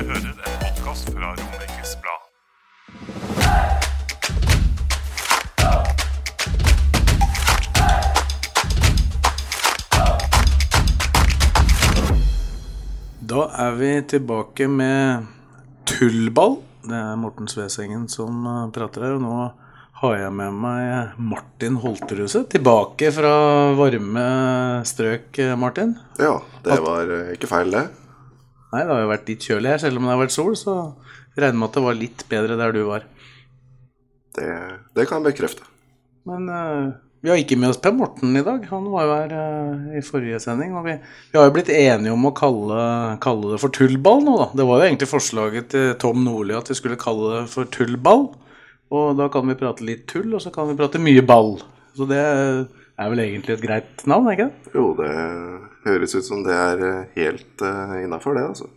[0.00, 2.22] Du hører en podkast fra Romerikes Blad.
[13.20, 15.28] Da er vi tilbake med
[15.84, 16.62] tullball.
[16.80, 19.20] Det er Morten Svesengen som eh, prater her.
[19.20, 19.52] Og nå
[20.00, 22.48] har jeg med meg Martin Holterhuset.
[22.56, 23.36] Tilbake fra
[23.76, 24.28] varme
[24.88, 25.98] strøk, eh, Martin.
[26.16, 27.90] Ja, det var eh, ikke feil, det.
[28.70, 30.56] Nei, det har jo vært litt kjølig her, selv om det har vært sol.
[30.58, 30.74] Så
[31.36, 33.06] regner med at det var litt bedre der du var.
[34.36, 34.50] Det,
[34.94, 35.66] det kan jeg bekrefte.
[36.28, 36.92] Men uh,
[37.24, 38.62] vi har ikke med oss Per Morten i dag.
[38.70, 40.76] Han var jo her uh, i forrige sending.
[40.78, 40.94] Og vi,
[41.32, 42.84] vi har jo blitt enige om å kalle,
[43.24, 44.48] kalle det for tullball nå, da.
[44.60, 48.28] Det var jo egentlig forslaget til Tom Nordli at vi skulle kalle det for tullball.
[48.94, 51.56] Og da kan vi prate litt tull, og så kan vi prate mye ball.
[51.98, 52.22] Så det
[53.00, 54.72] er vel egentlig et greit navn, er ikke det?
[54.76, 55.10] Jo, det
[55.86, 58.68] høres ut som det er eh, helt uh, innafor, det, altså.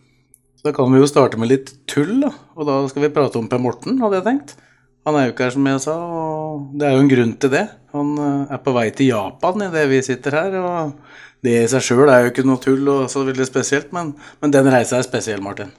[0.56, 2.32] Så da kan vi jo starte med litt tull, da.
[2.56, 4.56] Og da skal vi prate om Per Morten, hadde jeg tenkt.
[5.04, 7.52] Han er jo ikke her, som jeg sa, og det er jo en grunn til
[7.52, 7.66] det.
[7.92, 11.84] Han eh, er på vei til Japan idet vi sitter her, og det i seg
[11.84, 15.08] sjøl er jo ikke noe tull og så veldig spesielt, men, men den reisa er
[15.08, 15.74] spesiell, Martin.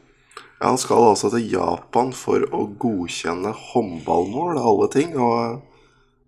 [0.60, 5.16] Ja, han skal altså til Japan for å godkjenne håndballmål, alle ting.
[5.16, 5.64] Og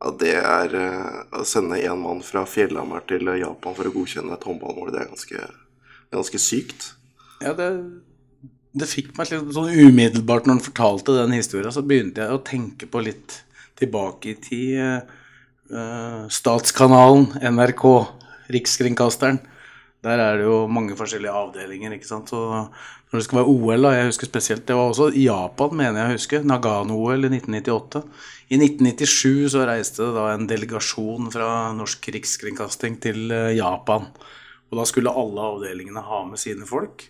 [0.02, 4.36] ja, det er eh, Å sende en mann fra Fjellhamar til Japan for å godkjenne
[4.36, 5.46] et håndballmål, det er ganske,
[6.14, 6.90] ganske sykt.
[7.44, 7.70] Ja, det,
[8.76, 12.44] det fikk meg litt sånn umiddelbart når han fortalte den historien, så begynte jeg å
[12.44, 13.40] tenke på litt
[13.76, 14.78] tilbake i tid.
[15.72, 17.86] eh, Statskanalen, NRK,
[18.52, 19.40] Rikskringkasteren.
[20.06, 22.30] Der er det jo mange forskjellige avdelinger, ikke sant.
[22.30, 22.38] Så
[23.10, 26.06] når det skal være OL, da, jeg husker spesielt Det var også Japan, mener jeg
[26.06, 26.42] å huske.
[26.46, 28.02] Nagano-OL i 1998.
[28.46, 34.06] I 1997 så reiste det da en delegasjon fra Norsk Rikskringkasting til eh, Japan.
[34.70, 37.08] Og da skulle alle avdelingene ha med sine folk.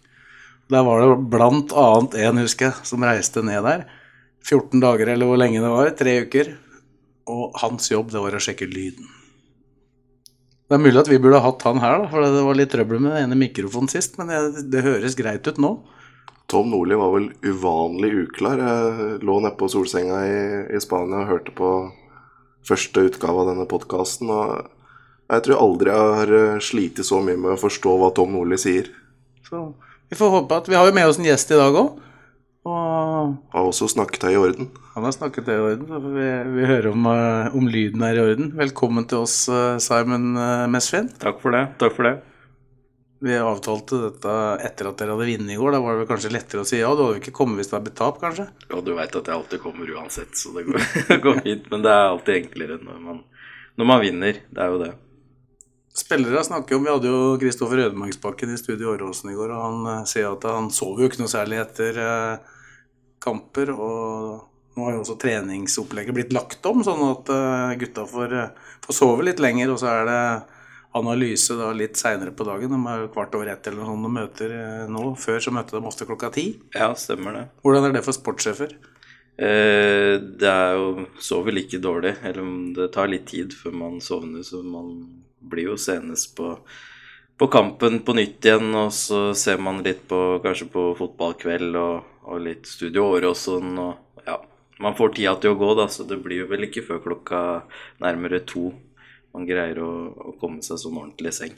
[0.73, 3.85] Der var det blant annet en, husker jeg, som reiste ned der.
[4.47, 5.93] 14 dager eller hvor lenge det var.
[5.99, 6.55] Tre uker.
[7.29, 9.13] Og hans jobb, det var å sjekke lyden.
[10.67, 12.99] Det er mulig at vi burde hatt han her, da, for det var litt trøbbel
[12.99, 14.17] med den ene mikrofonen sist.
[14.19, 15.77] Men det, det høres greit ut nå.
[16.47, 18.61] Tom Nordli var vel uvanlig uklar.
[18.63, 20.37] Jeg lå nede på solsenga i,
[20.77, 21.71] i Spania og hørte på
[22.67, 24.31] første utgave av denne podkasten.
[24.31, 24.69] Og
[25.33, 28.59] jeg tror aldri jeg har eh, slitt så mye med å forstå hva Tom Nordli
[28.63, 28.93] sier.
[29.47, 29.73] Så
[30.07, 31.97] vi får håpe at Vi har jo med oss en gjest i dag òg.
[32.67, 34.71] Og Har også snakket i orden.
[34.95, 38.19] han har snakket det i orden, så vi, vi hører om, eh, om lyden er
[38.19, 38.55] i orden.
[38.59, 40.33] Velkommen til oss, eh, Simon
[40.71, 41.11] Mesfin.
[41.23, 41.67] Takk for det.
[41.83, 42.17] Takk for det.
[43.19, 44.33] Vi avtalte dette
[44.67, 45.73] etter at dere hadde vunnet i går.
[45.73, 46.91] Da var det vel kanskje lettere å si ja.
[46.93, 48.45] Du hadde jo ikke kommet hvis det hadde blitt tap, kanskje?
[48.69, 50.85] Ja, du veit at jeg alltid kommer uansett, så det går,
[51.25, 51.71] går fint.
[51.73, 53.23] Men det er alltid enklere når man,
[53.81, 54.41] når man vinner.
[54.51, 54.91] Det er jo det.
[55.97, 59.89] Spillere snakker om Vi hadde jo Kristoffer Ødemarksbakken i studio Åråsen i går, og han
[59.95, 62.59] eh, sier at han sover jo ikke noe særlig etter eh,
[63.25, 63.73] kamper.
[63.73, 68.37] Og nå har jo også treningsopplegget blitt lagt om, sånn at eh, gutta får,
[68.85, 69.73] får sove litt lenger.
[69.73, 70.21] Og så er det
[70.97, 72.73] analyse da litt seinere på dagen.
[72.73, 75.13] De er kvart over ett eller noe og møter eh, nå.
[75.21, 76.49] Før så møtte de ofte klokka ti.
[76.77, 77.45] Ja, stemmer det.
[77.65, 78.77] Hvordan er det for sportssjefer?
[79.37, 82.17] Eh, det er jo sover like dårlig.
[82.23, 84.93] Eller om det tar litt tid før man sovner, så man
[85.47, 86.55] blir jo senest på,
[87.37, 88.73] på kampen på nytt igjen.
[88.75, 93.77] Og så ser man litt på kanskje på fotballkveld og, og litt Studio Åråsen.
[93.85, 94.41] Og ja,
[94.83, 97.45] man får tida til å gå, da, så det blir jo vel ikke før klokka
[98.03, 98.71] nærmere to
[99.37, 99.91] man greier å,
[100.33, 101.57] å komme seg sånn ordentlig i seng.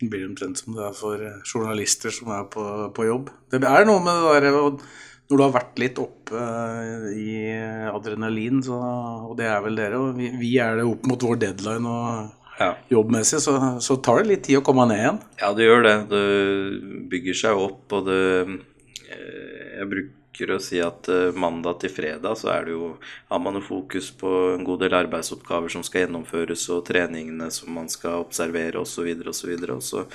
[0.00, 2.64] Det blir omtrent som det er for eh, journalister som er på,
[2.96, 3.28] på jobb.
[3.52, 4.56] Det er noe med det der
[5.30, 7.28] Når du har vært litt oppe eh, i
[7.92, 8.78] adrenalin, så,
[9.30, 12.40] og det er vel dere, og vi, vi er det opp mot vår deadline og
[12.58, 12.68] Ja.
[12.92, 15.16] jobbmessig, så, så tar det litt tid å komme ned igjen.
[15.40, 15.94] Ja, det gjør det.
[16.12, 16.20] Det
[17.10, 22.38] bygger seg opp, og det eh, Jeg bruker å si at eh, mandag til fredag
[22.40, 22.88] så er det jo
[23.30, 27.72] Har man jo fokus på en god del arbeidsoppgaver som skal gjennomføres, og treningene som
[27.74, 29.54] man skal observere, osv., osv.
[29.70, 30.06] Og så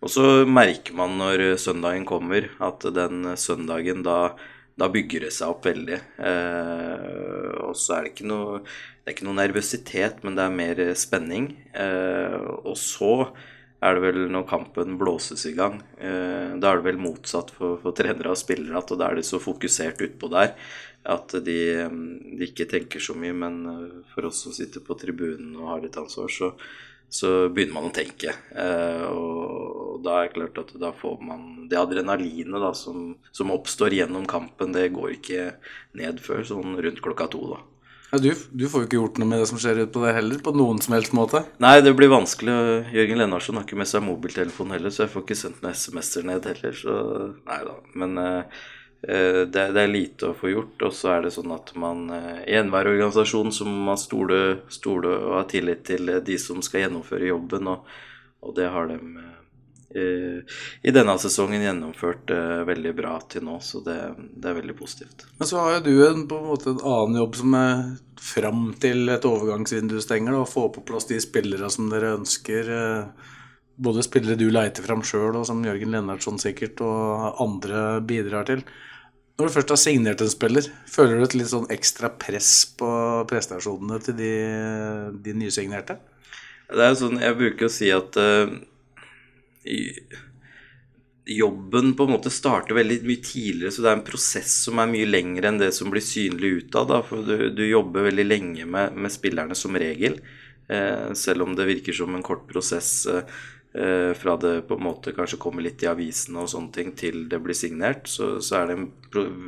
[0.00, 4.32] og så merker man når søndagen kommer, at den søndagen da
[4.80, 5.98] da bygger det seg opp veldig.
[6.24, 8.62] Eh, og så er det ikke noe
[9.00, 11.46] Det er ikke noe nervøsitet, men det er mer spenning.
[11.72, 12.34] Eh,
[12.68, 13.30] og så
[13.80, 15.80] er det vel når kampen blåses i gang.
[15.96, 19.26] Eh, da er det vel motsatt for, for trenere og spillere, at da er de
[19.26, 20.54] så fokusert utpå der
[21.08, 21.60] at de,
[22.36, 23.34] de, ikke tenker så mye.
[23.36, 23.60] Men
[24.12, 26.52] for oss som sitter på tribunen og har litt ansvar, så,
[27.08, 28.34] så begynner man å tenke.
[28.52, 33.52] Eh, og da er det klart at da får man Det adrenalinet da, som, som
[33.54, 35.50] oppstår gjennom kampen, det går ikke
[36.00, 37.44] ned før sånn rundt klokka to.
[37.54, 37.60] da.
[38.10, 40.16] Ja, du, du, får jo ikke gjort noe med det som skjer ute på det
[40.16, 41.44] heller, på noen som helst måte?
[41.62, 42.56] Nei, det blir vanskelig.
[42.90, 46.26] Jørgen Lennartsen har ikke med seg mobiltelefon heller, så jeg får ikke sendt noen SMS-er
[46.26, 46.74] ned heller.
[46.74, 46.96] Så
[47.46, 47.76] nei da.
[48.02, 48.64] Men eh,
[49.06, 49.46] det,
[49.76, 50.82] det, er lite å få gjort.
[50.88, 54.40] Og så er det sånn at man eh, i enhver organisasjon så må man stole,
[54.74, 57.86] stole og ha tillit til de som skal gjennomføre jobben, og,
[58.42, 59.29] og det har de eh,
[59.90, 63.96] i denne sesongen gjennomført uh, veldig bra til nå, så det,
[64.36, 65.24] det, er veldig positivt.
[65.40, 67.82] Men så har jo du en, på en måte en annen jobb som er
[68.20, 72.70] fram til et overgangsvindu stenger, å få på plass de spillere som dere ønsker.
[72.70, 73.34] Uh,
[73.80, 78.62] både spillere du leiter fram sjøl, og som Jørgen Lennartson sikkert, og andre bidrar til.
[79.40, 82.90] Når du først har signert en spiller, føler du et litt sånn ekstra press på
[83.30, 84.32] prestasjonene til de,
[85.24, 85.96] de nysignerte?
[86.70, 88.52] Det er jo sånn, Jeg bruker å si at uh,
[91.30, 94.90] jobben på en måte starter veldig mye tidligere, så det er en prosess som er
[94.90, 96.92] mye lengre enn det som blir synlig utad.
[97.06, 100.18] For du, du, jobber veldig lenge med, med spillerne som regel,
[100.68, 105.12] eh, selv om det virker som en kort prosess eh, fra det på en måte
[105.14, 108.10] kanskje kommer litt i avisene og sånne ting, til det blir signert.
[108.10, 108.88] Så, så er det en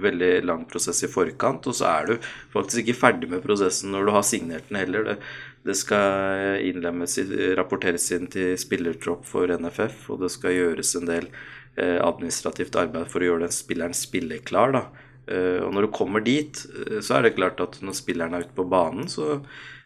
[0.06, 4.06] veldig lang prosess i forkant, og så er du faktisk ikke ferdig med prosessen når
[4.06, 5.08] du har signert den heller.
[5.10, 5.18] Det,
[5.62, 7.18] det skal innlemmes,
[7.58, 11.28] rapporteres inn til spillertropp for NFF, og det skal gjøres en del
[11.76, 14.74] eh, administrativt arbeid for å gjøre den spilleren spilleklar.
[14.74, 14.82] Da.
[15.30, 18.48] Eh, og når du kommer dit, eh, så er det klart at når spilleren er
[18.48, 19.38] ute på banen, så,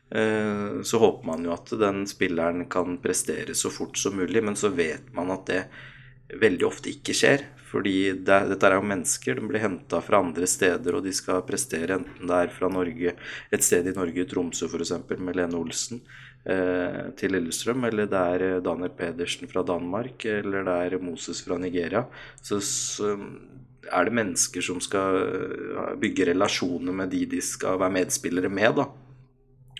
[0.07, 4.71] så håper man jo at den spilleren kan prestere så fort som mulig, men så
[4.71, 5.65] vet man at det
[6.39, 7.43] veldig ofte ikke skjer.
[7.67, 9.41] Fordi det, dette er jo mennesker.
[9.41, 13.17] De blir henta fra andre steder, og de skal prestere enten det er fra Norge,
[13.51, 16.03] et sted i Norge, Tromsø f.eks., med Lene Olsen,
[16.47, 21.43] eh, til Lillestrøm, eller det er eh, Daniel Pedersen fra Danmark, eller det er Moses
[21.43, 22.07] fra Nigeria.
[22.39, 23.17] Så, så
[23.93, 28.79] er det mennesker som skal eh, bygge relasjoner med de de skal være medspillere med,
[28.79, 28.89] da.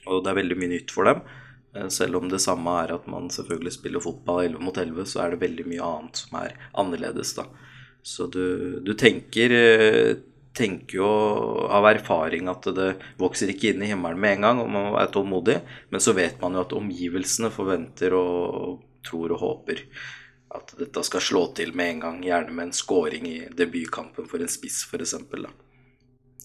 [0.07, 1.23] Og det er veldig mye nytt for dem.
[1.77, 5.25] Eh, selv om det samme er at man selvfølgelig spiller fotball 11 mot 11, så
[5.25, 7.47] er det veldig mye annet som er annerledes, da.
[8.07, 10.13] Så du, du tenker, eh,
[10.57, 11.09] tenker jo
[11.67, 15.11] av erfaring at det vokser ikke inn i himmelen med en gang, og man er
[15.13, 15.57] tålmodig,
[15.91, 19.83] men så vet man jo at omgivelsene forventer og tror og håper
[20.57, 24.43] at dette skal slå til med en gang, gjerne med en scoring i debutkampen for
[24.43, 25.17] en spiss, f.eks.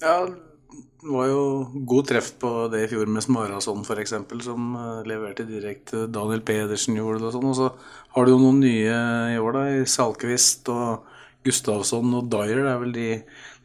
[0.02, 1.44] Ja, det var jo
[1.88, 4.16] god treff på det i fjor med Smarason f.eks.,
[4.46, 6.08] som uh, leverte direkte.
[6.10, 7.50] Daniel Pedersen gjorde det og sånn.
[7.52, 7.70] Og så
[8.16, 9.00] har du jo noen nye
[9.34, 9.64] i år, da.
[9.78, 11.11] I Salkvist og
[11.46, 12.64] Gustavsson og Dyer.
[12.66, 13.08] Er vel de,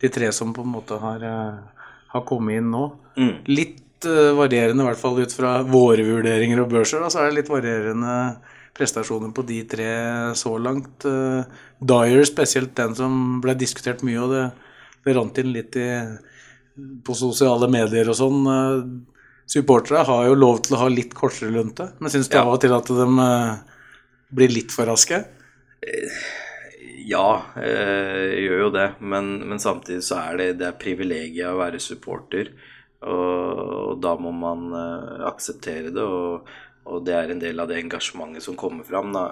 [0.02, 2.84] de tre som på en måte har, uh, har kommet inn nå.
[3.16, 3.32] Mm.
[3.50, 7.02] Litt uh, varierende, i hvert fall ut fra våre vurderinger og børser.
[7.04, 8.14] Da, så er det litt varierende
[8.76, 9.90] prestasjoner på de tre
[10.36, 11.06] så langt.
[11.80, 14.42] Dyer spesielt den som ble diskutert mye, og det,
[15.06, 15.86] det rant inn litt i
[16.76, 18.42] på sosiale medier og sånn.
[18.44, 19.14] Uh,
[19.46, 22.42] supportere har jo lov til å ha litt kortere lunte, men syns du ja.
[22.42, 23.52] av og til at de eh,
[24.34, 25.20] blir litt for raske?
[27.06, 27.28] Eh, ja,
[27.62, 31.82] jeg gjør jo det, men, men samtidig så er det, det er privilegiet å være
[31.82, 32.52] supporter.
[33.06, 33.60] Og,
[33.92, 34.70] og da må man
[35.28, 36.48] akseptere det, og,
[36.86, 39.12] og, det er en del av det engasjementet som kommer fram.
[39.14, 39.26] da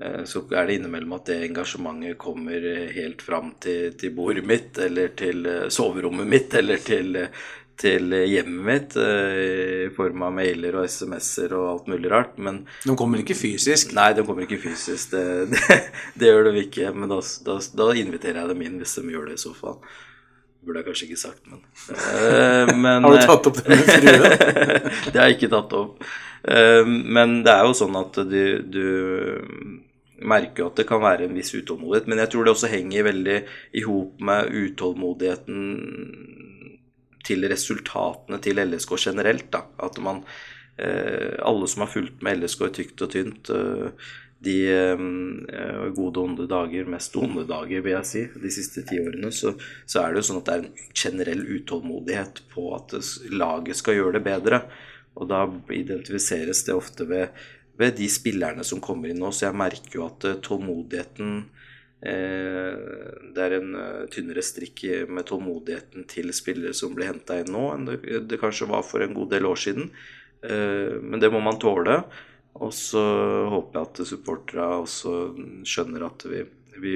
[0.00, 4.78] Eh, så er det innimellom at det engasjementet kommer helt fram til, til bordet mitt,
[4.78, 7.16] eller til eh, soverommet mitt, eller til,
[7.78, 12.34] til hjemmet mitt eh, i form av mailer og SMS-er og alt mulig rart.
[12.42, 13.94] Men De kommer ikke fysisk?
[13.96, 15.14] Nei, de kommer ikke fysisk.
[15.14, 15.80] Det, det,
[16.18, 16.90] det gjør de ikke.
[16.96, 19.78] Men da, da, da, inviterer jeg dem inn hvis de gjør det i så fall.
[20.66, 21.60] Burde jeg kanskje ikke sagt, men,
[22.84, 24.32] men Har du tatt opp det med frue?
[25.12, 26.08] det har jeg ikke tatt opp.
[26.48, 28.84] Men det er jo sånn at du, du
[30.18, 32.10] merker at det kan være en viss utålmodighet.
[32.10, 33.38] Men jeg tror det også henger veldig
[33.78, 35.62] i hop med utålmodigheten
[37.28, 39.50] til resultatene til LSK generelt.
[39.54, 39.64] Da.
[39.84, 40.22] At man
[40.76, 44.08] eh, Alle som har fulgt med LSK i tykt og tynt, eh,
[44.44, 45.00] de eh,
[45.96, 49.56] gode og onde dager, mest onde dager, vil jeg si, de siste ti årene, så,
[49.84, 52.94] så, er det jo sånn at det er en generell utålmodighet på at
[53.34, 54.62] laget skal gjøre det bedre.
[55.18, 55.42] Og da
[55.74, 57.46] identifiseres det ofte ved
[57.78, 59.30] ved de spillerne som kommer inn nå.
[59.30, 61.44] Så jeg merker jo at tålmodigheten
[61.98, 67.64] Det er en uh, tynnere strikk med tålmodigheten til spillere som blir henta inn nå,
[67.74, 69.90] enn det, kanskje var for en god del år siden.
[70.42, 72.02] Eh, men det må man tåle.
[72.58, 73.02] Og så
[73.52, 75.12] håper jeg at supporterne også
[75.68, 76.42] skjønner at vi,
[76.82, 76.94] vi,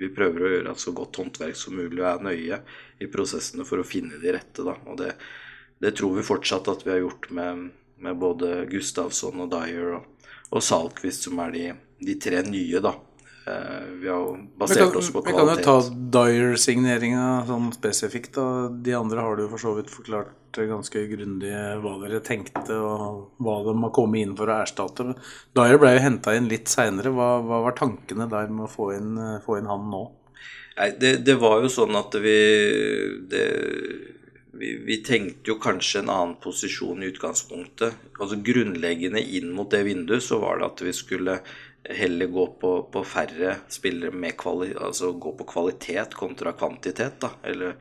[0.00, 2.60] vi, prøver å gjøre så godt håndverk som mulig og er nøye
[3.00, 4.64] i prosessene for å finne de rette.
[4.66, 4.76] Da.
[4.90, 5.14] Og det,
[5.80, 7.68] det tror vi fortsatt at vi har gjort med,
[8.04, 11.66] med både Gustavsson og Dyer og, og Salkvist, som er de,
[12.04, 12.98] de tre nye, da.
[13.48, 15.44] Eh, vi har jo basert kan, oss på kvalitet.
[15.44, 18.34] Vi kan jo ta Dyer-signeringa sånn spesifikt.
[18.36, 18.68] da.
[18.68, 21.52] De andre har du for så vidt forklart ganske grundig
[21.82, 25.14] hva dere tenkte, og hva de har kommet inn for å erstatte.
[25.56, 27.14] Dyer ble jo henta inn litt seinere.
[27.14, 29.14] Hva, hva, var tankene der med å få inn,
[29.44, 30.04] få inn han nå?
[30.78, 32.38] Nei, det, det, var jo sånn at vi,
[33.30, 33.46] det,
[34.58, 37.94] vi vi, tenkte jo kanskje en annen posisjon i utgangspunktet.
[38.18, 41.40] Altså Grunnleggende inn mot det vinduet så var det at vi skulle
[41.88, 47.20] heller gå på, på færre spillere med kvali, altså gå på kvalitet kontra kvantitet.
[47.20, 47.76] da, Eller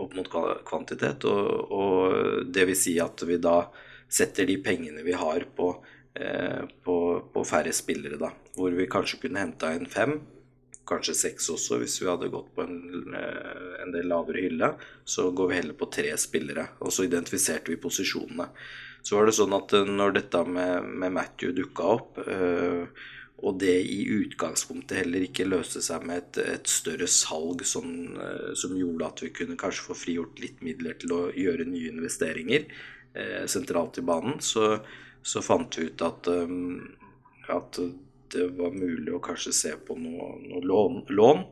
[0.00, 0.28] opp mot
[0.66, 1.24] kvantitet.
[1.28, 3.62] Og, og det vil si at vi da
[4.10, 5.70] setter de pengene vi har på,
[6.14, 6.96] eh, på,
[7.32, 8.32] på færre spillere, da.
[8.56, 10.18] Hvor vi kanskje kunne henta inn fem,
[10.90, 14.74] kanskje seks også, hvis vi hadde gått på en, eh, en, del lavere hylle.
[15.04, 18.50] Så går vi heller på tre spillere, og så identifiserte vi posisjonene.
[19.02, 23.08] Så var det sånn at eh, når dette med, med Matthew dukka opp, øh,
[23.40, 27.88] og det i utgangspunktet heller ikke løste seg med et, et større salg som,
[28.20, 31.92] eh, som, gjorde at vi kunne kanskje få frigjort litt midler til å gjøre nye
[31.94, 32.66] investeringer
[33.14, 34.76] eh, sentralt i banen, så,
[35.22, 36.76] så, fant vi ut at, um,
[37.48, 37.80] at
[38.30, 41.02] det var mulig å kanskje se på noe, noe lån.
[41.08, 41.44] lån.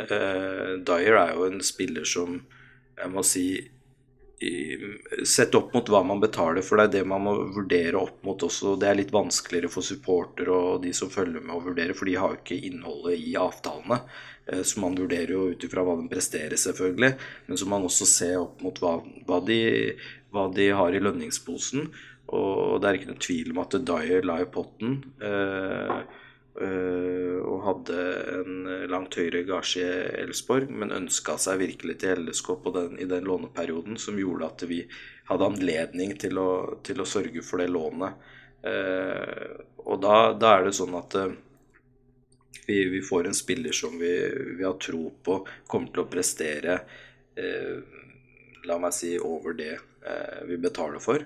[0.00, 2.38] Eh, Dyer er jo en spiller som
[2.94, 3.48] jeg må si
[5.24, 8.42] Sett opp mot hva man betaler, for det er det man må vurdere opp mot
[8.46, 8.74] også.
[8.80, 12.16] Det er litt vanskeligere for supporter og de som følger med å vurdere, for de
[12.20, 14.00] har jo ikke innholdet i avtalene.
[14.46, 17.14] Eh, så man vurderer jo ut ifra hva de presterer, selvfølgelig.
[17.46, 18.98] Men så må man også se opp mot hva,
[19.28, 19.60] hva, de,
[20.34, 21.88] hva de, har i lønningsposen.
[22.34, 25.00] Og det er ikke noen tvil om at Dyer la i potten.
[25.22, 26.20] Eh,
[26.54, 28.02] og hadde
[28.36, 33.26] en langt høyere gasje i Elsborg, men ønska seg virkelig til LSK den, i den
[33.26, 34.84] låneperioden, som gjorde at vi
[35.30, 36.50] hadde anledning til å,
[36.86, 38.20] til å sørge for det lånet.
[38.64, 39.50] Eh,
[39.84, 41.34] og da, da, er det sånn at eh,
[42.68, 44.12] vi, vi, får en spiller som vi,
[44.54, 46.78] vi, har tro på kommer til å prestere
[48.64, 49.72] la meg si over det
[50.46, 51.18] vi betaler for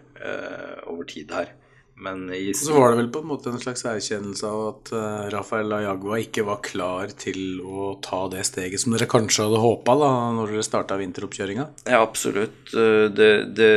[0.88, 1.50] over tid her.
[2.00, 5.24] Men i Så var det vel på en måte en slags erkjennelse av at uh,
[5.34, 9.96] Rafael Ayagua ikke var klar til å ta det steget som dere kanskje hadde håpa
[9.98, 11.66] da når dere starta vinteroppkjøringa?
[11.88, 12.70] Ja, absolutt.
[12.70, 13.72] Eh, det, det,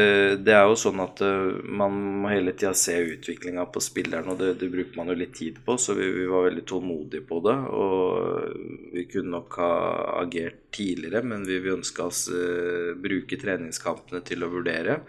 [0.45, 4.37] det, er jo sånn at uh, man må hele tida se utviklinga på spilleren, og
[4.43, 7.41] det, det, bruker man jo litt tid på, så vi, vi, var veldig tålmodige på
[7.47, 7.57] det.
[7.73, 9.73] Og vi kunne nok ha
[10.21, 15.01] agert tidligere, men vi, vi ønska oss uh, bruke treningskampene til å vurdere.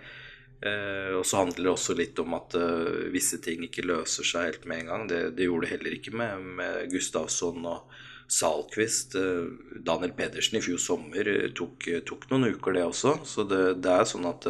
[0.62, 4.48] Eh, og så handler det også litt om at eh, visse ting ikke løser seg
[4.48, 5.04] helt med en gang.
[5.10, 7.96] Det, det gjorde det heller ikke med, med Gustavsson og
[8.30, 9.16] Salquist.
[9.18, 9.48] Eh,
[9.82, 13.16] Daniel Pedersen i fjor sommer uh, tok, tok, noen uker, det også.
[13.26, 14.46] Så det, det er sånn at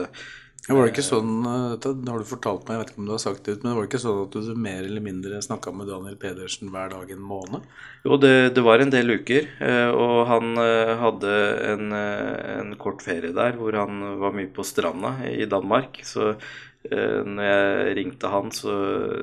[0.71, 3.14] var det ikke sånn, eh, det har du fortalt meg, jeg vet ikke om du
[3.16, 5.90] har sagt det men var det ikke sånn at du mer eller mindre snakka med
[5.90, 7.66] Daniel Pedersen hver dag en måned?
[8.07, 11.33] Jo, det, det var en del uker, eh, og han eh, hadde
[11.73, 16.00] en, en, kort ferie der hvor han var mye på stranda i Danmark.
[16.07, 16.37] Så
[16.83, 18.73] når jeg ringte han, så,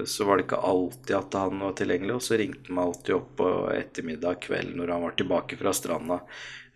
[0.08, 3.16] så var det ikke alltid at han var tilgjengelig, og så ringte han meg alltid
[3.18, 6.22] opp på ettermiddag kveld når han var tilbake fra stranda.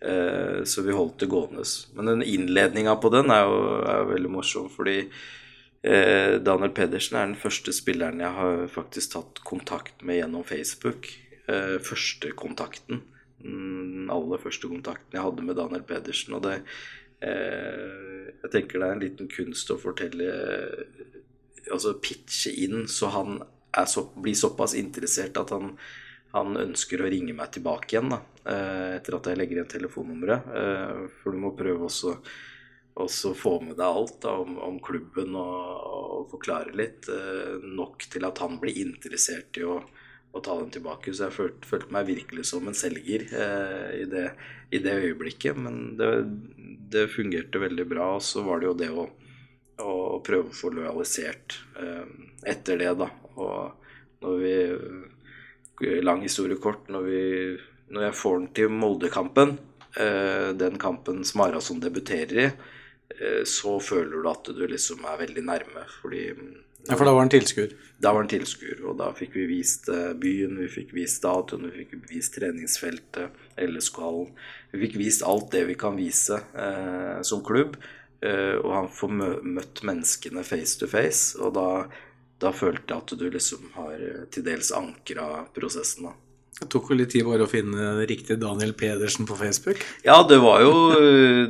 [0.04, 1.64] Eh, så vi holdt det gående.
[1.94, 7.30] Men den innledninga på den er jo, er veldig morsom, fordi eh, Daniel Pedersen er
[7.30, 11.08] den første spilleren jeg har faktisk tatt kontakt med gjennom Facebook.
[11.48, 13.00] Eh, første kontakten.
[13.44, 16.36] Den aller første kontakten jeg hadde med Daniel Pedersen.
[16.36, 16.60] Og det
[17.24, 20.26] Jeg tenker det er en liten kunst å fortelle
[21.72, 23.38] Altså pitche inn så han
[23.88, 25.70] så, blir såpass interessert at han
[26.34, 28.18] han ønsker å ringe meg tilbake igjen da,
[28.50, 30.48] eh, etter at jeg legger igjen telefonnummeret.
[30.60, 32.16] Eh, for du må prøve også
[32.94, 35.60] å få med deg alt da, om, om, klubben og,
[35.90, 37.08] og, forklare litt.
[37.10, 39.80] Eh, nok til at han blir interessert i å,
[40.34, 41.14] å ta den tilbake.
[41.14, 44.28] Så jeg følte, følte meg virkelig som en selger eh, i, det,
[44.70, 45.58] i, det, øyeblikket.
[45.58, 46.12] Men det,
[46.94, 48.14] det, fungerte veldig bra.
[48.18, 49.08] Og så var det jo det å,
[49.86, 52.06] å prøve å få lojalisert eh,
[52.54, 53.10] etter det, da.
[53.34, 54.56] Og når vi
[55.80, 56.88] lang historie kort.
[56.92, 57.22] Når, vi,
[57.94, 59.56] når jeg får den til Molde-kampen,
[59.96, 62.50] eh, den kampen som Arason debuterer i,
[63.18, 65.86] eh, så føler du at du liksom er veldig nærme.
[66.00, 66.28] Fordi
[66.84, 67.72] ja, For da var han tilskuer?
[67.96, 71.64] Da var han tilskuer, og da fikk vi vist eh, byen, vi fikk vist stadion,
[71.70, 74.34] vi fikk vist treningsfeltet, LSK-hallen.
[74.74, 77.78] Vi fikk vist alt det vi kan vise eh, som klubb.
[78.24, 81.68] Eh, og han får møtt menneskene face to face, og da
[82.44, 86.14] da følte jeg at du liksom har eh, til dels ankra prosessen, da.
[86.54, 89.80] Det tok jo litt tid bare å finne riktig Daniel Pedersen på Facebook.
[90.06, 90.70] Ja, det var jo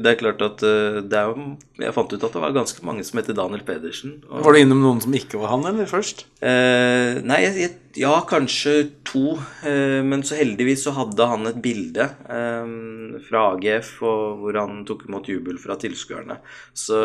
[0.01, 1.45] Det er klart at eh, det er jo
[1.79, 4.23] Jeg fant ut at det var ganske mange som heter Daniel Pedersen.
[4.31, 6.25] og- Var du innom noen som ikke var han, eller først?
[6.41, 7.71] Eh, nei, jeg,
[8.01, 9.35] ja, kanskje to.
[9.63, 14.85] Eh, men så heldigvis så hadde han et bilde eh, fra AGF og hvor han
[14.89, 16.39] tok imot jubel fra tilskuerne.
[16.73, 16.97] Så,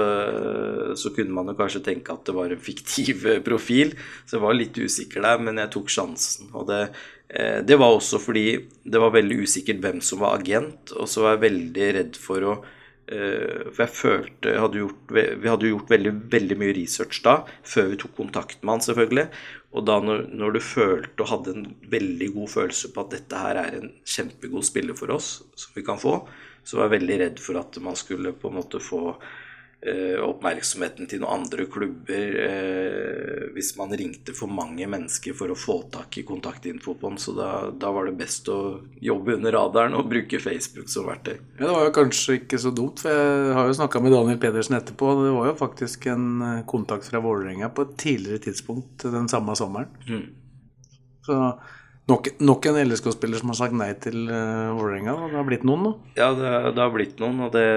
[0.96, 3.94] så kunne man jo kanskje tenke at det var en fiktiv eh, profil.
[4.26, 6.50] Så jeg var litt usikker der, men jeg tok sjansen.
[6.54, 8.46] Og det, eh, det var også fordi
[8.90, 12.46] det var veldig usikkert hvem som var agent, og så var jeg veldig redd for
[12.50, 12.56] å
[13.10, 17.40] Eh, For jeg følte hadde gjort, Vi hadde jo gjort veldig, veldig mye research da,
[17.66, 19.26] før vi tok kontakt med han, selvfølgelig.
[19.74, 23.42] Og da når, når du følte og hadde en veldig god følelse på at dette
[23.42, 26.20] her er en kjempegod spiller for oss, som vi kan få,
[26.64, 29.38] så var jeg veldig redd for at man skulle på en måte få eh,
[29.80, 35.78] oppmerksomheten til noen andre klubber eh, hvis man ringte for mange mennesker for å få
[35.94, 37.22] tak i kontaktinfo på den.
[37.22, 38.60] Så da, da var det best å
[39.00, 41.38] jobbe under radaren og bruke Facebook som verktøy.
[41.56, 44.44] Ja, Det var jo kanskje ikke så dumt, for jeg har jo snakka med Daniel
[44.44, 45.14] Pedersen etterpå.
[45.16, 49.32] og Det var jo faktisk en eh, kontakt fra Vålerenga på et tidligere tidspunkt den
[49.32, 49.92] samme sommeren.
[51.24, 51.36] Så
[52.10, 55.14] nok, nok en LSK-spiller som har sagt nei til uh, Vålerenga.
[55.30, 56.00] Det har blitt noen nå.
[56.18, 57.68] Ja, det, det har blitt noen, og det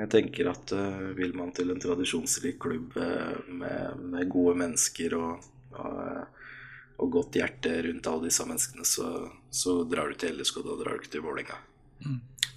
[0.00, 5.16] Jeg tenker at uh, vil man til en tradisjonsrik klubb uh, med, med gode mennesker
[5.18, 6.44] og, og,
[7.00, 9.10] og godt hjerte rundt alle disse menneskene, så,
[9.50, 11.60] så drar du til LSK, da drar du ikke til Vålerenga.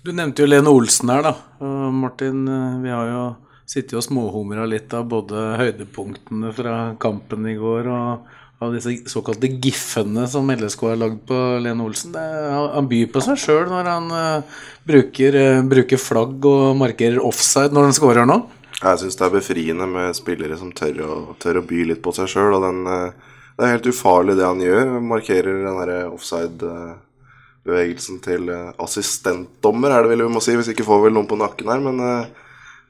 [0.04, 1.34] Du nevnte jo Lene Olsen her, da.
[1.64, 3.24] Uh, Martin, eh, vi har jo
[3.66, 8.34] sittet og småhumra litt av både høydepunktene fra kampen i går og
[8.64, 12.12] av disse såkalte giffene som LSK har lagd på Lene Olsen.
[12.16, 14.42] Det, han- byr på seg sjøl når han uh,
[14.88, 18.38] bruker, uh, bruker flagg og markerer offside når han scorer nå.
[18.84, 22.12] Jeg syns det er befriende med spillere som tør å, tør å by litt på
[22.16, 22.54] seg sjøl.
[22.60, 23.12] Uh, eh,
[23.54, 24.86] det er helt ufarlig det han gjør.
[25.08, 30.54] Markerer den derre offside-bevegelsen til eh, assistentdommer, er det vel vi må si.
[30.58, 31.82] Hvis ikke får vel noen på nakken her.
[31.86, 31.98] Men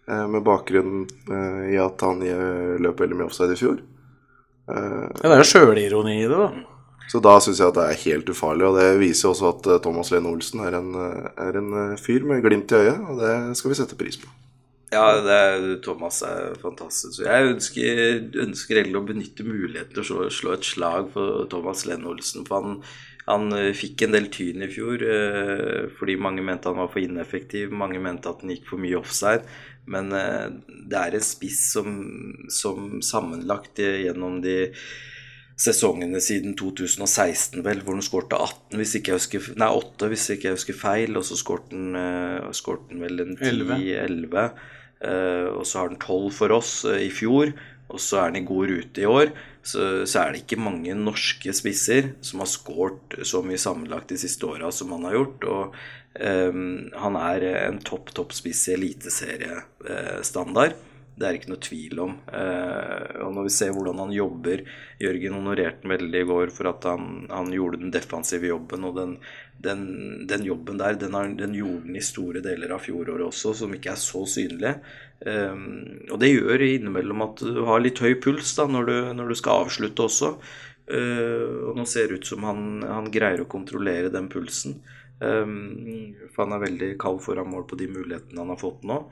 [0.03, 1.07] med bakgrunn
[1.71, 2.19] i at han
[2.83, 3.77] løp veldig mye offside i fjor.
[4.69, 6.51] Eh, Ja, det er jo sjølironi i det, da.
[7.11, 8.67] så da syns jeg at det er helt ufarlig.
[8.69, 12.23] Og det viser også at eh, Thomas Lene Olsen er en, eh, er en fyr
[12.29, 14.31] med glimt i øyet, og det skal vi sette pris på.
[14.93, 17.23] Ja, det er, Thomas er fantastisk.
[17.25, 18.01] Jeg ønsker,
[18.43, 22.45] ønsker egentlig å benytte muligheten til å slå, slå et slag for Thomas Lene Olsen.
[22.45, 22.75] For han,
[23.29, 27.03] han eh, fikk en del tyn i fjor eh, fordi mange mente han var for
[27.03, 27.71] ineffektiv.
[27.71, 29.47] Mange mente at han gikk for mye offside.
[29.87, 30.51] Men eh,
[30.89, 31.97] det er en spiss som,
[32.51, 34.57] som sammenlagt gjennom de
[35.63, 40.29] sesongene siden 2016, vel, hvor han skårte 18, hvis ikke jeg husker, nei, 8 hvis
[40.33, 44.47] ikke jeg husker feil, og så skårte han, vel en 10-11.
[45.03, 47.53] Eh, og så har han 12 for oss i fjor,
[47.91, 49.33] og så er han i god rute i år.
[49.63, 54.19] Så, så er det ikke mange norske spisser som har skåret så mye sammenlagt de
[54.19, 55.45] siste åra som han har gjort.
[55.51, 55.75] Og
[56.19, 56.63] um,
[57.05, 60.75] han er en topp, topp spiss i eliteseriestandard.
[61.13, 62.17] Det er ikke noe tvil om.
[62.25, 64.63] Uh, og når vi ser hvordan han jobber
[65.03, 68.87] Jørgen honorerte han veldig i går for at han, han gjorde den defensive jobben.
[68.89, 69.15] Og den,
[69.63, 69.81] den,
[70.27, 73.75] den jobben der, den, har, den gjorde han i store deler av fjoråret også, som
[73.77, 74.73] ikke er så synlig.
[75.23, 75.55] Eh,
[76.11, 79.39] og det gjør innimellom at du har litt høy puls da, når, du, når du
[79.39, 80.33] skal avslutte også.
[80.91, 84.81] Eh, og nå ser det ut som han, han greier å kontrollere den pulsen.
[85.23, 85.53] Eh,
[86.33, 89.03] for han er veldig kald foran mål på de mulighetene han har fått nå.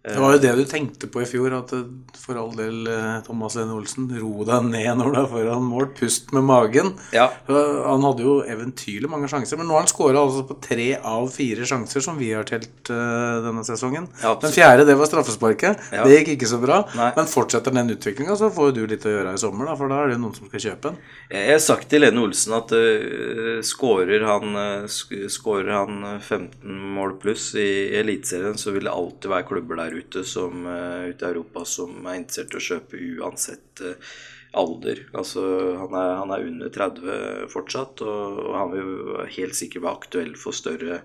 [0.00, 1.82] Det var jo det du tenkte på i fjor, at eh,
[2.16, 5.90] for all del, eh, Thomas Lene Olsen, ro deg ned når du er foran mål,
[5.98, 6.94] pust med magen.
[7.12, 7.26] Ja.
[7.50, 11.28] Han hadde jo eventyrlig mange sjanser, men nå har han skåra altså på tre av
[11.34, 14.08] fire sjanser som vi har telt eh, denne sesongen.
[14.22, 15.84] Ja, den fjerde, det var straffesparket.
[15.92, 16.06] Ja.
[16.08, 16.80] Det gikk ikke så bra.
[16.96, 17.10] Nei.
[17.18, 20.00] Men fortsetter den utviklinga, så får du litt å gjøre i sommer, da, for da
[20.00, 20.98] er det jo noen som skal kjøpe den.
[21.36, 26.80] Jeg har sagt til Lene Olsen at uh, skårer han, uh, sk- han uh, 15
[26.96, 27.68] mål pluss i
[28.00, 31.96] Eliteserien, så vil det alltid være klubber der ute som, uh, ute i Europa som
[32.06, 34.12] er interessert i å kjøpe uansett uh,
[34.52, 35.04] alder.
[35.14, 35.42] Altså,
[35.78, 38.92] han er, han er under 30 fortsatt, og, og han vil
[39.36, 41.02] helt sikkert være aktuell for større,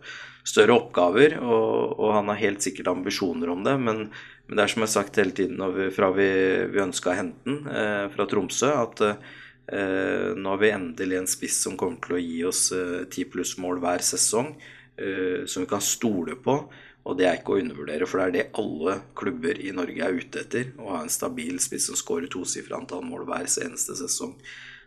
[0.48, 1.38] større oppgaver.
[1.43, 4.06] Og, og han har helt sikkert ambisjoner om det, men,
[4.48, 6.30] men det er som jeg har sagt hele tiden vi, fra vi,
[6.74, 11.30] vi ønska å hente den eh, fra Tromsø, at eh, nå har vi endelig en
[11.30, 12.65] spiss som kommer til å gi oss
[13.13, 14.56] ti pluss mål hver sesong,
[14.98, 16.60] eh, som vi kan stole på.
[17.06, 20.15] Og det er ikke å undervurdere, for det er det alle klubber i Norge er
[20.18, 20.72] ute etter.
[20.82, 24.32] Å ha en stabil spiss som skårer tosifra antall mål hver eneste sesong.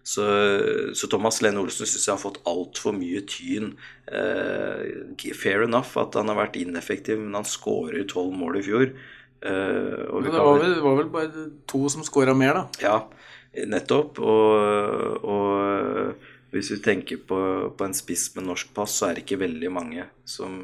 [0.08, 0.24] Så,
[0.96, 3.74] så Thomas Lene Olsen syns jeg har fått altfor mye tyn.
[4.10, 8.88] Eh, fair enough at han har vært ineffektiv, men han skårer tolv mål i fjor.
[9.44, 12.66] Eh, Men det var vel- det var vel bare to som skåra mer, da.
[12.82, 12.98] ja,
[13.68, 14.18] Nettopp.
[14.18, 16.14] Og, og
[16.50, 17.38] hvis vi tenker på,
[17.76, 20.54] på, en spiss med norsk pass, så er det ikke veldig mange som,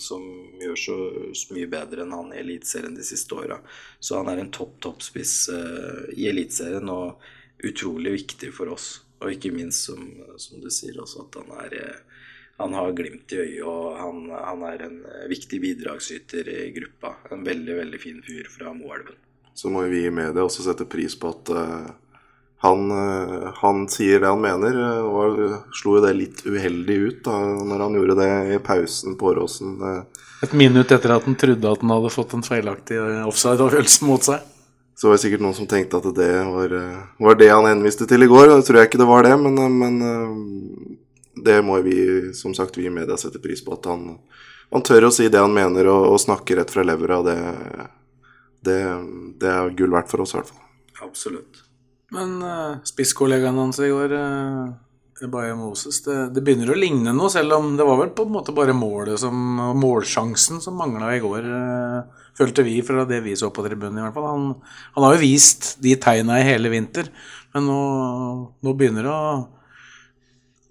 [0.00, 0.22] som
[0.62, 0.96] gjør så,
[1.36, 3.58] så, mye bedre enn han i Eliteserien de siste åra.
[4.00, 7.20] Så han er en topp, topp spiss uh, i Eliteserien og
[7.68, 8.88] utrolig viktig for oss.
[9.20, 10.08] Og ikke minst, som,
[10.40, 12.02] som du sier også, at han er uh,
[12.56, 14.94] han har glimt i øyet, og han, han, er en
[15.28, 17.18] viktig bidragsyter i gruppa.
[17.28, 19.18] En veldig, veldig fin fyr fra Moelven.
[19.52, 21.90] Så må vi i media også sette pris på at uh,
[22.64, 24.76] han, uh, han, sier det han mener.
[24.76, 29.16] Uh, og slo jo det litt uheldig ut da når han gjorde det i pausen
[29.20, 29.78] på Åråsen.
[30.44, 34.52] Et minutt etter at han trodde at han hadde fått en feilaktig offside-avgjørelse mot seg.
[34.96, 36.72] Så var det sikkert noen som tenkte at det var,
[37.20, 38.48] var det han henviste til i går.
[38.48, 39.98] Det tror jeg ikke det var det, men, men
[41.36, 43.76] det må vi som sagt vi i media sette pris på.
[43.76, 44.08] At han,
[44.72, 47.20] han tør å si det han mener og, og snakke rett fra levra.
[47.26, 47.36] Det,
[48.66, 48.80] det,
[49.40, 50.64] det, er gull verdt for oss, i hvert fall.
[51.06, 51.65] Absolutt.
[52.14, 57.32] Men uh, spisskollegaen hans i går, uh, Baye Moses, det, det, begynner å ligne noe,
[57.32, 59.34] selv om det var vel på en måte bare målet som,
[59.80, 64.06] målsjansen som mangla i går, uh, følte vi fra det vi så på tribunen, i
[64.06, 64.28] hvert fall.
[64.30, 64.46] Han,
[64.94, 67.10] han har jo vist de tegna i hele vinter,
[67.56, 67.80] men nå,
[68.62, 69.26] nå begynner det å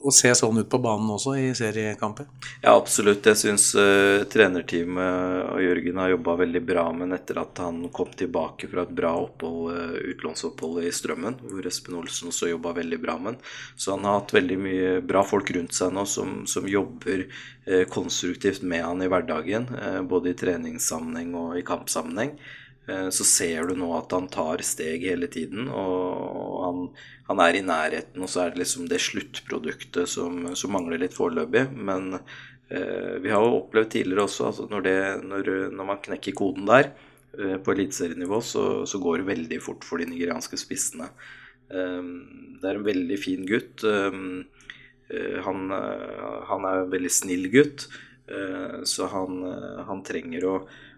[0.05, 2.27] å se sånn ut på banen også i seriekamper?
[2.61, 3.25] Ja, absolutt.
[3.25, 8.11] Jeg syns uh, trenerteamet og Jørgen har jobba veldig bra med etter at han kom
[8.17, 12.99] tilbake fra et bra opphold, uh, utlånsopphold i Strømmen, hvor Espen Olsen også jobba veldig
[13.01, 13.41] bra med den.
[13.75, 17.83] Så han har hatt veldig mye bra folk rundt seg nå som, som jobber uh,
[17.89, 19.65] konstruktivt med han i hverdagen,
[20.05, 22.35] både i treningssammenheng og i kampsammenheng.
[22.85, 26.83] Så ser du nå at han tar steg hele tiden, og han,
[27.29, 28.21] han er i nærheten.
[28.21, 31.67] Og så er det liksom det sluttproduktet som, som mangler litt foreløpig.
[31.73, 34.91] Men eh, vi har jo opplevd tidligere også altså når,
[35.25, 36.91] når, når, man knekker koden der
[37.39, 41.09] eh, på eliteserienivå, så, så, går det veldig fort for de nigerianske spissene.
[41.73, 42.01] Eh,
[42.61, 43.85] det er en veldig fin gutt.
[43.89, 44.19] Eh,
[45.09, 47.89] eh, han, han, er en veldig snill gutt,
[48.89, 49.35] så han,
[49.85, 50.53] han trenger å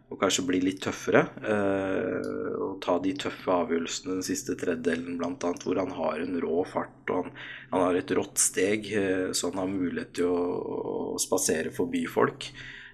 [0.07, 1.23] og kanskje bli litt tøffere.
[1.51, 2.29] Eh,
[2.63, 5.51] og ta de tøffe avgjørelsene den siste tredjedelen, bl.a.
[5.63, 7.35] hvor han har en rå fart og han,
[7.73, 10.39] han har et rått steg, eh, så han har mulighet til å,
[11.15, 12.49] å spasere forbi folk.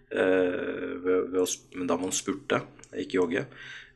[0.09, 1.47] Eh, ved, ved å,
[1.77, 2.63] men da må han spurte,
[2.97, 3.47] ikke jogge.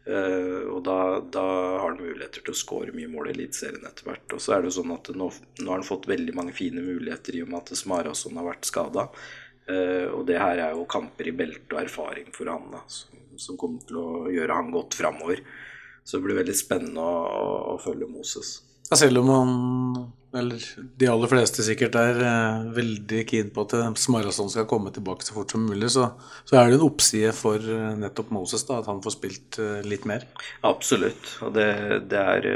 [0.07, 1.41] Uh, og da, da,
[1.81, 4.35] har han muligheter til å skåre mye mål i Eliteserien etter hvert.
[4.37, 5.27] Og så er det jo sånn at nå,
[5.59, 8.69] nå, har han fått veldig mange fine muligheter i og med at Smarason har vært
[8.69, 9.09] skada.
[9.67, 13.17] Uh, og det her er jo kamper i belte og erfaring for han da, som,
[13.35, 15.41] som, kommer til å gjøre han godt framover.
[16.07, 18.61] Så det blir veldig spennende å, å, å følge Moses.
[18.87, 19.49] Ja, selv om han,
[20.39, 20.63] eller
[20.95, 25.35] de aller fleste sikkert, er eh, veldig keen på at Smarason skal komme tilbake så
[25.35, 26.05] fort som mulig, så,
[26.47, 30.07] så er det en oppside for uh, nettopp Moses, da, at han får spilt litt
[30.07, 30.23] mer.
[30.71, 31.33] Absolutt.
[31.43, 31.67] Og det,
[32.07, 32.49] det er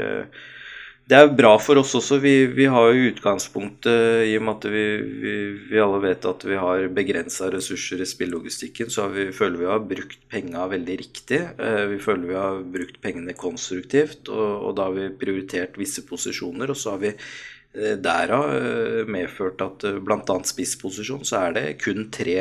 [1.10, 2.20] det er bra for oss også.
[2.22, 4.84] Vi, vi har jo utgangspunktet, i og med at vi,
[5.22, 5.32] vi,
[5.72, 9.82] vi alle vet at vi har begrensa ressurser i spillelogistikken, så vi, føler vi har
[9.88, 11.40] brukt penga veldig riktig.
[11.58, 16.04] Eh, vi føler vi har brukt pengene konstruktivt, og, og da har vi prioritert visse
[16.06, 16.70] posisjoner.
[16.70, 20.38] Og så har vi eh, derav eh, medført at bl.a.
[20.52, 22.38] spissposisjon så er det kun tre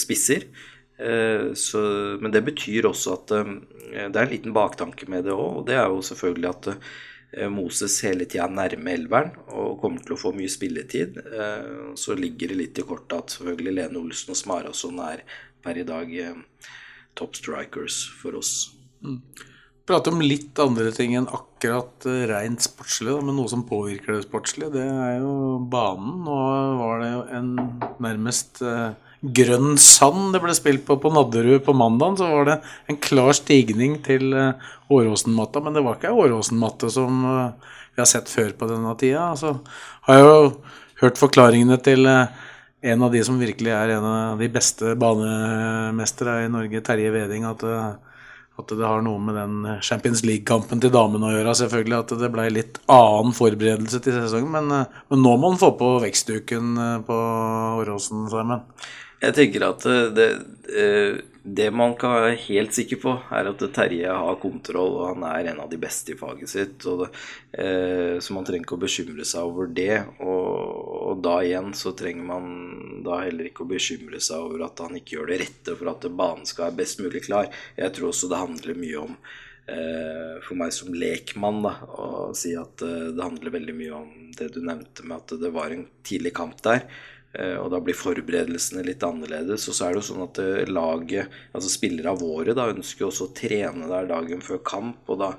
[0.00, 0.46] spisser.
[1.60, 1.80] Så,
[2.16, 5.58] men det betyr også at det er en liten baktanke med det òg.
[5.60, 6.68] Og det er jo selvfølgelig at
[7.52, 11.18] Moses hele tida nærme elveren og kommer til å få mye spilletid.
[11.20, 15.22] Eh, så ligger det litt i kortet at selvfølgelig Lene Olsen og Smarason er
[15.64, 16.38] per i dag eh,
[17.18, 18.70] top strikers for oss.
[19.04, 19.20] Mm.
[19.88, 24.72] Prate om litt andre ting enn akkurat rent sportslig, men noe som påvirker det sportslige.
[24.76, 26.18] Det er jo banen.
[26.24, 26.40] Nå
[26.80, 27.54] var det jo en
[28.04, 28.60] nærmest
[29.20, 32.56] grønn sand det ble spilt på på Nadderud på mandag, så var det
[32.90, 35.62] en klar stigning til uh, Åråsen-matta.
[35.64, 39.32] Men det var ikke Åråsen-matte som uh, vi har sett før på denne tida.
[39.38, 39.56] Så
[40.06, 40.50] har jeg jo
[41.02, 42.28] hørt forklaringene til uh,
[42.86, 47.48] en av de som virkelig er en av de beste banemestere i Norge, Terje Veding,
[47.48, 51.56] at, at det har noe med den Champions League-kampen til damene å gjøre.
[51.58, 55.72] Selvfølgelig at det ble litt annen forberedelse til sesongen, men, men nå må han få
[55.80, 56.70] på vekstduken
[57.10, 57.18] på
[57.82, 58.62] Åråsen, Simon.
[59.18, 60.26] Jeg tenker at eh, det,
[60.70, 65.24] eh, det, man kan være helt sikker på, er at Terje har kontroll, og han
[65.26, 66.86] er en av de beste i faget sitt.
[66.86, 67.08] Det,
[67.58, 70.04] eh, så man trenger ikke å bekymre seg over det.
[70.22, 70.54] Og,
[71.00, 75.00] og, da igjen så trenger man da heller ikke å bekymre seg over at han
[75.00, 77.50] ikke gjør det rette for at banen skal være best mulig klar.
[77.80, 79.20] Jeg tror også det handler mye om
[79.68, 84.62] for meg som lekmann da, å si at det handler veldig mye om det du
[84.64, 86.86] nevnte med at det var en tidlig kamp der.
[87.36, 89.66] Eh, og da blir forberedelsene litt annerledes.
[89.68, 93.04] Og så er det jo sånn at eh, laget, altså spillere av våre, da ønsker
[93.04, 95.02] jo også å trene der dagen før kamp.
[95.12, 95.34] Og da,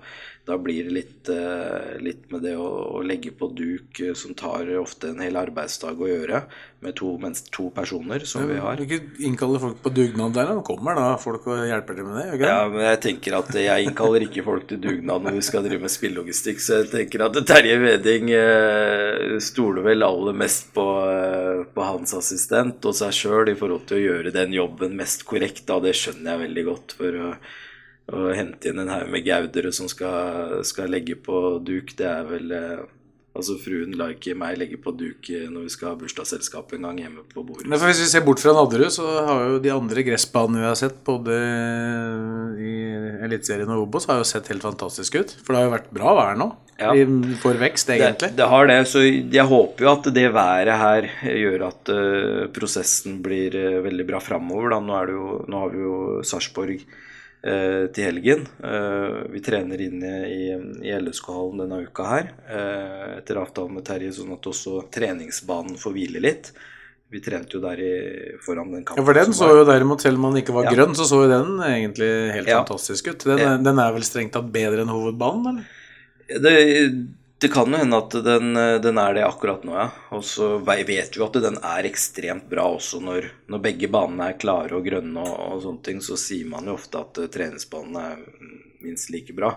[0.49, 4.69] da blir det litt, eh, litt med det å, å, legge på duk, som tar
[4.81, 6.41] ofte en hel arbeidsdag å gjøre,
[6.83, 7.11] med to,
[7.53, 8.79] to personer som vi har.
[8.79, 12.17] Du ikke innkalle folk på dugnad der, da kommer da folk og hjelper til med
[12.21, 12.25] det?
[12.37, 12.49] Okay?
[12.49, 15.83] Ja, men jeg tenker at jeg innkaller ikke folk til dugnad når vi skal drive
[15.83, 21.65] med spillelogistikk, så jeg tenker at Terje Veding eh, stoler vel aller mest på, eh,
[21.75, 25.67] på hans assistent og seg sjøl i forhold til å gjøre den jobben mest korrekt,
[25.69, 25.81] da.
[25.83, 26.95] Det skjønner jeg veldig godt.
[26.99, 27.23] for
[28.13, 32.25] å hente inn en haug med gaudere som skal, skal, legge på duk, det er
[32.29, 32.87] vel eh,
[33.39, 36.97] Altså Fruen lar ikke meg legge på duk når vi skal ha bursdagsselskap en gang
[36.97, 37.67] hjemme på bordet.
[37.69, 40.75] Men Hvis vi ser bort fra Nadderud, så har jo de andre gressbanene vi har
[40.75, 41.37] sett, både
[42.57, 42.73] i
[43.29, 45.35] Eliteserien og Obos, har jo sett helt fantastisk ut.
[45.45, 46.49] For det har jo vært bra vær nå.
[46.81, 46.95] Ja.
[47.39, 48.31] For vekst, egentlig.
[48.33, 48.79] Det, det, har det.
[48.89, 54.09] Så jeg håper jo at det været her gjør at uh, prosessen blir uh, veldig
[54.09, 54.73] bra framover.
[54.73, 54.99] Nå,
[55.45, 57.05] nå har vi jo Sarpsborg Eh,
[57.41, 58.41] til helgen.
[58.63, 60.41] Eh, vi trener inne i,
[60.83, 65.95] i LSK-hallen denne uka her eh, etter avtalen med Terje, sånn at også treningsbanen får
[65.95, 66.51] hvile litt.
[67.09, 67.93] Vi trente jo der i,
[68.45, 69.01] foran den kampen.
[69.01, 70.75] Ja, for den så jo derimot, selv om man ikke var ja.
[70.75, 72.59] grønn, så så jo den egentlig helt ja.
[72.59, 73.25] fantastisk ut.
[73.31, 75.77] Den, den, er vel strengt tatt bedre enn hovedbanen, eller?
[76.29, 76.51] Det,
[77.39, 79.85] det kan jo hende at den, den, er det akkurat nå, ja.
[80.15, 84.39] Og så vet vi at den er ekstremt bra også når, når begge banene er
[84.41, 86.01] klare og grønne og, og, sånne ting.
[86.03, 89.53] Så sier man jo ofte at treningsbanen treningsbanene er minst like bra.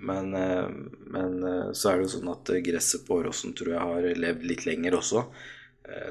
[0.00, 0.66] Men, uh,
[1.14, 1.38] men
[1.76, 4.98] så er det jo sånn at gresset på Åråsen tror jeg har levd litt lenger
[4.98, 5.24] også.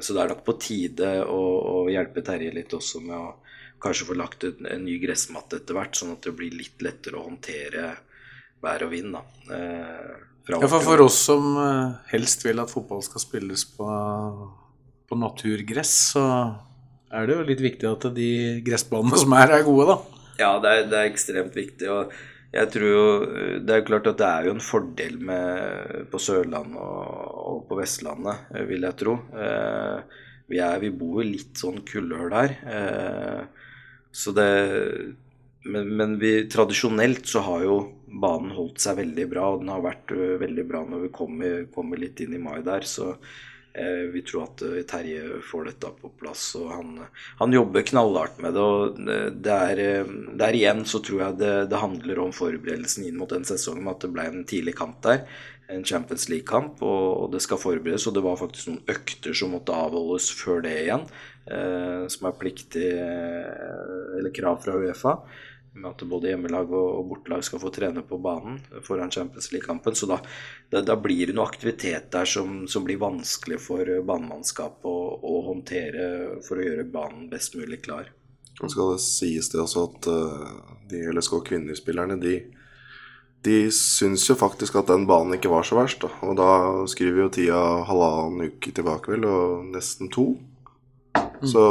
[0.04, 3.30] Så det er nok på tide å, å, hjelpe Terje litt også med å
[3.80, 7.16] kanskje få lagt en, en ny gressmatte etter hvert, sånn at det blir litt lettere
[7.16, 7.86] å håndtere
[8.60, 9.16] vær og vind.
[9.16, 9.24] da.
[10.50, 13.90] Ja, for, for oss som eh, helst vil at fotball skal spilles på,
[15.10, 16.26] på naturgress, så
[17.14, 18.32] er det jo litt viktig at de
[18.66, 20.26] gressbanene som er, er gode, da.
[20.40, 21.90] Ja, det er, det er ekstremt viktig.
[21.92, 22.14] og
[22.50, 23.06] jeg tror jo,
[23.62, 27.78] Det er klart at det er jo en fordel med, på Sørlandet og, og, på
[27.78, 29.20] Vestlandet, eh, vil jeg tro.
[29.38, 32.56] Eh, vi, er, vi bor jo litt sånn kullhull her.
[32.66, 33.42] Eh,
[34.10, 34.50] så det
[35.70, 37.80] men, men vi, tradisjonelt så har jo
[38.10, 41.62] banen holdt seg veldig bra, og den har vært uh, veldig bra når vi kommer,
[41.74, 42.86] kommer, litt inn i mai der.
[42.88, 46.48] Så eh, vi tror at uh, Terje får dette på plass.
[46.60, 46.98] og Han,
[47.42, 48.66] han jobber knallhardt med det.
[48.66, 49.00] og
[49.46, 53.48] det er, Der igjen så tror jeg det, det, handler om forberedelsen inn mot den
[53.48, 55.26] sesongen, at det ble en tidlig kamp der.
[55.70, 58.08] En Champions League-kamp, og, og, det skal forberedes.
[58.10, 61.06] Og det var faktisk noen økter som måtte avholdes før det igjen,
[62.10, 65.38] som er pliktig, eller krav fra Uefa med
[65.86, 69.96] at både hjemmelag og bortelag skal få trene på banen foran Champions League-kampen.
[69.96, 70.20] Så da,
[70.72, 75.42] da, da, blir det noe aktivitet der som, som blir vanskelig for banemannskapet å, å,
[75.50, 76.08] håndtere
[76.46, 78.10] for å gjøre banen best mulig klar.
[78.60, 80.56] Og skal det sies det også at uh,
[80.92, 82.34] de LSK kvinnespillerne de,
[83.48, 86.04] de syns jo faktisk at den banen ikke var så verst.
[86.04, 86.12] Da.
[86.28, 86.50] Og da
[86.92, 90.34] skriver jo tida halvannen uke tilbake, vel, og nesten to.
[91.16, 91.48] Mm.
[91.48, 91.64] Så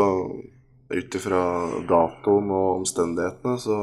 [0.88, 1.40] ut ifra
[1.88, 3.77] datoen og omstendighetene, så,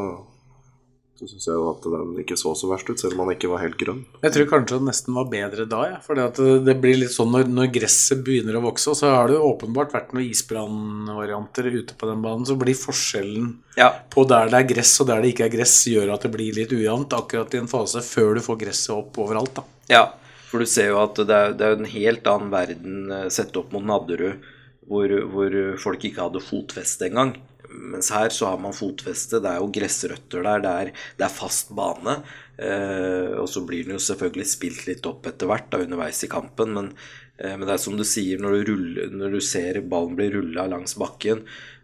[1.20, 3.52] så syns jeg jo at den ikke så så verst ut, selv om den ikke
[3.52, 4.02] var helt grønn.
[4.24, 6.00] Jeg tror kanskje den nesten var bedre da, ja.
[6.06, 9.52] For det blir litt sånn når, når, gresset begynner å vokse, så har det jo
[9.52, 13.92] åpenbart vært noen isbrannvarianter ute på den banen, så blir forskjellen ja.
[14.10, 16.58] på der det er gress og der det ikke er gress, gjør at det blir
[16.58, 19.70] litt ujevnt akkurat i en fase før du får gresset opp overalt, da.
[19.92, 20.06] Ja,
[20.50, 23.54] for du ser jo at det er, det er en helt annen verden eh, sett
[23.60, 24.54] opp mot Nadderud
[24.90, 27.36] hvor, hvor folk ikke hadde fotfeste engang.
[27.76, 29.42] Mens her så har man fotfeste.
[29.44, 30.64] Det er jo gressrøtter der.
[30.64, 32.20] Det er, det er fast bane.
[32.58, 36.32] Eh, og så blir den jo selvfølgelig spilt litt opp etter hvert da, underveis i
[36.32, 36.74] kampen.
[36.78, 36.92] Men,
[37.38, 40.30] eh, men, det er som du sier, når du, ruller, når du ser ballen bli
[40.38, 41.44] rulla langs bakken,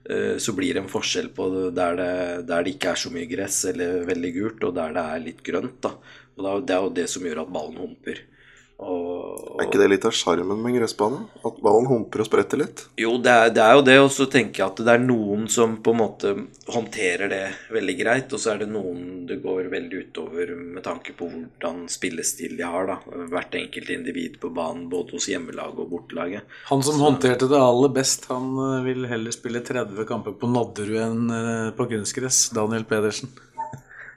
[0.09, 2.11] eh, så blir det en forskjell på der det,
[2.49, 5.45] der det, ikke er så mye gress eller veldig gult, og der det er litt
[5.47, 5.79] grønt.
[5.83, 5.95] Da.
[6.39, 8.27] Og det er jo det som gjør at ballen humper.
[8.81, 11.19] Og, er ikke det litt av sjarmen med gressbane?
[11.45, 12.85] At ballen humper og spretter litt?
[12.99, 13.97] Jo, det er, det er jo det.
[14.01, 16.33] Og så tenker jeg at det er noen som på en måte
[16.71, 18.33] håndterer det veldig greit.
[18.33, 22.65] Og så er det noen det går veldig utover med tanke på hvordan spillestil de
[22.65, 22.89] har.
[22.89, 26.57] da Hvert enkelt individ på banen, både hos hjemmelaget og bortelaget.
[26.71, 27.05] Han som så.
[27.05, 31.69] håndterte det aller best, han eh, vil heller spille 30 kamper på Nadderud enn eh,
[31.77, 32.47] på kunstgress.
[32.55, 33.29] Daniel Pedersen.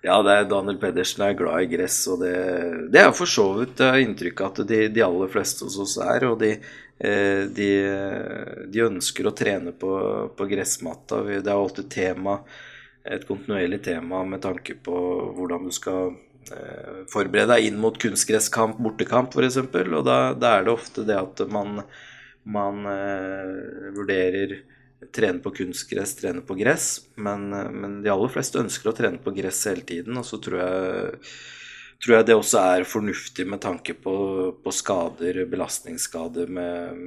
[0.05, 2.35] Ja, det er Daniel Pedersen er glad i gress, og det,
[2.93, 6.27] det er for så vidt inntrykk av at de, de, aller fleste hos oss er.
[6.29, 6.51] Og de,
[7.01, 7.71] eh, de,
[8.69, 9.95] de ønsker å trene på,
[10.37, 11.23] på gressmatta.
[11.33, 12.37] Det er alltid tema,
[13.05, 14.99] et kontinuerlig tema med tanke på
[15.39, 16.13] hvordan du skal
[16.53, 19.63] eh, forberede deg inn mot kunstgresskamp, bortekamp f.eks.
[19.65, 21.81] Og da, da, er det ofte det at man
[22.45, 24.59] man eh, vurderer
[25.13, 26.89] trene på kunstgress, trene på gress.
[27.17, 30.17] Men, men, de aller fleste ønsker å trene på gress hele tiden.
[30.21, 31.21] Og så tror jeg,
[32.05, 34.17] tror jeg det også er fornuftig med tanke på,
[34.65, 37.05] på skader, belastningsskader med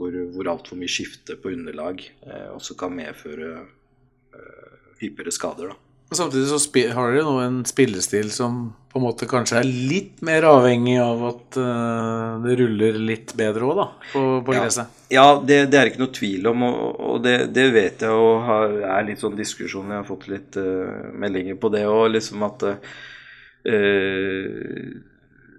[0.00, 5.74] hvor, hvor altfor mye skifte på underlag eh, også kan medføre eh, hyppigere skader.
[5.74, 5.89] da.
[6.10, 6.58] Og Samtidig så
[6.96, 11.20] har dere nå en spillestil som på en måte kanskje er litt mer avhengig av
[11.28, 14.90] at uh, det ruller litt bedre òg, da, på, på gresset?
[15.06, 18.10] Ja, ja det, det, er ikke noe tvil om, og, og det, det, vet jeg
[18.10, 22.08] og har, er litt sånn diskusjon Jeg har fått litt uh, meldinger på det òg,
[22.16, 22.74] liksom at uh,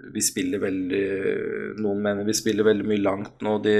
[0.09, 1.01] vi spiller veldig
[1.81, 3.75] Noen mener vi spiller veldig mye langt nå de,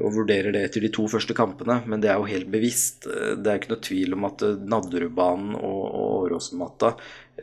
[0.00, 3.06] og vurderer det etter de to første kampene, men det er jo helt bevisst.
[3.06, 6.94] Det er ikke noe tvil om at Nadderudbanen og, og Åråsenmatta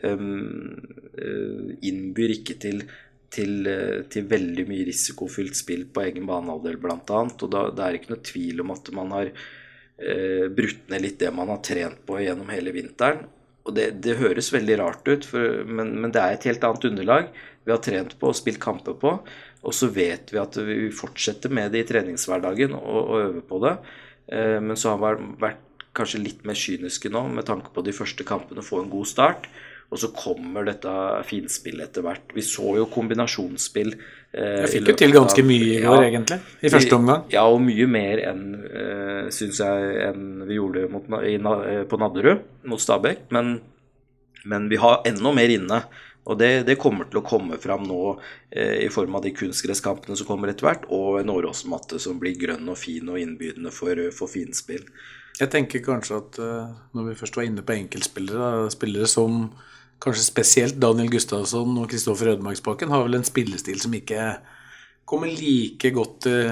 [0.04, 0.74] um,
[1.86, 2.84] innbyr ikke til,
[3.34, 3.72] til,
[4.12, 7.00] til, veldig mye risikofylt spill på egen banehalvdel, bl.a.
[7.00, 11.20] Og da, det er ikke noe tvil om at man har uh, brutt ned litt
[11.24, 13.26] det man har trent på gjennom hele vinteren.
[13.68, 16.88] Og det, det høres veldig rart ut, for, men, men, det er et helt annet
[16.88, 17.32] underlag
[17.68, 19.14] vi har trent på og spilt kamper på.
[19.68, 23.62] Og så vet vi at vi fortsetter med det i treningshverdagen og, og øver på
[23.66, 23.78] det.
[24.32, 25.64] Eh, men så har vi vært
[25.98, 29.50] kanskje litt mer kyniske nå med tanke på de første kampene, få en god start.
[29.88, 30.92] Og så kommer dette
[31.30, 32.34] finspillet etter hvert.
[32.36, 33.94] Vi så jo kombinasjonsspill.
[34.36, 36.40] Eh, jeg fikk jo til ganske mye i år, ja, egentlig.
[36.60, 37.24] I første omgang.
[37.32, 41.38] Ja, og mye mer enn, eh, syns jeg, enn vi gjorde mot, i,
[41.88, 43.30] på Nadderud mot Stabæk.
[43.36, 43.62] Men,
[44.44, 45.80] men vi har enda mer inne.
[46.28, 48.02] Og det, det, kommer til å komme fram nå
[48.52, 52.36] eh, i form av de kunstgresskampene som kommer etter hvert, og en Åråsmatte som blir
[52.40, 54.84] grønn og fin og innbydende for, for finspill.
[55.38, 59.52] Jeg tenker kanskje at uh, når vi først var inne på enkeltspillere, spillere som
[60.04, 64.32] kanskje spesielt Daniel Gustavsson og Kristoffer Ødemarksbakken har vel en spillestil som ikke
[65.08, 66.50] kommer like godt til,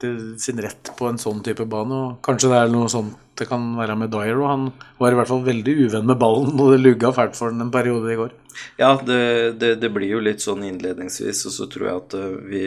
[0.00, 2.02] til, sin rett på en sånn type bane.
[2.04, 4.38] Og kanskje det er noe sånt det kan være med Dyer.
[4.40, 4.66] Og han
[4.98, 7.72] var i hvert fall veldig uvenn med ballen, og det lugga fælt for den en
[7.74, 8.34] periode i går.
[8.80, 9.20] Ja, det,
[9.60, 12.62] det, det, blir jo litt sånn innledningsvis, og så tror jeg at eh, vi,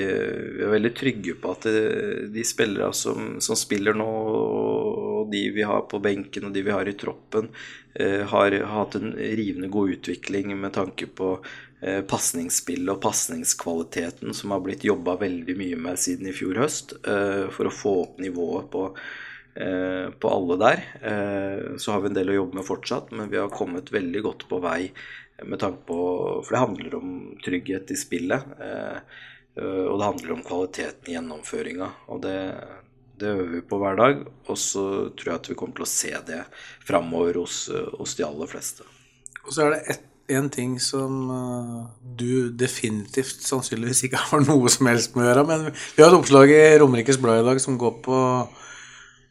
[0.55, 5.33] vi er veldig trygge på at det, eh, de spillere som, som, spiller nå, og
[5.33, 7.51] de vi har på benken og de vi har i troppen,
[7.99, 11.51] eh, har, hatt en rivende god utvikling med tanke på eh,
[11.82, 17.48] pasningsspillet og pasningskvaliteten som har blitt jobba veldig mye med siden i fjor høst, eh,
[17.50, 18.84] for å få opp nivået på
[19.56, 20.78] Eh, på alle der.
[21.02, 24.22] Eh, så har vi en del å jobbe med fortsatt, men vi har kommet veldig
[24.24, 24.94] godt på vei
[25.44, 25.98] med tanke på
[26.46, 27.12] For det handler om
[27.44, 28.46] trygghet i spillet.
[28.62, 29.00] Eh,
[29.60, 31.89] og det handler om kvaliteten i gjennomføringa.
[32.13, 32.38] Og det,
[33.20, 34.22] det øver vi på hver dag.
[34.48, 34.86] Og så
[35.17, 36.39] tror jeg at vi kommer til å se det
[36.88, 37.65] framover hos,
[37.98, 38.88] hos de aller fleste.
[39.44, 41.20] Og så er det ett en ting som
[42.02, 45.46] du definitivt sannsynligvis ikke har noe som helst med å gjøre.
[45.50, 48.20] Men vi har et oppslag i Romerikes Blad i dag som går på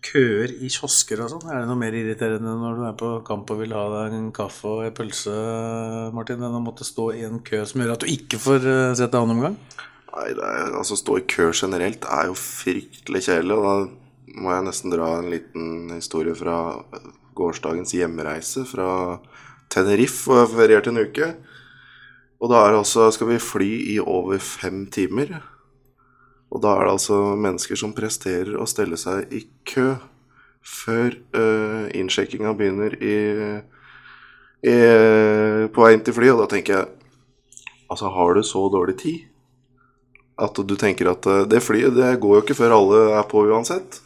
[0.04, 1.46] køer i kiosker og sånn?
[1.50, 4.30] Er det noe mer irriterende når du er på kamp og vil ha deg en
[4.34, 5.36] kaffe og en pølse,
[6.16, 8.96] Martin, enn å måtte stå i en kø som gjør at du ikke får eh,
[8.98, 9.58] sett deg annen omgang?
[10.10, 13.58] Nei, er, altså stå i kø generelt er jo fryktelig kjedelig.
[13.58, 16.56] Og da må jeg nesten dra en liten historie fra
[17.38, 18.90] gårsdagens hjemreise fra
[19.70, 21.32] Tenerife, og feriert en uke.
[22.40, 25.36] Og da altså, skal vi fly i over fem timer.
[26.50, 29.92] Og da er det altså mennesker som presterer å stelle seg i kø
[30.60, 33.16] før uh, innsjekkinga begynner i,
[34.66, 34.74] i,
[35.72, 36.34] på vei inn til flyet.
[36.34, 36.96] Og da tenker jeg
[37.90, 39.22] Altså, har du så dårlig tid
[40.38, 43.42] at du tenker at uh, det flyet det går jo ikke før alle er på
[43.50, 43.98] uansett?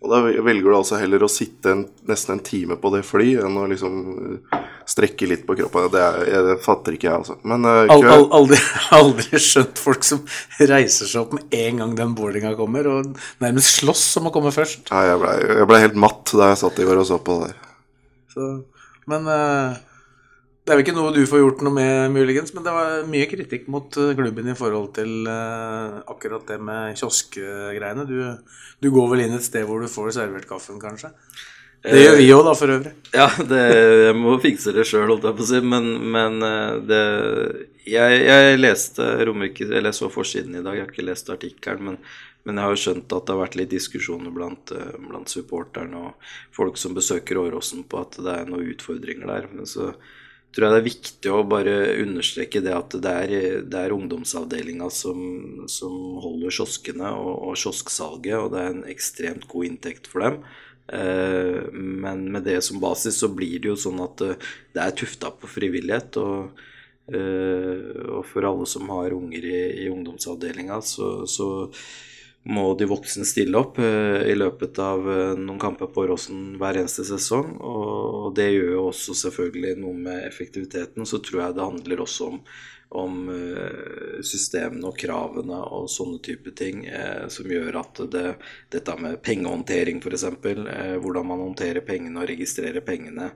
[0.00, 3.44] Og da velger du altså heller å sitte en, nesten en time på det flyet
[3.44, 5.90] enn å liksom uh, strekke litt på kroppen.
[5.92, 7.36] Det, er, det fatter ikke jeg, altså.
[7.44, 8.08] Men uh, kø...
[8.08, 8.60] Ald, aldri,
[9.00, 10.22] aldri, skjønt folk som
[10.56, 13.12] reiser seg opp med en gang den boardinga kommer, og
[13.44, 14.88] nærmest slåss om å komme først.
[14.88, 17.52] Nei, jeg blei ble helt matt da jeg satt i går og så på det
[17.52, 17.70] der.
[18.32, 18.50] Så,
[19.10, 19.76] men uh,
[20.70, 23.26] det er jo ikke noe du får gjort noe med, muligens, men det var mye
[23.26, 28.04] kritikk mot eh, klubben i forhold til uh, akkurat det med kioskgreiene.
[28.06, 28.20] Du,
[28.78, 31.10] du, går vel inn et sted hvor du får servert kaffen, kanskje?
[31.82, 32.92] Det gjør vi òg, da, for øvrig.
[33.16, 33.64] Ja, det,
[34.04, 35.60] jeg må fikse det sjøl, holdt jeg på å si.
[35.72, 37.02] Men, men eh, det
[37.90, 41.82] jeg, jeg, leste Romerike Eller jeg så forsiden i dag, jeg har ikke lest artikkelen.
[41.88, 41.98] Men,
[42.46, 44.70] men, jeg har jo skjønt at det har vært litt diskusjoner blant,
[45.02, 49.50] blant supporterne og folk som besøker Åråsen på at det er noen utfordringer der.
[49.50, 49.90] Men så
[50.54, 53.34] tror jeg det er viktig å bare understreke det at det er,
[53.70, 55.20] det er ungdomsavdelinga som,
[55.70, 55.94] som,
[56.24, 60.40] holder kioskene og, og, kiosksalget, og det er en ekstremt god inntekt for dem.
[60.90, 64.98] Eh, men med det som basis så blir det jo sånn at eh, det er
[64.98, 66.18] tufta på frivillighet.
[66.18, 66.62] Og,
[67.14, 71.50] eh, og, for alle som har unger i, i ungdomsavdelinga, så, så
[72.48, 76.80] må de voksne stille opp eh, i løpet av eh, noen kamper på Åråsen hver
[76.80, 77.58] eneste sesong.
[77.60, 81.04] Og det gjør jo også selvfølgelig noe med effektiviteten.
[81.06, 82.40] Så tror jeg det handler også om,
[83.02, 86.86] om eh, systemene og kravene og sånne type ting
[87.30, 88.26] som gjør at det,
[88.72, 93.34] dette med pengehåndtering f.eks., eh, hvordan man håndterer pengene og registrerer pengene,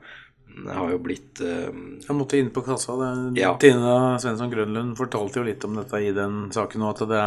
[0.71, 1.69] har jo blitt uh,
[2.07, 2.95] Jeg måtte inn på kassa.
[3.01, 3.57] Det, Ja.
[3.61, 7.25] Tina Svensson Grønlund fortalte jo litt om dette i den saken, og at det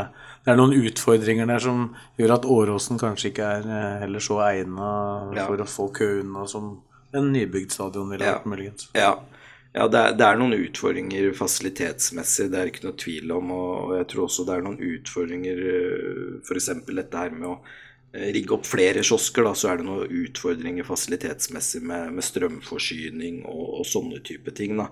[0.47, 4.37] det er noen utfordringer der som gjør at Åråsen kanskje ikke er eh, heller så
[4.45, 4.91] egna
[5.35, 5.45] Ja.
[5.45, 6.77] for å få kø unna som
[7.13, 8.37] en nybygd stadion ville Ja.
[8.37, 8.87] vært, muligens.
[8.95, 9.17] Ja,
[9.75, 13.51] ja det, er, det er noen utfordringer fasilitetsmessig, det er ikke noe tvil om.
[13.51, 15.59] Og jeg tror også det er noen utfordringer,
[16.47, 16.69] f.eks.
[16.87, 17.75] dette her med å eh,
[18.13, 23.81] rigge opp flere kiosker, da, så er det noen utfordringer fasilitetsmessig med, med strømforsyning og,
[23.81, 24.77] og sånne type ting.
[24.79, 24.87] Da.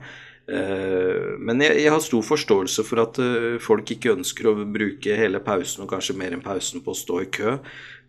[0.51, 5.18] Eh, Men jeg, jeg har stor forståelse for at eh, folk ikke ønsker å bruke
[5.18, 7.55] hele pausen, og kanskje mer enn pausen, på å stå i kø.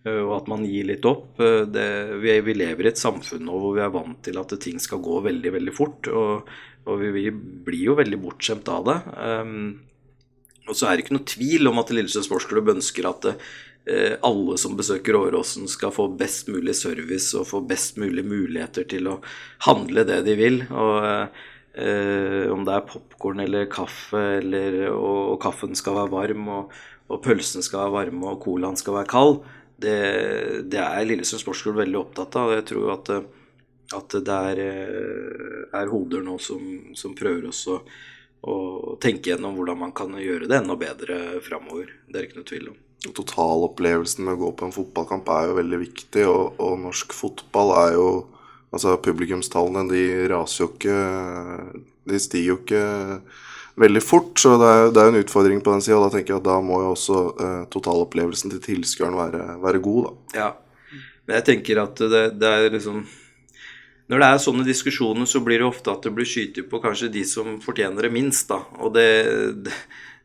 [0.04, 1.38] eh, Og at man gir litt opp.
[1.40, 1.88] Eh, Det,
[2.20, 5.00] vi, vi lever i et samfunn nå hvor vi er vant til at ting skal
[5.00, 6.10] gå veldig, veldig fort.
[6.12, 6.50] Og,
[6.86, 8.98] og vi, vi blir jo veldig bortskjemt av det.
[9.16, 9.80] Um,
[10.66, 13.40] og så er det ikke noe tvil om at Lillesund Sportsklubb ønsker at eh,
[13.86, 19.06] alle som besøker Åråsen skal få best mulig service og få best mulig muligheter til
[19.06, 19.20] å
[19.68, 20.58] handle det de vil.
[20.74, 21.06] Og
[21.76, 26.74] eh, om det er popkorn eller kaffe, eller, og, og kaffen skal være varm, og,
[27.12, 29.40] og pølsen skal være varme, og colaen skal være kald,
[29.76, 29.96] det,
[30.72, 32.54] det er Lillesund Sportsklubb veldig opptatt av.
[32.56, 33.30] Jeg tror at, eh,
[33.96, 36.62] at det er, eh, er hoder nå som,
[36.96, 37.80] som prøver også
[38.46, 38.56] å
[39.02, 41.90] tenke gjennom hvordan man kan gjøre det enda bedre framover.
[42.06, 42.82] Det er ikke noe tvil om.
[43.04, 47.74] Totalopplevelsen med å gå på en fotballkamp er jo veldig viktig, og, og norsk fotball
[47.84, 48.08] er jo
[48.74, 50.96] Altså, publikumstallene de raser jo ikke
[52.10, 52.80] De stiger jo ikke
[53.76, 55.98] veldig fort, så det er, det er en utfordring på den sida.
[56.00, 60.06] Da tenker jeg at da må jo også eh, totalopplevelsen til tilskueren være, være god,
[60.06, 60.38] da.
[60.38, 61.00] Ja.
[61.26, 63.02] Men jeg tenker at det, det er liksom
[64.06, 67.10] Når det er sånne diskusjoner, så blir det ofte at det blir skytet på kanskje
[67.12, 68.62] de som fortjener det minst, da.
[68.78, 69.08] Og det,
[69.66, 69.74] det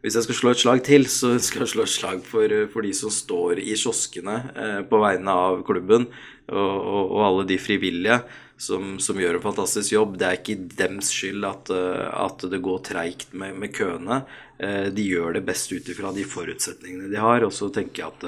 [0.01, 2.85] Hvis jeg skal slå et slag til, så skal jeg slå et slag for, for
[2.85, 6.07] de som står i kioskene eh, på vegne av klubben,
[6.51, 8.17] og, og, og alle de frivillige
[8.61, 10.17] som, som gjør en fantastisk jobb.
[10.19, 14.21] Det er ikke dems skyld at, eh, at det går treigt med, med køene.
[14.61, 17.45] Eh, De gjør det best ut ifra de forutsetningene de har.
[17.47, 18.27] Og så tenker jeg at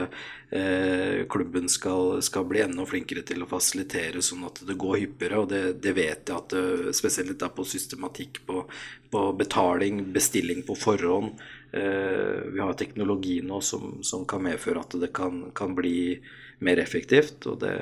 [0.58, 5.44] eh, klubben skal, skal bli enda flinkere til å fasilitere sånn at det går hyppigere.
[5.44, 8.66] Og det, det vet jeg at det, spesielt da på systematikk, på,
[9.14, 11.38] på betaling, bestilling på forhånd.
[11.74, 16.20] Eh, vi har teknologi nå som, som kan medføre at det kan, kan bli
[16.62, 17.48] mer effektivt.
[17.50, 17.74] Og det,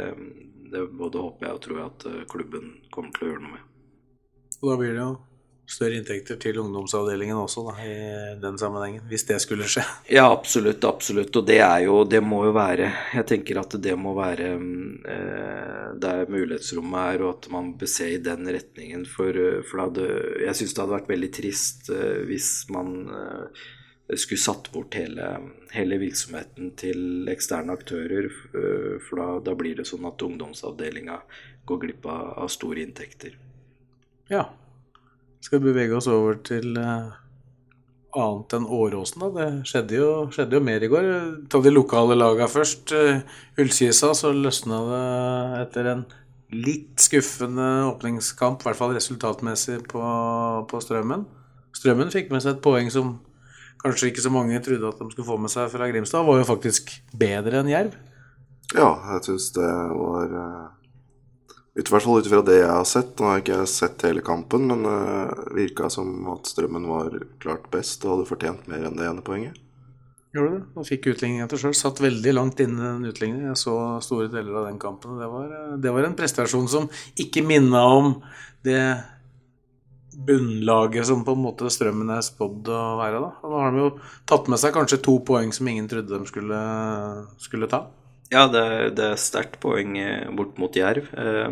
[0.72, 3.58] det både håper jeg og tror jeg at eh, klubben kommer til å gjøre noe
[3.58, 3.68] med.
[4.62, 5.12] Og da blir det jo
[5.72, 7.96] større inntekter til ungdomsavdelingen også, da, i
[8.42, 9.04] den sammenhengen.
[9.10, 9.84] Hvis det skulle skje.
[10.18, 11.36] Ja, absolutt, absolutt.
[11.36, 15.92] Og det er jo Det må jo være Jeg tenker at det må være eh,
[16.02, 19.06] der mulighetsrommet er, og at man bør se i den retningen.
[19.10, 22.98] For, eh, for det hadde, jeg syns det hadde vært veldig trist eh, hvis man
[23.20, 23.70] eh,
[24.20, 25.28] skulle satt bort hele,
[25.72, 28.28] hele virksomheten til eksterne aktører.
[28.28, 31.22] eh, For da, da blir det sånn at ungdomsavdelinga
[31.66, 33.38] går glipp av, av store inntekter.
[34.32, 34.50] Ja.
[35.42, 37.14] Skal vi bevege oss over til uh,
[38.14, 39.30] annet enn Åråsen, da.
[39.38, 41.08] Det skjedde jo, skjedde jo mer i går.
[41.50, 42.94] Ta de lokale laga først.
[42.94, 43.24] Uh,
[43.62, 45.04] Ullkisa, så løsna det
[45.64, 46.06] etter en
[46.52, 50.02] litt skuffende åpningskamp, i hvert fall resultatmessig, på,
[50.68, 51.26] på Strømmen.
[51.72, 53.16] Strømmen fikk med seg et poeng som
[53.82, 56.26] kanskje ikke så mange trodde at de skulle få med seg fra Grimstad.
[56.28, 57.98] Var jo faktisk bedre enn Jerv.
[58.72, 60.70] Ja, jeg syns det var eh,
[61.82, 63.18] I hvert fall ut ifra det jeg har sett.
[63.18, 67.68] Nå har jeg ikke sett hele kampen, men det virka som at Strømmen var klart
[67.74, 69.60] best og hadde fortjent mer enn det ene poenget.
[70.32, 71.74] Gjorde det, og fikk utligning til sjøl.
[71.76, 73.50] Satt veldig langt inne den utligningen.
[73.50, 75.18] Jeg så store deler av den kampen.
[75.20, 75.50] Det var,
[75.84, 76.88] det var en prestasjon som
[77.20, 78.14] ikke minna om
[78.64, 78.80] det
[80.28, 83.22] bunnlaget som på en måte Strømmen er spådd å være.
[83.24, 83.32] da.
[83.42, 83.90] Og nå har de jo
[84.30, 86.62] tatt med seg kanskje to poeng som ingen trodde de skulle,
[87.42, 87.86] skulle ta.
[88.32, 91.10] Ja, det det er sterkt poeng eh, bort mot Jerv.
[91.12, 91.50] Eh,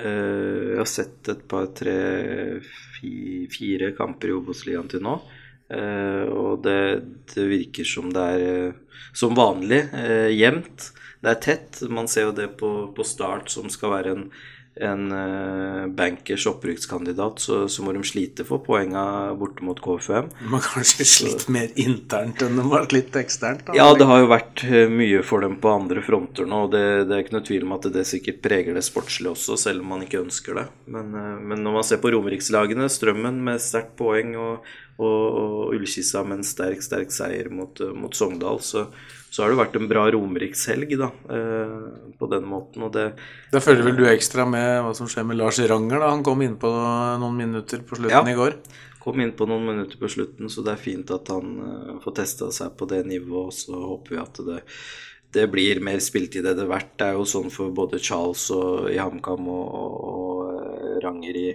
[0.00, 1.98] eh, jeg har sett et par, tre,
[2.96, 3.12] fi,
[3.52, 5.20] fire kamper i Obos-ligaen til nå.
[5.70, 6.80] Og det,
[7.30, 8.72] det virker som det er
[9.14, 9.84] som vanlig
[10.34, 10.88] jevnt.
[11.22, 11.78] Det er tett.
[11.86, 14.24] Man ser jo det på, på Start, som skal være en,
[14.74, 19.02] en eh, bankers opprykkskandidat, så, så må de slite for poenga
[19.38, 20.30] borte mot KFUM.
[20.52, 23.66] Har kanskje slitt mer internt enn de har litt eksternt.
[23.66, 23.74] da.
[23.76, 26.84] Ja, det har jo vært eh, mye for dem på andre fronter nå, og det,
[27.10, 29.90] det er ikke noe tvil om at det sikkert preger det sportslige også, selv om
[29.96, 30.68] man ikke ønsker det.
[30.86, 34.70] Men, eh, men når man ser på romerikslagene, Strømmen med sterkt poeng og,
[35.02, 39.52] og, og Ullkissa med en sterk, sterk seier mot, mot Sogndal, så, så, så har
[39.52, 41.10] det vært en bra Romerikshelg, da,
[42.20, 42.84] på den måten.
[42.86, 43.08] Og det
[43.52, 46.12] Da følger vel du ekstra med hva som skjer med Lars Ranger, da.
[46.12, 46.70] Han kom innpå
[47.22, 48.22] noen minutter på slutten Ja.
[48.28, 48.56] i går.
[49.00, 52.18] kom inn på noen minutter på slutten, så det er fint at han uh, får
[52.18, 53.56] testa seg på det nivået.
[53.56, 54.58] Så håper vi at det,
[55.32, 56.92] det blir mer spilletid etter hvert.
[57.00, 61.40] Det er jo sånn for både Charles og, i HamKam og, og, og eh, Ranger
[61.40, 61.48] i,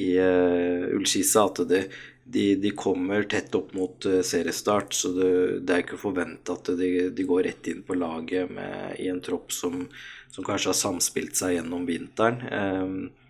[0.00, 1.82] i uh, Ullskisa at det,
[2.30, 5.30] de, de kommer tett opp mot eh, seriestart, så det,
[5.64, 9.22] det er ikke forventa at de, de går rett inn på laget med, i en
[9.24, 9.86] tropp som,
[10.28, 12.42] som kanskje har samspilt seg gjennom vinteren.
[12.44, 13.24] Eh,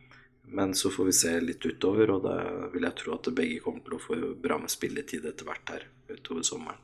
[0.51, 2.36] men så får vi se litt utover, og da
[2.72, 5.86] vil jeg tro at begge kommer til å få bra med spilletid etter hvert her
[6.09, 6.82] utover sommeren.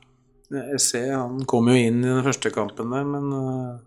[0.53, 3.77] Jeg ser han kom jo inn i den første kampen der, men øh,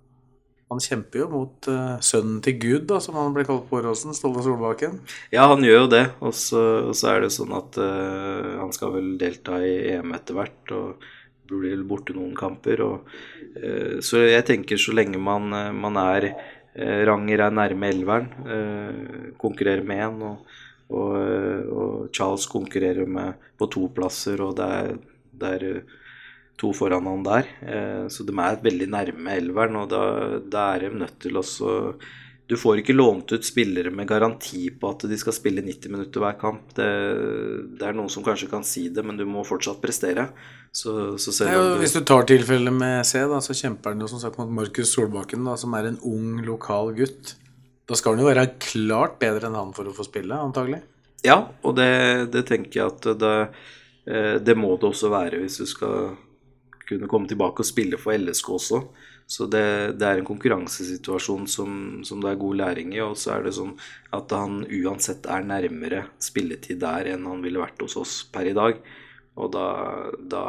[0.68, 4.16] han kjemper jo mot uh, sønnen til Gud, da, som han ble kalt på Åråsen,
[4.16, 4.98] Ståle Solbakken.
[5.32, 6.62] Ja, han gjør jo det, og så,
[7.08, 11.08] er det sånn at uh, han skal vel delta i EM etter hvert, og
[11.48, 12.84] blir borte noen kamper.
[12.84, 13.14] Og,
[13.56, 16.32] uh, så jeg tenker så lenge man, man er
[16.78, 18.26] Ranger er nærme elveren,
[19.40, 20.58] konkurrerer med en, og,
[20.94, 21.14] og,
[21.74, 24.92] og Charles konkurrerer med på to plasser, og det er,
[25.40, 25.64] det er
[26.58, 27.50] to foran han der.
[27.62, 30.02] Eh, så de er veldig nærme elveren, og da,
[30.42, 31.74] da er de nødt til også
[32.48, 36.22] Du får ikke lånt ut spillere med garanti på at de skal spille 90 minutter
[36.22, 36.70] hver kamp.
[36.78, 36.86] Det,
[37.76, 40.24] det er noen som kanskje kan si det, men du må fortsatt prestere.
[40.72, 44.08] Så, så Nei, du- hvis du tar tilfellet med C, da, så kjemper han jo
[44.08, 47.34] som sagt mot Markus Solbakken, da, som er en ung, lokal gutt.
[47.88, 50.80] Da skal han jo være klart bedre enn han for å få spille, antagelig.
[51.28, 53.34] Ja, og det, det tenker jeg at det,
[54.08, 56.14] eh, det må det også være hvis du skal
[56.88, 58.82] kunne komme tilbake og spille for LSK også.
[59.28, 61.72] Så det, det er en konkurransesituasjon som,
[62.08, 63.02] som det er god læring i.
[63.04, 63.74] Og så er det sånn
[64.16, 68.56] at han uansett er nærmere spilletid der enn han ville vært hos oss per i
[68.56, 68.80] dag.
[69.38, 69.66] Og da,
[70.18, 70.42] da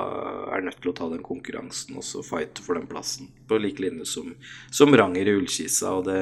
[0.55, 3.29] er nødt til å ta den konkurransen og så fighte for den plassen.
[3.49, 4.31] På lik linje som,
[4.71, 5.91] som Ranger i Ullkisa.
[5.99, 6.21] Og det,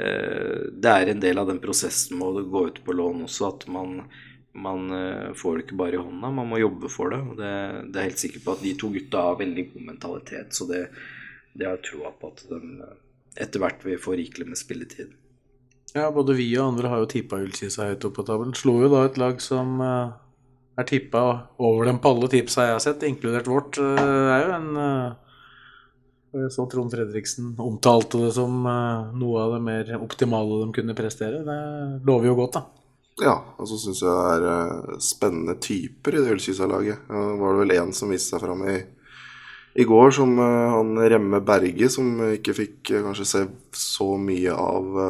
[0.00, 3.52] eh, det er en del av den prosessen med å gå ut på lån også,
[3.52, 4.00] at man,
[4.54, 7.20] man eh, får det ikke bare i hånda, man må jobbe for det.
[7.24, 7.52] Og det,
[7.92, 10.82] det er helt sikker på at de to gutta har veldig god mentalitet, så det,
[11.56, 12.60] det har jeg troa på at de
[13.40, 15.14] etter hvert vil få rikelig med spilletid.
[15.92, 18.56] Ja, både vi og andre har jo tippa Ullkisa høyt opp på tabellen.
[18.56, 20.12] Slo jo da et lag som eh,
[20.80, 21.24] er tippa
[21.60, 23.80] over dem på alle tipsa jeg har sett, inkludert vårt.
[23.80, 25.18] Eh, er jo en
[26.48, 31.42] så Trond Fredriksen omtalte det som noe av det mer optimale de kunne prestere.
[31.44, 31.58] Det
[32.08, 32.81] lover jo godt, da.
[33.22, 37.04] Ja, og så syns jeg det er eh, spennende typer i det Ullkisa-laget.
[37.06, 38.74] Ja, var det vel én som viste seg fram i,
[39.78, 43.44] i går, som eh, han Remme Berge, som ikke fikk eh, kanskje se
[43.78, 45.00] så mye av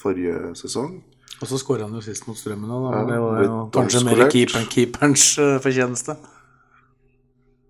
[0.00, 0.98] forrige sesong.
[1.40, 2.92] Og så skåra han jo sist mot Strømmen òg, da.
[2.98, 5.26] Ja, det var jo kanskje mer keeperen, keeperens
[5.64, 6.18] fortjeneste.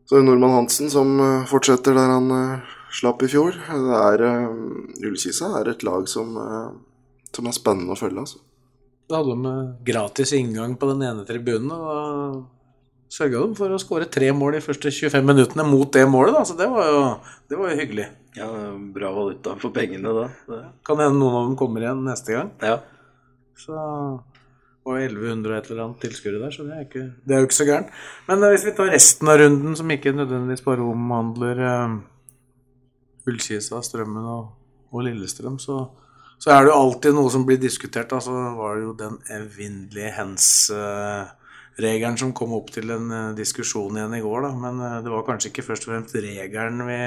[0.09, 1.13] Så er det Nordmann Hansen som
[1.47, 2.33] fortsetter der han
[2.91, 3.55] slapp i fjor.
[3.55, 4.25] Det er
[5.07, 6.35] Ullkisa er et lag som,
[7.31, 8.43] som er spennende å følge, altså.
[9.11, 12.01] Da hadde de eh, gratis inngang på den ene tribunen, og da
[13.11, 16.45] sørga de for å skåre tre mål de første 25 minuttene mot det målet, da.
[16.47, 17.05] Så det var jo,
[17.51, 18.07] det var jo hyggelig.
[18.39, 18.49] Ja,
[18.95, 20.29] bra valuta for pengene da.
[20.47, 22.55] Det, Kan hende noen av dem kommer igjen neste gang.
[22.63, 22.79] ja.
[23.61, 23.77] Så
[24.81, 27.49] og 1100 og et eller annet tilskuere der, så det er, ikke, det er jo
[27.49, 27.91] ikke så gærent.
[28.31, 31.99] Men eh, hvis vi tar resten av runden, som ikke nødvendigvis bare omhandler um,
[33.29, 34.55] Ullkisa, Strømmen og,
[34.91, 35.83] og Lillestrøm, så,
[36.41, 38.09] så er det jo alltid noe som blir diskutert.
[38.09, 38.21] Da.
[38.25, 44.17] Så var det jo den evinnelige hens-regelen som kom opp til en eh, diskusjon igjen
[44.17, 44.53] i går, da.
[44.63, 47.01] Men eh, det var kanskje ikke først og fremst regelen vi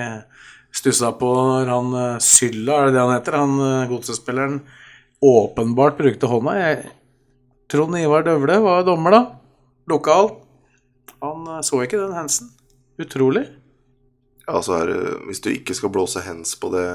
[0.74, 4.62] stussa på når han eh, Sylla, er det det han heter, han godsespilleren,
[5.24, 6.56] åpenbart brukte hånda.
[6.60, 6.94] Jeg,
[7.74, 9.24] Trond Ivar Døvle var dommer, da.
[9.90, 10.30] Lokal.
[11.26, 12.54] Han så ikke den hensen.
[13.02, 13.48] Utrolig.
[14.44, 16.88] Ja, så er det, Hvis du ikke skal blåse hens på det,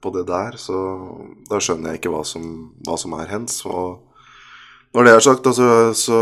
[0.00, 0.78] på det der, så
[1.50, 2.46] da skjønner jeg ikke hva som,
[2.86, 3.58] hva som er hens.
[3.68, 4.00] Og
[4.94, 6.20] når det er sagt, altså, så,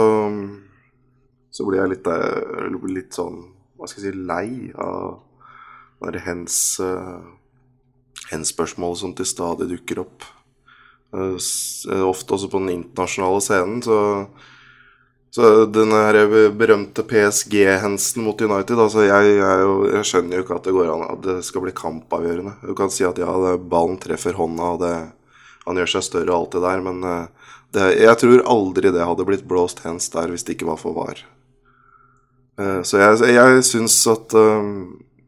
[1.53, 3.45] så blir jeg litt, eh, litt sånn
[3.77, 7.23] Hva skal jeg si lei av det hens uh,
[8.33, 10.27] hens-spørsmål som til stadig dukker opp.
[11.13, 13.99] Eh, eh, ofte også på den internasjonale scenen, så
[15.33, 15.95] så den
[16.61, 21.05] berømte PSG-hensen mot United altså jeg, jeg, jeg skjønner jo ikke at det går an
[21.07, 22.53] at det skal bli kampavgjørende.
[22.69, 24.93] Du kan si at ja, ballen treffer hånda, og det,
[25.65, 29.09] han gjør seg større og alt det der, men eh, det, jeg tror aldri det
[29.09, 31.25] hadde blitt blåst hens der hvis det ikke var for var.
[32.61, 34.71] Eh, Så jeg, jeg syns at eh,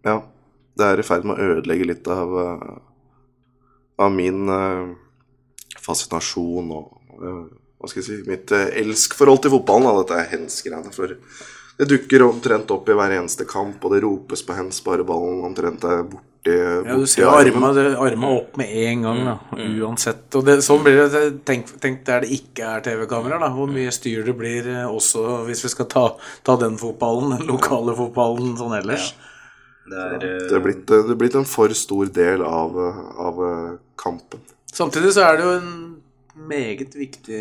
[0.05, 0.19] ja,
[0.77, 2.37] det er i ferd med å ødelegge litt av,
[3.97, 4.51] av min
[5.81, 9.89] fascinasjon og hva skal jeg si, mitt eh, elskforhold til fotballen.
[9.91, 10.93] Da, dette er hens-greiene.
[10.95, 11.17] For
[11.75, 15.41] Det dukker omtrent opp i hver eneste kamp, og det ropes på hens bare ballen
[15.45, 19.35] omtrent er borti, Ja, du ser arma, det- arma opp med en gang, da.
[19.57, 20.29] Uansett.
[20.37, 21.23] Og det, sånn blir det.
[21.45, 23.49] Tenk, tenk der det ikke er TV-kamera, da.
[23.49, 26.05] Hvor mye styr det blir eh, også hvis vi skal ta,
[26.45, 29.15] ta den fotballen, den lokale fotballen, sånn ellers.
[29.89, 32.77] Det er, eh, Det er blitt, det er blitt en for stor del av,
[33.19, 33.43] av
[33.97, 34.41] kampen.
[34.73, 35.94] Samtidig så er det jo en
[36.37, 37.41] meget viktig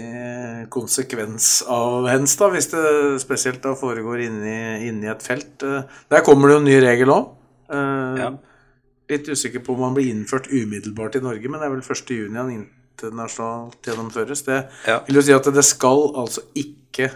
[0.74, 2.84] konsekvens av hens, da, hvis det
[3.24, 5.64] spesielt da foregår inni, inni et felt.
[5.66, 5.84] Eh,
[6.14, 7.32] Der kommer det jo en ny regel òg.
[7.74, 8.32] Ja.
[9.10, 12.14] Litt usikker på om han blir innført umiddelbart i Norge, men det er vel 1.
[12.16, 14.46] juni han internasjonalt gjennomføres.
[14.46, 15.00] Det Ja.
[15.08, 17.12] vil jo si at det skal altså ikke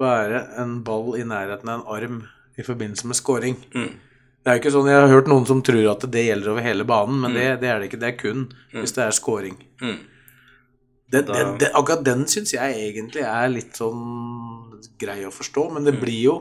[0.00, 2.28] være en ball i nærheten av en arm
[2.58, 3.56] i forbindelse med scoring.
[3.74, 3.90] Mm.
[4.44, 6.60] Det er jo ikke sånn, Jeg har hørt noen som tror at det gjelder over
[6.62, 7.20] hele banen, Mm.
[7.22, 8.00] men det, det er det ikke.
[8.00, 9.56] Det er kun hvis det er scoring.
[9.82, 9.98] Mm.
[11.10, 14.00] Den, den, den, akkurat den syns jeg egentlig er litt sånn
[15.00, 16.00] grei å forstå, men det Mm.
[16.04, 16.34] blir jo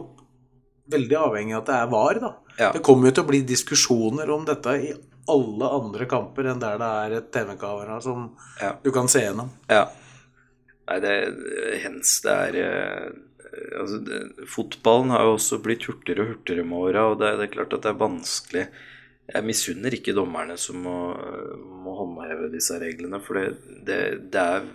[0.90, 2.32] veldig avhengig av at det er VAR, da.
[2.60, 2.72] Ja.
[2.76, 4.92] Det kommer jo til å bli diskusjoner om dette i
[5.30, 8.30] alle andre kamper enn der det er et TV-kamera som
[8.62, 8.74] Ja.
[8.84, 9.50] du kan se gjennom.
[9.70, 9.88] Ja.
[10.90, 11.16] Nei, det
[11.84, 13.10] hens det er eh,
[13.80, 17.50] altså, det, Fotballen har jo også blitt hurtigere og hurtigere med åra, og det, det
[17.50, 18.68] er klart at det er vanskelig
[19.30, 20.98] Jeg misunner ikke dommerne som må,
[21.84, 24.00] må håndheve disse reglene, for det, det,
[24.34, 24.70] det er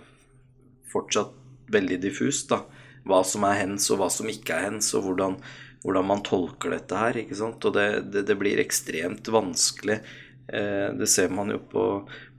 [0.91, 1.33] fortsatt
[1.71, 2.61] veldig diffust, da.
[3.05, 5.35] Hva som er hens, og hva som ikke er hens, og hvordan,
[5.83, 7.19] hvordan man tolker dette her.
[7.21, 7.67] ikke sant?
[7.67, 9.99] Og det, det, blir ekstremt vanskelig.
[10.47, 11.85] Eh, det ser man jo på,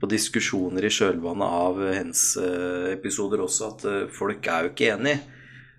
[0.01, 5.17] på diskusjoner i kjølvannet av hens-episoder også, at eh, folk er jo ikke enig.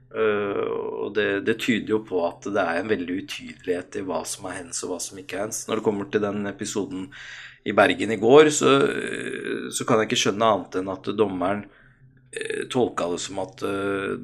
[0.09, 0.68] Eh,
[1.04, 4.48] og det, det tyder jo på at det er en veldig utydelighet i hva som
[4.48, 5.64] er hens og hva som ikke er hens.
[5.68, 7.09] Når det kommer til den episoden
[7.68, 8.76] i Bergen i går, så,
[9.74, 11.66] så kan jeg ikke skjønne annet enn at dommeren
[12.32, 14.14] eh, tolka det som at eh,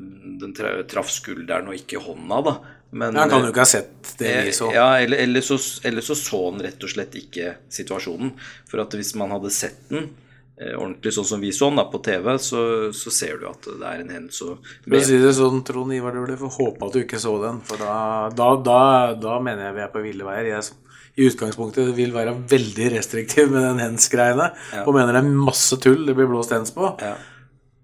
[0.41, 0.57] den
[0.89, 2.57] traff skulderen og ikke hånda, da.
[2.95, 4.69] Men, Han kan jo ikke ha sett det vi Eh, så.
[4.75, 8.31] Ja, eller, eller, så, eller så så han rett og slett ikke situasjonen.
[8.71, 10.24] For at hvis man hadde sett den eh,
[10.55, 12.61] ordentlig sånn som vi så den da, på TV, så,
[12.95, 16.15] så ser du at det er en og- For å si det sånn, Trond Ivar
[16.15, 17.61] du får håpe at du ikke så den.
[17.67, 18.81] For da, da, da,
[19.19, 20.53] da mener jeg vi er på ville veier.
[20.55, 20.71] Jeg
[21.17, 24.51] i utgangspunktet vil være veldig restriktiv med den hens-greiene.
[24.75, 24.83] Ja.
[24.85, 26.91] Og mener det er masse tull det blir blåst hens på.
[27.03, 27.17] Ja.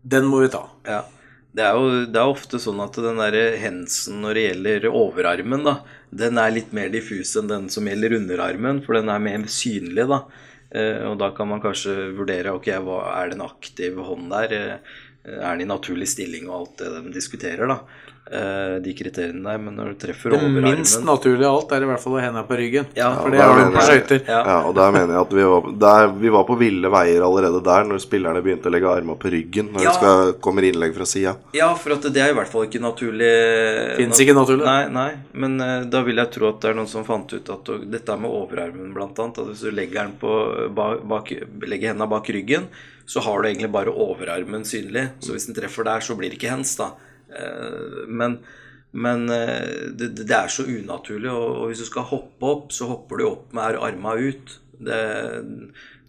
[0.02, 0.64] Den må vi ta.
[0.86, 1.02] Ja.
[1.54, 5.64] Det er jo det er ofte sånn at den der hensen når det gjelder overarmen,
[5.66, 5.80] da,
[6.14, 10.06] den er litt mer diffus enn den som gjelder underarmen, for den er mer synlig,
[10.10, 10.20] da.
[10.70, 14.54] Eh, og da kan man kanskje vurdere ok, hva er det en aktiv hånd der?
[14.56, 14.98] Eh,
[15.30, 17.80] er den i naturlig stilling og alt det de diskuterer, da.
[18.32, 19.58] Eh, de kriteriene der.
[19.58, 22.20] Men når du treffer Det overarmen minst naturlige av alt er i hvert fall å
[22.22, 22.86] henda på ryggen.
[22.94, 24.20] Ja, for det har du på skøyter.
[24.28, 24.42] Ja.
[24.46, 27.62] Ja, og der mener jeg at vi var, der, vi var på ville veier allerede
[27.66, 29.88] der, når spillerne begynte å legge armene på ryggen når Ja.
[29.90, 31.34] det skal, kommer innlegg fra sida.
[31.58, 33.32] Ja, for at det er i hvert fall ikke naturlig
[33.98, 34.68] Fins ikke naturlig.
[34.68, 37.52] Nei, nei, men uh, da vil jeg tro at det er noen som fant ut
[37.56, 40.38] at og, dette med overarmen blant annet, at hvis du legger den på
[40.76, 41.34] bak, bak,
[41.66, 42.70] legger hendene bak ryggen,
[43.10, 45.08] så har du egentlig bare overarmen synlig.
[45.18, 46.92] Så hvis den treffer der, så blir det ikke hens, da.
[47.30, 48.38] Eh, Men,
[48.92, 53.16] men eh, det, det er så unaturlig, og, hvis du skal hoppe opp, så hopper
[53.20, 54.56] du opp med arma ut.
[54.80, 54.98] Det,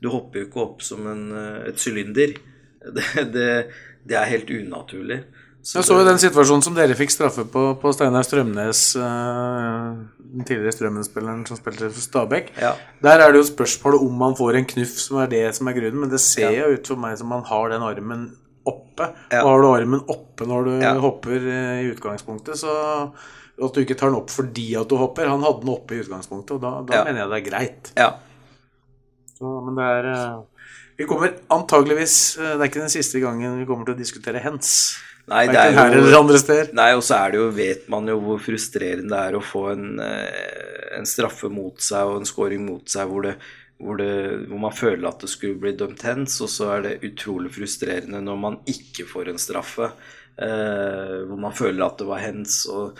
[0.01, 2.37] du hopper jo ikke opp som en, eh, et sylinder.
[2.81, 3.49] Det, det,
[4.09, 5.19] det er helt unaturlig.
[5.61, 10.73] Jeg så jo den situasjonen som dere fikk straffe på, på Steinar Strømnes, den tidligere
[10.73, 12.49] Strømmen-spilleren som spilte for Stabæk.
[12.57, 12.71] Ja.
[13.05, 15.77] Der er det jo spørsmålet om man får en knuff, som er det som er
[15.77, 16.01] grunnen.
[16.01, 16.63] Men det ser Ja.
[16.65, 18.23] jo ut for meg som man har den armen
[18.67, 19.07] oppe.
[19.31, 19.41] Ja.
[19.43, 20.93] Og har du armen oppe når du Ja.
[21.01, 22.73] hopper eh, i utgangspunktet, så
[23.61, 25.27] at du ikke tar den opp fordi at du hopper.
[25.29, 27.03] Han hadde den oppe i utgangspunktet, og da, da Ja.
[27.05, 27.91] mener jeg det er greit.
[27.97, 28.09] Ja.
[29.37, 30.41] Så, men det er eh,
[30.97, 34.41] Vi kommer antageligvis eh, Det er ikke den siste gangen vi kommer til å diskutere
[34.43, 34.97] hens.
[35.29, 36.73] Nei, det er her eller jo.
[36.73, 39.67] Nei, og så er det jo, vet man jo hvor frustrerende det er å få
[39.71, 39.99] en,
[40.97, 43.35] en straffe mot seg og en scoring mot seg hvor, det,
[43.81, 44.11] hvor, det,
[44.49, 48.21] hvor man føler at det skulle bli dømt hens, og så er det utrolig frustrerende
[48.23, 49.91] når man ikke får en straffe.
[50.41, 52.63] Eh, hvor man føler at det var hens.
[52.71, 52.97] og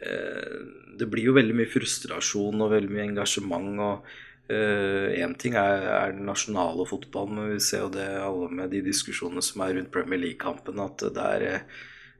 [0.00, 0.60] eh,
[0.98, 3.72] Det blir jo veldig mye frustrasjon og veldig mye engasjement.
[3.80, 4.14] og
[4.44, 8.82] Én ting er, er den nasjonale fotballen, men vi ser jo det alle med de
[8.84, 11.66] diskusjonene som er rundt Premier League-kampen, at det er eh,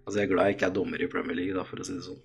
[0.05, 1.95] Altså, jeg er glad jeg ikke er dommer i Premier League, da, for å si
[1.97, 2.19] det sånn.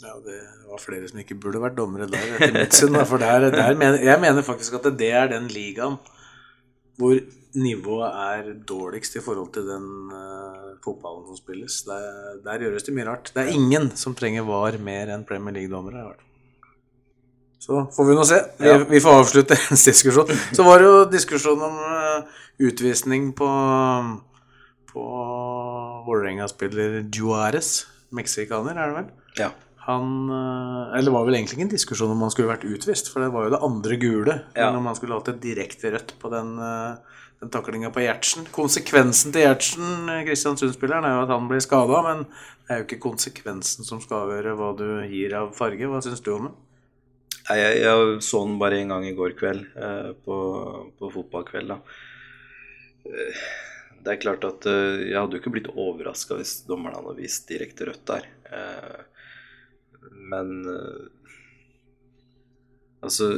[0.00, 0.38] Ja, det
[0.70, 2.96] var flere som ikke burde vært dommere der, etter mitt syn.
[3.08, 5.98] For der, der mener, jeg mener faktisk at det er den ligaen
[7.00, 7.16] hvor
[7.56, 11.80] nivået er dårligst i forhold til den uh, fotballen som spilles.
[11.88, 13.30] Der, der gjøres det mye rart.
[13.34, 16.12] Det er ingen som trenger VAR mer enn Premier League-dommere.
[17.60, 18.40] Så får vi nå se.
[18.60, 18.76] Vi, Ja.
[18.88, 20.30] vi får avslutte en diskusjon.
[20.56, 23.48] Så var det jo diskusjon om uh, utvisning på,
[24.92, 25.06] på
[26.06, 27.72] Vålerenga-spiller Juárez.
[28.16, 29.10] Meksikaner, er det vel?
[29.38, 29.50] Ja.
[29.90, 33.10] Han eh, Eller det var vel egentlig ikke en diskusjon om han skulle vært utvist,
[33.12, 34.36] for det var jo det andre gule.
[34.54, 34.68] Ja.
[34.70, 38.48] Men om han skulle hatt et direkte rødt på den, eh, den taklinga på Gjertsen.
[38.54, 42.88] Konsekvensen til Gjertsen, eh, Kristiansund-spilleren, er jo at han blir skada, men det er jo
[42.88, 45.88] ikke konsekvensen som skal avgjøre hva du gir av farge.
[45.90, 46.54] Hva syns du om det?
[47.48, 50.36] Nei, jeg, jeg så den bare en gang i går kveld, eh, på,
[51.00, 51.74] på fotballkveld.
[51.74, 51.80] da.
[53.08, 53.48] Eh,
[54.00, 57.48] Det er klart at eh, jeg hadde jo ikke blitt overraska hvis dommeren hadde vist
[57.50, 58.28] direkte rødt der.
[58.48, 59.00] Eh,
[60.30, 61.06] men eh,
[63.00, 63.32] altså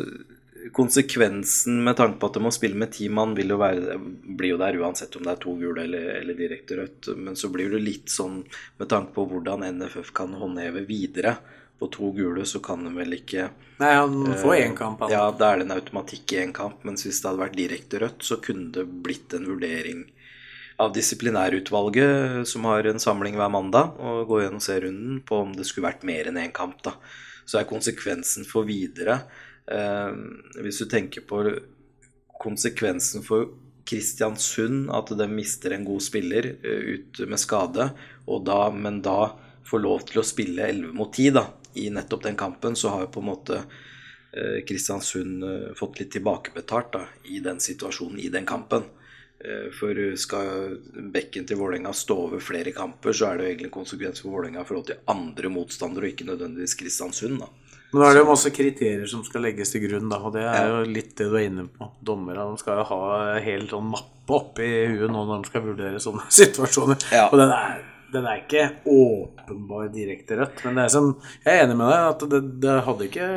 [0.72, 3.96] Konsekvensen med tanke på at det må spille med ti mann, vil jo være,
[4.38, 7.08] blir jo der uansett om det er to gule eller, eller direkte rødt.
[7.18, 8.44] Men så blir det litt sånn
[8.78, 11.34] med tanke på hvordan NFF kan håndheve videre.
[11.82, 13.48] På to gule så kan de vel ikke
[13.82, 15.10] Nei, han får én kamp, han.
[15.10, 17.98] ja, da er det en automatikk i én kamp, mens hvis det hadde vært direkte
[18.04, 20.04] rødt, så kunne det blitt en vurdering
[20.82, 25.66] av disiplinærutvalget, som har en samling hver mandag, og går gjennom serierunden på om det
[25.68, 26.82] skulle vært mer enn én kamp.
[26.82, 26.96] da.
[27.46, 29.16] Så er konsekvensen for videre
[29.66, 30.12] eh,
[30.62, 31.42] Hvis du tenker på
[32.42, 33.50] konsekvensen for
[33.88, 37.90] Kristiansund, at de mister en god spiller eh, ut med skade,
[38.46, 39.32] da, men da
[39.66, 43.06] får lov til å spille 11 mot 10 da, i nettopp den kampen, så har
[43.06, 48.30] jo på en måte eh, Kristiansund eh, fått litt tilbakebetalt da, i den situasjonen, i
[48.32, 48.86] den kampen.
[49.42, 50.76] Eh, For skal
[51.14, 54.30] bekken til Vålerenga stå over flere kamper, så er det jo egentlig en konsekvens for
[54.36, 57.40] Vålerenga i forhold til andre motstandere, og ikke nødvendigvis Kristiansund.
[57.42, 57.48] da.
[57.92, 60.46] Men da er det jo masse kriterier som skal legges til grunn, da, og det
[60.48, 61.90] er jo litt det du er inne på.
[62.00, 63.00] Dommerne skal jo ha
[63.44, 67.02] hel sånn mappe oppi huet nå når de skal vurdere sånne situasjoner.
[67.12, 67.26] Ja.
[67.28, 67.82] Og den er,
[68.14, 71.12] den er ikke åpenbar direkte rødt, men det er som,
[71.44, 73.28] jeg er enig med deg at det, det hadde ikke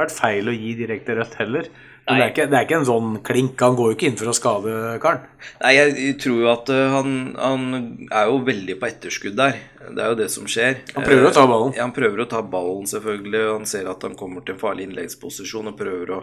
[0.00, 1.68] vært feil å gi direkte rødt heller.
[2.08, 3.60] Det er, ikke, det er ikke en sånn klink.
[3.60, 5.26] Han går jo ikke inn for å skade karen.
[5.60, 7.66] Nei, jeg tror jo at eh, han, han
[8.08, 9.58] er jo veldig på etterskudd der.
[9.82, 10.80] Det er jo det som skjer.
[10.94, 11.74] Han prøver å ta ballen.
[11.76, 13.42] Ja, han prøver å ta ballen, selvfølgelig.
[13.50, 16.22] Han ser at han kommer til en farlig innleggsposisjon og prøver å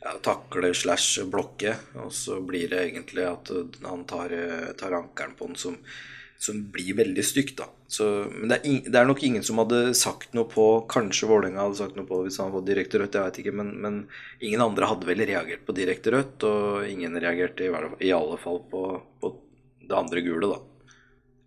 [0.00, 1.76] ja, takle slash blokke.
[2.04, 5.76] Og så blir det egentlig at eh, han tar, eh, tar ankelen på den som,
[6.38, 7.66] som blir veldig stygt, da.
[7.90, 11.26] Så, men det er, in, det er nok ingen som hadde sagt noe på Kanskje
[11.26, 13.54] Vålerenga hadde sagt noe på hvis han hadde fått direkte rødt, jeg veit ikke.
[13.58, 13.96] Men, men
[14.44, 17.72] ingen andre hadde vel reagert på direkte rødt, og ingen reagerte i,
[18.06, 18.84] i alle fall på,
[19.18, 19.32] på
[19.88, 20.60] det andre gule, da.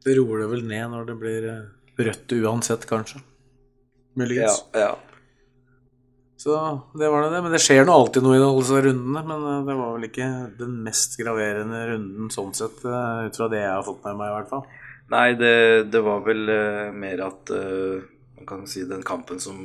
[0.02, 1.64] Det roer det vel ned når det blir eh,
[2.10, 3.24] rødt uansett, kanskje.
[4.20, 4.66] Muligens.
[4.76, 4.98] ja.
[6.42, 7.30] Så det var det.
[7.30, 7.42] det.
[7.46, 9.22] Men det skjer nå alltid noe i alle disse rundene.
[9.30, 13.50] Men eh, det var vel ikke den mest graverende runden sånn sett, eh, ut fra
[13.52, 14.66] det jeg har fått med meg, i hvert fall.
[15.12, 18.00] Nei, det, det var vel uh, mer at uh,
[18.38, 19.58] Man kan si den kampen som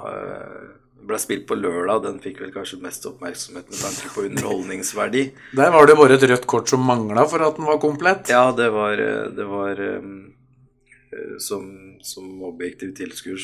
[0.00, 0.62] uh,
[1.06, 5.26] ble spilt på lørdag, den fikk vel kanskje mest oppmerksomhet med tanke på underholdningsverdi.
[5.60, 8.32] Der var det bare et rødt kort som mangla for at den var komplett.
[8.32, 8.98] Ja, det var,
[9.36, 10.08] det var eh,
[11.38, 11.68] som,
[12.02, 13.38] som objektiv tilskuer,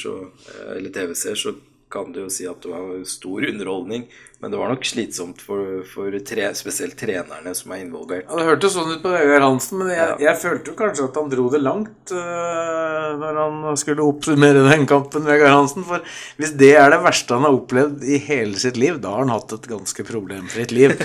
[0.74, 1.54] eller TV-seer, så
[1.92, 4.06] kan du jo si at det var stor underholdning.
[4.42, 8.24] Men det var nok slitsomt for, for tre, spesielt trenerne som er involvert.
[8.26, 10.16] Ja, Det hørtes sånn ut på Vegard Hansen, men jeg, Ja.
[10.24, 14.88] jeg følte jo kanskje at han dro det langt øh, når han skulle oppsummere den
[14.90, 15.84] kampen, Vegard Hansen.
[15.86, 16.02] For
[16.40, 19.30] hvis det er det verste han har opplevd i hele sitt liv, da har han
[19.36, 20.96] hatt et ganske problemfritt liv.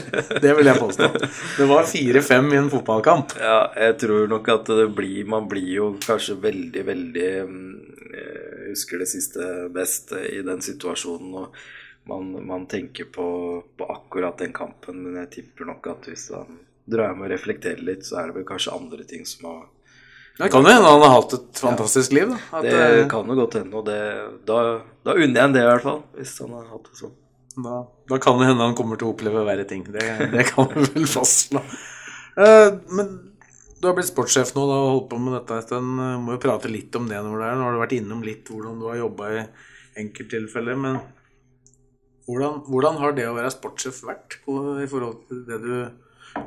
[0.41, 1.11] Det vil jeg påstå.
[1.59, 3.37] Det var 4-5 i en fotballkamp.
[3.37, 7.69] Ja, jeg tror nok at det blir Man blir jo kanskje veldig, veldig mm,
[8.69, 11.33] husker det siste best i den situasjonen.
[11.41, 11.57] Og
[12.07, 13.27] man, man tenker på,
[13.77, 17.83] på akkurat den kampen, men jeg tipper nok at hvis han drar hjem og reflekterer
[17.83, 19.63] litt, så er det vel kanskje andre ting som har
[20.37, 22.31] Det kan jo hende han har hatt et fantastisk liv.
[22.31, 22.61] da.
[22.63, 24.01] Det øh, kan jo godt hende, og det,
[24.47, 24.57] da,
[25.03, 26.03] da unner jeg ham det i hvert fall.
[26.15, 27.15] Hvis han har hatt det sånn.
[27.57, 27.77] Da,
[28.11, 29.81] da kan det hende han kommer til å oppleve verre ting.
[29.89, 31.63] Det, det kan vi vel fastslå.
[32.37, 33.15] Uh, men
[33.81, 36.01] du har blitt sportssjef nå og holdt på med dette en stund.
[36.01, 37.55] Eh, Må jo prate litt om det når du er.
[37.55, 39.45] Nå har du vært innom litt hvordan du har jobba i
[40.03, 40.79] enkelttilfeller.
[40.83, 40.99] Men
[42.27, 45.73] hvordan, hvordan har det å være sportssjef vært i forhold til det du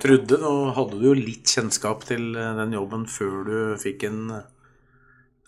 [0.03, 0.41] trodde?
[0.43, 4.25] Nå hadde du jo litt kjennskap til eh, den jobben før du fikk en,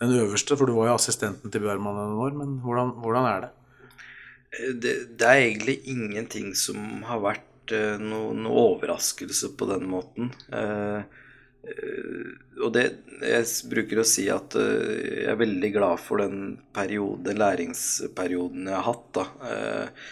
[0.03, 2.37] den øverste, for du var jo assistenten til Bjørman en år.
[2.39, 3.51] Men hvordan, hvordan er det?
[4.53, 10.31] det, det er egentlig ingenting som har vært noen noe, overraskelse på den måten.
[10.51, 11.21] Eh, eh,
[11.63, 12.83] og det
[13.23, 18.75] Jeg bruker å si at eh, jeg er veldig glad for den periode, læringsperioden jeg
[18.75, 20.09] har hatt da, eh,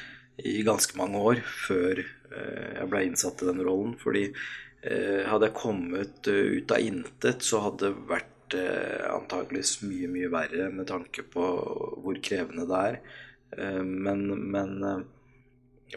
[0.47, 3.97] i ganske mange år før eh, jeg ble innsatt i den rollen.
[3.99, 4.29] Fordi
[4.81, 8.55] hadde jeg kommet ut av intet, så hadde det vært
[9.13, 11.43] antakeligvis mye, mye verre med tanke på
[12.01, 12.97] hvor krevende det er.
[13.85, 14.23] Men,
[14.55, 14.73] men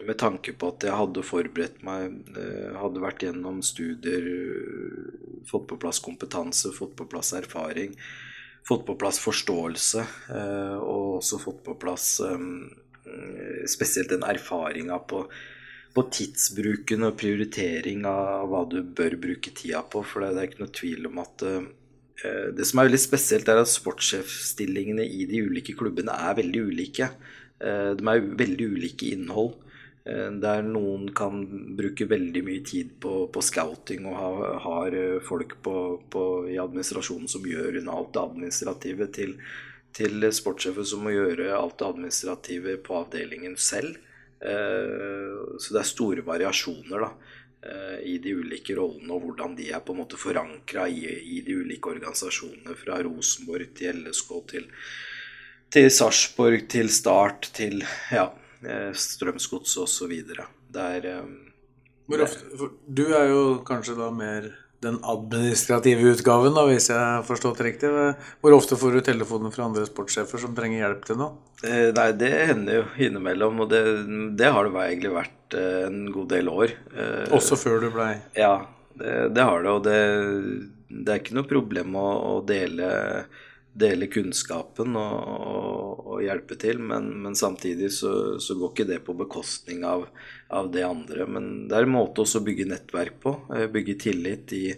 [0.03, 5.67] med tanke på at jeg hadde forberedt meg, eh, hadde vært gjennom studier, eh, fått
[5.69, 7.95] på plass kompetanse, fått på plass erfaring,
[8.67, 12.19] fått på plass forståelse, eh, og også fått på plass
[13.69, 15.29] spesielt den erfaringa på,
[15.93, 20.03] på tidsbruken og prioritering av hva du bør bruke tida på.
[20.03, 21.43] For det, er ikke noe tvil om at
[22.57, 27.09] det som er veldig spesielt, er at sportssjefstillingene i de ulike klubbene er veldig ulike.
[27.61, 29.53] De er veldig ulike innhold.
[30.05, 31.39] Der noen kan
[31.73, 35.77] bruke veldig mye tid på, på scouting og har, har folk på,
[36.13, 39.33] på, i administrasjonen som gjør unna alt det administrative, til,
[39.97, 43.97] til sportssjefer som må gjøre alt det administrative på avdelingen selv.
[44.45, 47.11] Så det er store variasjoner da,
[48.05, 51.57] i de ulike rollene og hvordan de er på en måte forankra i, i, de
[51.63, 52.77] ulike organisasjonene.
[52.77, 54.67] Fra Rosenborg til LSK til,
[55.73, 57.81] til Sarpsborg til Start til
[58.13, 58.29] ja,
[58.97, 60.13] Strømsgods osv.
[62.05, 64.51] Hvor ofte, du er jo kanskje da mer
[64.85, 67.89] den administrative utgaven, da, hvis jeg har forstått riktig.
[68.43, 71.39] Hvor ofte får du telefoner fra andre sportssjefer som trenger hjelp til noe?
[71.65, 73.81] Eh, nei, det hender jo innimellom, og det,
[74.37, 76.75] det har det egentlig vært eh, en god del år.
[76.93, 78.53] Eh, Også før du blei Ja,
[78.93, 79.73] det, det, har det.
[79.73, 79.99] Og det,
[80.91, 82.91] det, er ikke noe problem å, å dele
[83.75, 88.99] dele kunnskapen og, og, og hjelpe til, men, men samtidig så, så, går ikke det
[89.03, 90.07] på bekostning av,
[90.47, 91.27] av, det andre.
[91.27, 93.35] Men det er en måte også å bygge nettverk på.
[93.51, 94.69] Eh, bygge tillit i,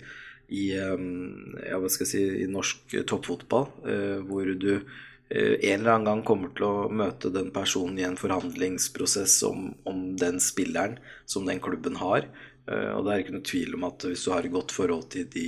[0.50, 6.56] i, ja, si, i norsk toppfotball, eh, hvor du eh, en eller annen gang kommer
[6.58, 10.98] til å møte den personen i en forhandlingsprosess om, om den spilleren
[11.30, 12.30] som den klubben har.
[12.68, 15.30] Og det er ikke noe tvil om at hvis du har et godt forhold til
[15.32, 15.46] de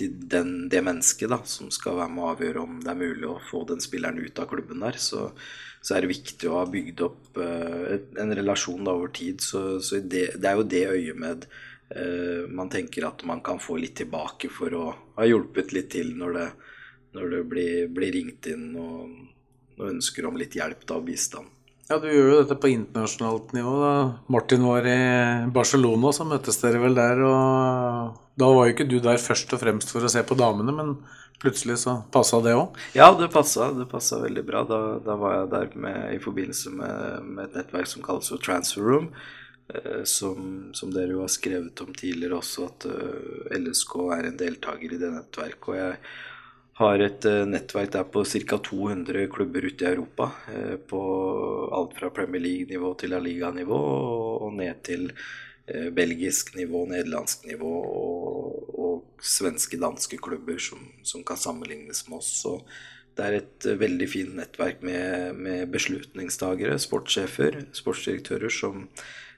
[0.00, 3.28] til den, det mennesket da, som skal være med å avgjøre om det er mulig
[3.28, 5.28] å få den spilleren ut av klubben der, så,
[5.80, 9.44] så er det viktig å ha bygd opp uh, en relasjon da, over tid.
[9.44, 13.78] Så, så det, det, er jo det øyemed uh, man tenker at man kan få
[13.80, 14.84] litt tilbake for å
[15.18, 16.48] ha hjulpet litt til når det,
[17.18, 19.16] når det blir, blir, ringt inn og,
[19.78, 21.59] og, ønsker om litt hjelp da, og bistand.
[21.90, 23.72] Ja, Du gjør jo dette på internasjonalt nivå.
[23.82, 23.94] da.
[24.30, 27.18] Martin var i Barcelona, så møttes dere vel der.
[27.18, 30.70] og Da var jo ikke du der først og fremst for å se på damene,
[30.70, 30.94] men
[31.42, 32.78] plutselig så passa det òg?
[32.94, 33.72] Ja, det passa.
[33.74, 34.62] Det passa veldig bra.
[34.62, 38.38] Da, da, var jeg der med, i forbindelse med, med, et nettverk som kalles for
[38.38, 39.10] Transfer Room.
[39.74, 44.38] Eh, som, som, dere jo har skrevet om tidligere også, at eh, LSK er en
[44.38, 45.68] deltaker i det nettverket.
[45.68, 45.98] og jeg
[46.80, 48.58] har et uh, nettverk der på ca.
[48.70, 50.30] 200 klubber ute i Europa.
[50.48, 51.00] Uh, på
[51.76, 53.80] alt fra Premier League-nivå til La Liga-nivå
[54.40, 61.24] og, ned til uh, belgisk nivå, nederlandsk nivå og, og svenske, danske klubber som, som,
[61.26, 62.32] kan sammenlignes med oss.
[62.42, 62.56] Så
[63.16, 69.29] det er et veldig fint nettverk med, med beslutningstagere, sportssjefer, sportsdirektører som Eh,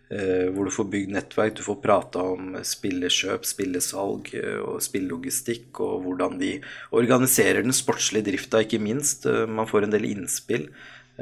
[0.52, 6.02] hvor du får bygd nettverk, du får prata om spillekjøp, spillesalg eh, og spillelogistikk, og
[6.04, 6.50] hvordan de
[6.98, 9.24] organiserer den sportslige drifta, ikke minst.
[9.30, 10.68] Eh, man får en del innspill.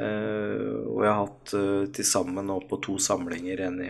[0.01, 1.51] Og jeg har hatt
[1.93, 3.81] til sammen nå på to samlinger, en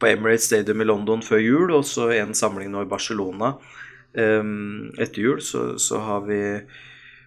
[0.00, 3.52] på Emirates Stadium i London før jul, og så en samling nå i Barcelona
[4.16, 5.44] etter jul.
[5.44, 6.40] Så, så har vi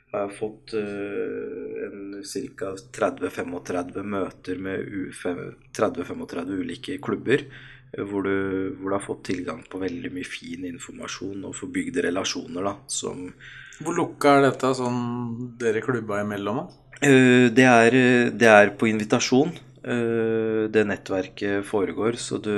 [0.09, 2.21] har jeg fått uh,
[2.57, 2.71] ca.
[2.97, 4.87] 30-35 møter med
[5.21, 7.45] 30-35 ulike klubber.
[7.93, 12.05] Uh, hvor, du, hvor, du, har fått tilgang på veldig mye fin informasjon og forbygde
[12.09, 12.71] relasjoner.
[12.71, 13.27] Da, som,
[13.79, 15.01] hvor lukka er dette sånn
[15.61, 16.65] dere klubba imellom?
[17.03, 17.99] Uh, det, er,
[18.33, 19.57] det, er, på invitasjon.
[19.79, 22.57] det nettverket foregår, så du,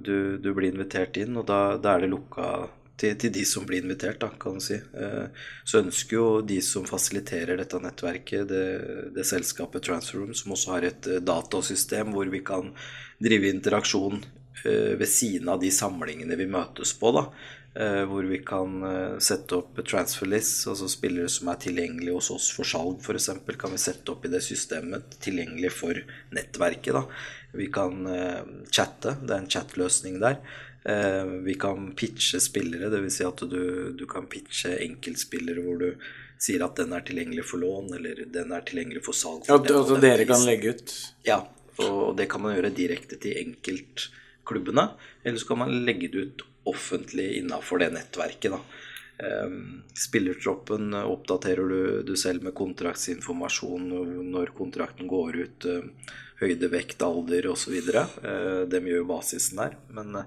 [0.00, 2.46] du, du, blir invitert inn, og da, da er det lukka
[3.00, 4.76] til, til, de som blir invitert, da, kan du si.
[4.78, 8.64] Eh, så ønsker jo de som fasiliterer dette nettverket, det,
[9.16, 12.70] det selskapet Transferroom, som også har et eh, datasystem hvor vi kan
[13.22, 17.14] drive interaksjon eh, ved siden av de samlingene vi møtes på.
[17.18, 17.28] da,
[18.06, 18.76] Hvor vi kan
[19.18, 23.32] sette opp transferlist, altså spillere som er tilgjengelige hos oss for salg f.eks.
[23.58, 25.98] Kan vi sette opp i det systemet tilgjengelig for
[26.38, 26.94] nettverket.
[26.94, 27.02] da.
[27.58, 28.06] Vi kan
[28.70, 30.38] chatte, det er en chatløsning der.
[30.88, 33.16] Eh, vi kan pitche spillere, dvs.
[33.16, 35.86] Si at du, du, kan pitche enkeltspillere hvor du
[36.44, 39.46] sier at den er tilgjengelig for lån, eller den er tilgjengelig for salg.
[39.46, 40.96] For ja, altså dere kan legge ut?
[41.24, 41.40] Ja,
[41.86, 44.90] og det kan man gjøre direkte til enkeltklubbene.
[45.24, 48.52] Eller så kan man legge det ut offentlig innafor det nettverket.
[48.52, 48.60] da.
[49.14, 53.84] Um, spillertroppen oppdaterer du, du, selv med kontraktsinformasjon
[54.34, 55.68] når kontrakten går ut.
[55.70, 56.12] Uh,
[56.42, 57.76] høyde, vekt, alder osv.
[58.68, 59.78] De gjør basisen der.
[59.94, 60.18] Men,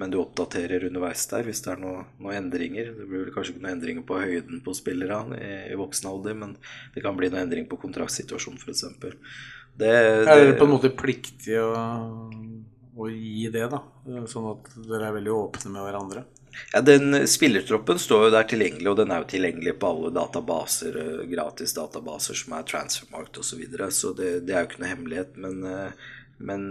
[0.00, 2.90] men, du oppdaterer underveis der hvis det er noen noe endringer.
[2.96, 6.36] Det blir vel kanskje ikke noen endringer på høyden på spillerne i, i, voksen alder,
[6.42, 6.56] men
[6.94, 8.84] det kan bli noen endring på kontraktsituasjonen f.eks.
[9.00, 9.14] Det,
[9.84, 11.70] det er dere på en måte pliktig å,
[12.96, 13.84] å gi det, da?
[14.28, 16.26] Sånn at dere er veldig åpne med hverandre?
[16.72, 20.96] Ja, den Spillertroppen står jo der tilgjengelig, og den er jo tilgjengelig på alle databaser,
[21.02, 23.50] eh, gratis databaser som er transfermarked osv.
[23.50, 23.90] Så, videre.
[23.94, 25.36] så det, det er jo ikke noe hemmelighet.
[25.40, 26.08] Men, eh,
[26.40, 26.62] men,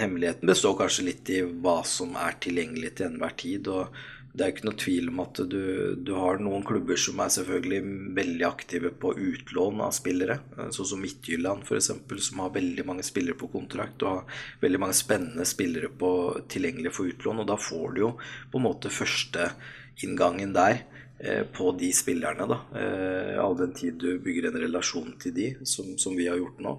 [0.00, 3.68] hemmeligheten består kanskje litt i hva som er tilgjengelig til enhver tid.
[3.68, 3.94] og
[4.30, 5.62] det er ikke noe tvil om at du,
[6.06, 7.80] du, har noen klubber som er selvfølgelig
[8.14, 10.36] veldig aktive på utlån av spillere.
[10.70, 11.90] Sånn som Midtjylland f.eks.,
[12.28, 16.12] som har veldig mange spillere på kontrakt og har veldig mange spennende spillere på,
[16.52, 17.42] tilgjengelig for utlån.
[17.42, 18.12] Og da får du jo
[18.52, 20.84] på en måte førsteinngangen der
[21.18, 22.46] eh, på de spillerne.
[22.54, 26.38] da, eh, All den tid du bygger en relasjon til de, som, som vi har
[26.38, 26.78] gjort nå.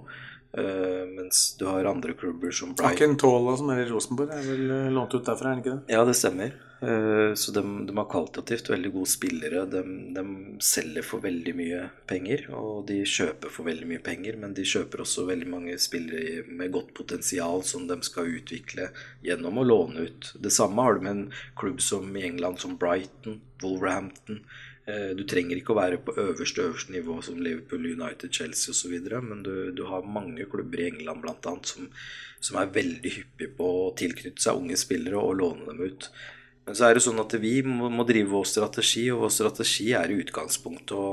[0.57, 4.43] Uh, mens du har andre klubber som Brighton Aken Tola, som er i Rosenborg, er
[4.43, 5.95] vel lånt ut derfra, er det ikke det?
[5.95, 6.51] Ja, det stemmer.
[6.81, 9.63] Uh, så de, de, har kvalitativt veldig gode spillere.
[9.69, 9.83] De,
[10.17, 10.23] de,
[10.65, 14.39] selger for veldig mye penger, og de kjøper for veldig mye penger.
[14.41, 18.89] Men de kjøper også veldig mange spillere med godt potensial som de skal utvikle
[19.23, 20.33] gjennom å låne ut.
[20.41, 21.23] Det samme har du med en
[21.61, 24.43] klubb som i England som Brighton, Wolverhampton.
[24.91, 28.95] Eh, du trenger ikke å være på øverste øverste nivå som Liverpool, United, Chelsea osv.,
[29.21, 31.89] men du, du, har mange klubber i England annet, som,
[32.41, 36.09] som er veldig hyppige på å tilknytte seg unge spillere og låne dem ut.
[36.65, 39.89] Men så er det sånn at vi må, må drive vår strategi, og vår strategi
[39.97, 41.07] er i utgangspunktet å,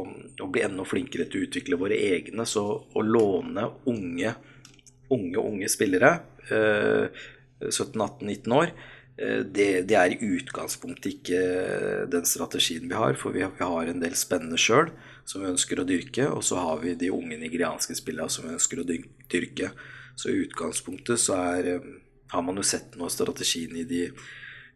[0.45, 2.45] å, bli enda flinkere til å utvikle våre egne.
[2.49, 4.35] Så å låne unge,
[5.14, 6.12] unge, unge spillere,
[6.53, 7.26] eh,
[7.64, 8.74] 17-18-19 år,
[9.19, 11.39] det, det, er i utgangspunktet ikke
[12.12, 13.16] den strategien vi har.
[13.19, 14.93] For vi har, vi har en del spennende sjøl
[15.29, 18.55] som vi ønsker å dyrke, og så har vi de unge nigerianske spillene som vi
[18.57, 19.73] ønsker å dyrke.
[20.19, 21.89] Så i utgangspunktet så er, eh,
[22.33, 24.09] har man jo sett noe strategien i de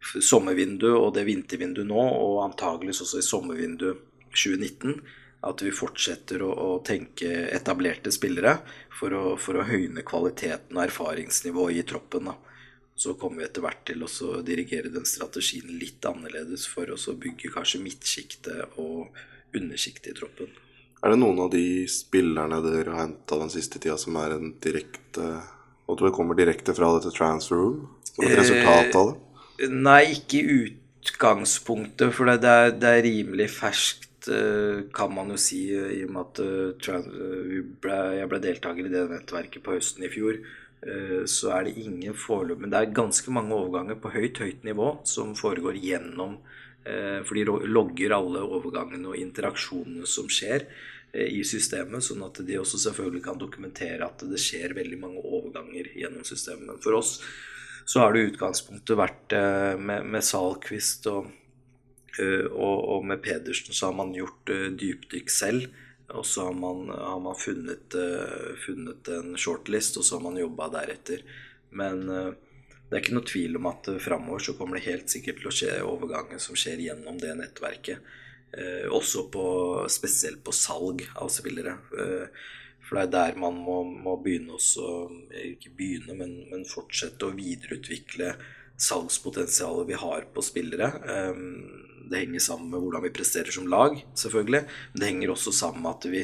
[0.03, 3.99] sommervinduet og det vintervinduet nå, og antageligvis også i sommervinduet
[4.33, 5.01] 2019,
[5.43, 8.57] at vi fortsetter å, å tenke etablerte spillere
[8.95, 12.29] for å, for å, høyne kvaliteten og erfaringsnivået i troppen.
[12.31, 12.37] Da.
[12.95, 14.09] Så kommer vi etter hvert til å
[14.45, 19.09] dirigere den strategien litt annerledes for å bygge kanskje midtsjiktet og
[19.57, 20.51] undersjiktet i troppen.
[21.03, 24.53] Er det noen av de spillerne dere har henta den siste tida som er en
[24.63, 25.25] direkte
[25.83, 27.81] Og tror det kommer direkte fra dette transfer room?
[28.07, 29.67] Som et resultat av det?
[29.73, 30.55] Nei, ikke i
[31.03, 36.13] utgangspunktet, for det er, det er, rimelig ferskt, eh, kan man jo si, i og
[36.15, 40.39] med at eh, jeg ble deltaker i det nettverket på høsten i fjor.
[40.83, 44.65] Eh, så er det ingen foreløp Men det er ganske mange overganger på høyt, høyt
[44.67, 46.41] nivå som foregår gjennom
[46.83, 50.65] For de logger alle overgangene og interaksjonene som skjer
[51.15, 55.87] i systemet, sånn at de også selvfølgelig kan dokumentere at det skjer veldig mange overganger
[55.95, 56.65] gjennom systemet.
[56.67, 57.13] Men for oss
[57.85, 61.29] så har det utgangspunktet vært eh, med, med Salquist og,
[62.19, 65.67] eh, og, og, med Pedersen så har man gjort eh, dypdykk selv.
[66.13, 67.95] Og så har man, har man funnet,
[68.65, 71.23] funnet, en shortlist, og så har man jobba deretter.
[71.73, 75.49] Men det er ikke noe tvil om at framover så kommer det helt sikkert til
[75.49, 78.11] å skje overganger som skjer gjennom det nettverket.
[78.93, 79.45] også på,
[79.89, 81.73] spesielt på salg av spillere.
[82.83, 84.89] For det er der man må, må begynne også
[85.53, 88.33] Ikke begynne, men, men, fortsette å videreutvikle
[88.77, 90.91] salgspotensialet vi har på spillere.
[91.09, 94.63] Ehm, det henger sammen med hvordan vi presterer som lag, selvfølgelig.
[94.93, 96.23] Men det henger også sammen med at vi,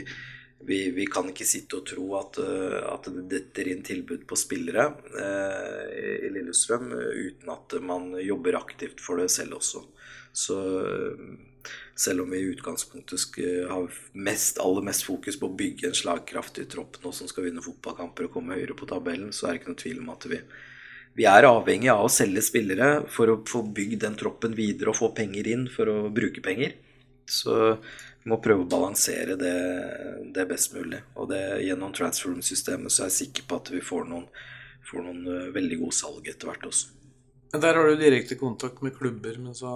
[0.67, 4.39] vi, vi kan ikke sitte og tro at, eh, at det detter inn tilbud på
[4.39, 4.89] spillere
[5.23, 9.85] eh, i Lillestrøm uten at man jobber aktivt for det selv også.
[10.35, 10.59] Så
[11.99, 13.19] selv om vi i utgangspunktet
[13.69, 17.63] har mest, aller mest fokus på å bygge en slagkraftig tropp nå som skal vinne
[17.63, 20.39] fotballkamper og komme høyere på tabellen, så er det ikke noe tvil om at vi,
[21.19, 24.99] vi er avhengig av å selge spillere for å få bygd den troppen videre og
[25.01, 26.77] få penger inn for å bruke penger.
[27.29, 27.75] Så
[28.23, 29.57] vi må prøve å balansere det,
[30.35, 31.01] det best mulig.
[31.19, 34.25] Og det, gjennom transform-systemet så er jeg sikker på at vi får noen,
[34.87, 36.95] får noen eh, veldig gode salg etter hvert også.
[37.49, 39.75] Der har du direkte kontakt med klubber, men så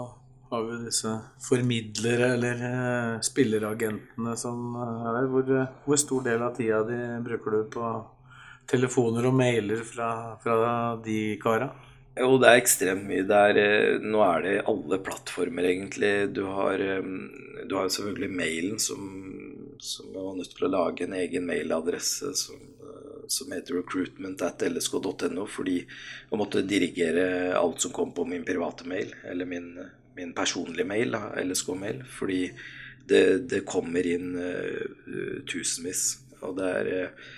[0.54, 5.30] har vi disse formidlere, eller uh, spilleragentene som uh, er der.
[5.32, 5.56] Hvor,
[5.88, 7.88] hvor, stor del av tida di bruker du på
[8.70, 10.10] telefoner og mailer fra,
[10.44, 10.58] fra
[11.04, 11.70] de kara?
[12.14, 13.24] Jo, det er ekstremt mye.
[13.26, 16.12] Er, nå er det alle plattformer, egentlig.
[16.36, 16.84] Du har,
[17.66, 19.08] du har selvfølgelig mailen, som,
[19.82, 22.62] som var nødt til å lage en egen mailadresse som,
[23.26, 28.86] som heter recruitment at lsk.no, fordi jeg måtte dirigere alt som kom på min private
[28.86, 29.74] mail, eller min
[30.16, 32.52] min personlige mail, LSK-mail, fordi
[33.06, 36.04] det, det, kommer inn uh, tusenvis.
[36.44, 37.32] Og det er uh,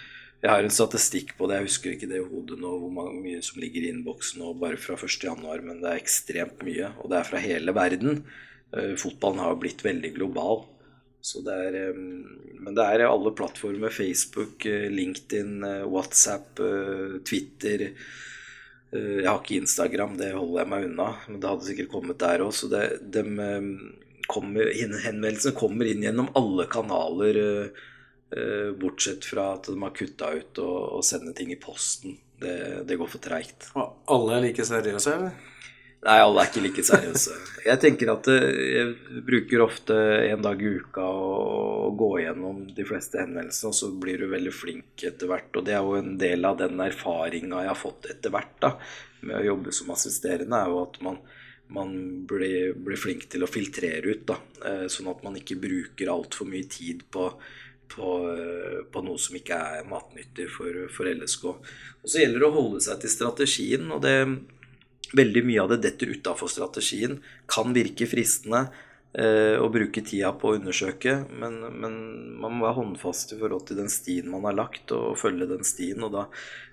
[0.45, 3.41] Jeg har en statistikk på det, jeg husker ikke det i hodet nå, hvor mye
[3.45, 6.91] som ligger i innboksen nå bare fra 1.1., men det er ekstremt mye.
[7.01, 8.21] Og det er fra hele verden.
[8.75, 10.67] Uh, fotballen har blitt veldig global.
[11.25, 13.93] Så det er, um, men det er alle plattformer.
[13.93, 16.61] Facebook, LinkedIn, WhatsApp,
[17.25, 17.89] Twitter
[18.95, 21.09] Eh, Jeg har ikke Instagram, det holder jeg meg unna.
[21.27, 22.53] Men det hadde sikkert kommet der òg.
[22.55, 23.59] Så eh,
[24.31, 27.91] kommer, henvendelsene kommer inn gjennom alle kanaler, eh, eh,
[28.81, 32.17] bortsett fra at de har kutta ut å, å sende ting i posten.
[32.41, 32.55] Det,
[32.89, 33.69] det går for treigt.
[33.77, 35.35] Og alle er like seriøse, eller?
[36.05, 37.35] Nei, alle er ikke like seriøse.
[37.69, 38.43] Jeg tenker at eh,
[38.75, 39.95] jeg bruker ofte
[40.27, 41.31] en dag i uka å,
[41.87, 45.49] å gå gjennom de fleste henvendelsene, og så blir du veldig flink etter hvert.
[45.57, 48.75] Og det er jo en del av den erfaringa jeg har fått etter hvert da,
[49.25, 51.17] med å jobbe som assisterende, er jo at man,
[51.73, 51.97] man
[52.29, 56.51] blir, blir flink til å filtrere ut, da, eh, sånn at man ikke bruker altfor
[56.51, 57.31] mye tid på
[57.91, 61.45] på, eh, på noe som ikke er matnyttig for, for LSK.
[61.53, 64.17] Og så gjelder det å holde seg til strategien, og det,
[65.15, 67.19] veldig mye av det detter utafor strategien.
[67.51, 68.65] Kan virke fristende
[69.13, 71.97] eh, å bruke tida på å undersøke, men, men
[72.41, 75.65] man må være håndfast i forhold til den stien man har lagt, og følge den
[75.67, 76.03] stien.
[76.05, 76.27] Og da,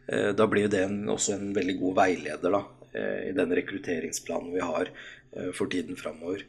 [0.09, 4.55] eh, da blir det en, også en veldig god veileder da, eh, i den rekrutteringsplanen
[4.57, 6.47] vi har eh, for tiden framover.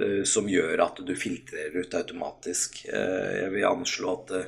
[0.00, 2.84] Eh, Som gjør at du filtrerer ut automatisk.
[2.88, 4.46] Eh, Jeg vil anslå at eh,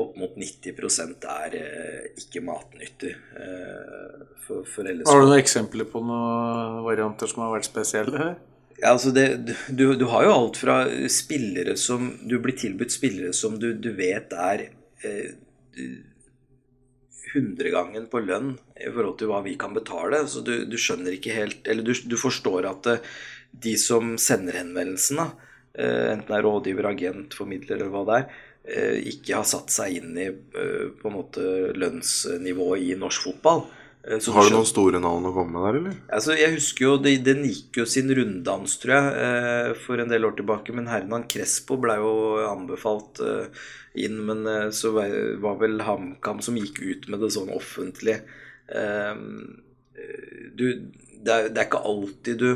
[0.00, 6.00] opp mot 90 er eh, ikke matnyttig eh, for, for Har du noen eksempler på
[6.04, 8.30] noen varianter som har vært spesielle?
[8.80, 9.26] Ja, altså det,
[9.68, 10.82] du, du har jo alt fra
[11.12, 14.70] spillere som Du blir tilbudt spillere som du, du vet er
[15.04, 15.34] eh,
[17.34, 20.22] hundregangen på lønn i forhold til hva vi kan betale.
[20.30, 23.04] Så du, du skjønner ikke helt Eller du, du forstår at eh,
[23.50, 25.30] de som sender henvendelsen, da,
[25.74, 29.70] eh, enten det er rådgiver, agent, formidler eller hva det er, eh, ikke har satt
[29.74, 31.44] seg inn i eh, på en måte
[31.76, 33.66] lønnsnivået i norsk fotball.
[34.00, 35.96] Så Har du noen store navn å komme med der, eller?
[36.08, 40.24] Altså, jeg husker jo, det, Den gikk jo sin runddans, tror jeg, for en del
[40.24, 40.72] år tilbake.
[40.72, 42.14] Men Hernan Crespo ble jo
[42.48, 43.20] anbefalt
[44.00, 44.16] inn.
[44.24, 48.16] Men så var vel HamKam som gikk ut med det sånn offentlig.
[50.56, 50.66] Du,
[51.20, 52.50] det, er, det er ikke alltid du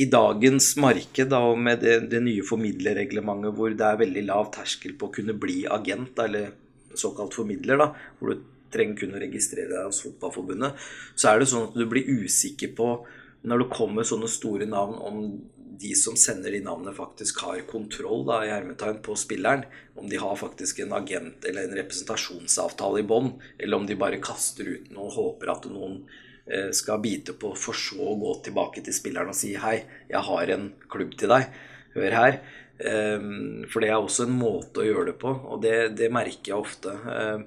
[0.00, 4.48] I dagens marked da, og med det, det nye formidlerreglementet hvor det er veldig lav
[4.54, 6.54] terskel på å kunne bli agent, eller
[6.96, 11.50] såkalt formidler, da, hvor du trenger kun å registrere deg hos Fotballforbundet, så er det
[11.50, 12.88] sånn at du blir usikker på,
[13.44, 15.20] når det kommer sånne store navn, om
[15.82, 19.64] de som sender de navnene, faktisk har kontroll da, i hermetegn på spilleren.
[19.98, 24.22] Om de har faktisk en agent eller en representasjonsavtale i bånn, eller om de bare
[24.22, 26.02] kaster ut noe og håper at noen
[26.74, 29.76] skal bite på, for så å gå tilbake til spilleren og si hei,
[30.10, 31.46] jeg har en klubb til deg,
[31.94, 32.38] hør her.
[32.82, 36.52] Ehm, For det er også en måte å gjøre det på, og det, det merker
[36.52, 36.94] jeg ofte.
[37.16, 37.44] Ehm,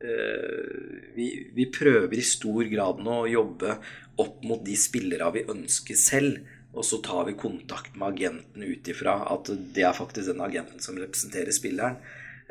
[0.00, 3.78] eh, Vi, vi prøver i stor grad nå å jobbe
[4.20, 8.88] opp mot de spillere vi ønsker selv, og så tar vi kontakt med agenten ut
[8.92, 11.96] ifra at det er faktisk den agenten som representerer spilleren.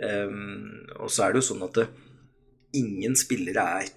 [0.01, 1.87] Ehm, Og så er det jo sånn at det,
[2.73, 3.93] ingen spillere er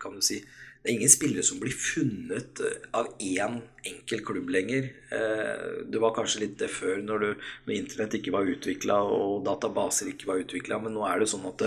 [0.00, 0.42] kan du si,
[0.84, 3.54] det er ingen spillere som blir funnet eh, av én
[3.88, 4.90] enkel klubb lenger.
[5.16, 9.46] Eh, Det var kanskje litt det før, når, du, når internett ikke var utvikla og
[9.46, 11.64] databaser ikke var utvikla, men nå er det sånn at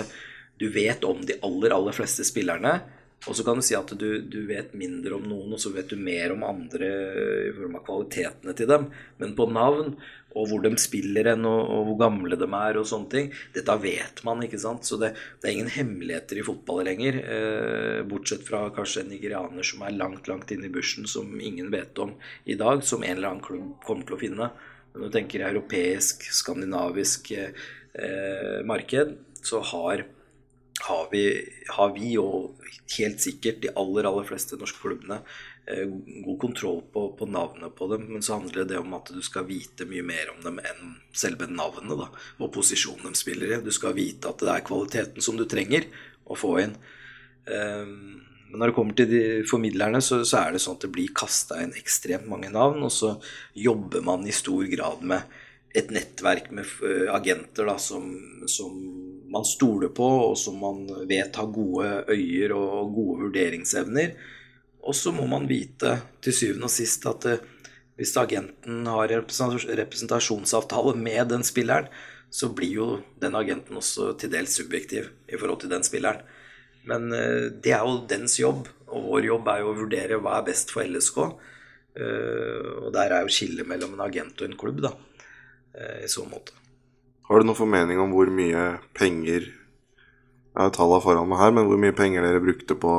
[0.62, 2.76] du vet om de aller, aller fleste spillerne.
[3.26, 5.90] Og så kan du si at du, du vet mindre om noen, og så vet
[5.90, 6.88] du mer om andre
[7.50, 8.86] i form av kvalitetene til dem.
[9.20, 9.96] Men på navn
[10.38, 13.76] og hvor de spiller hen, og, og hvor gamle de er og sånne ting, dette
[13.82, 14.86] vet man, ikke sant.
[14.86, 17.20] Så det, det er ingen hemmeligheter i fotball lenger.
[17.24, 21.72] Eh, bortsett fra kanskje en nigerianer som er langt, langt inne i bushen, som ingen
[21.74, 22.14] vet om
[22.46, 24.52] i dag, som en eller annen klubb kommer til å finne.
[24.94, 30.06] Når du tenker europeisk, skandinavisk eh, marked, så har
[30.86, 31.24] har vi,
[31.70, 32.58] har vi og
[32.98, 35.20] helt sikkert de aller, aller fleste norske klubbene
[35.66, 35.88] eh,
[36.26, 39.48] god kontroll på, på navnet på dem, men så handler det om at du skal
[39.50, 43.64] vite mye mer om dem enn selve navnet da, og posisjonen de spiller i.
[43.66, 45.90] Du skal vite at det er kvaliteten som du trenger
[46.28, 46.78] å få inn.
[47.50, 47.90] Eh,
[48.48, 51.12] men når det kommer til de formidlerne, så, så er det sånn at det blir
[51.16, 53.18] kasta inn ekstremt mange navn, og så
[53.58, 55.36] jobber man i stor grad med
[55.76, 58.08] et nettverk med eh, agenter da, som,
[58.48, 58.74] som
[59.32, 64.16] man stoler på, og som man vet har gode øyer og gode vurderingsevner.
[64.88, 67.44] Og så må man vite til syvende og sist at eh,
[67.98, 71.90] hvis agenten har representasjonsavtale med den spilleren,
[72.30, 72.88] så blir jo
[73.22, 76.24] den agenten også til dels subjektiv i forhold til den spilleren.
[76.88, 80.40] Men eh, det er jo dens jobb, og vår jobb er jo å vurdere hva
[80.40, 81.20] er best for LSK.
[81.98, 84.92] Og der er jo skillet mellom en agent og en klubb, da,
[86.04, 86.54] i så måte.
[87.28, 91.68] Har du noen formening om hvor mye penger Jeg har tallene foran meg her, men
[91.68, 92.94] hvor mye penger dere brukte på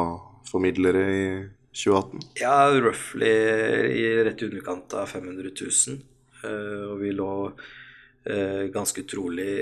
[0.47, 1.25] formidlere i
[1.75, 2.21] 2018?
[2.39, 3.33] Ja, roughly
[3.99, 5.99] i rett i underkant av 500 000.
[6.45, 7.31] Eh, og vi lå
[8.31, 9.57] eh, ganske trolig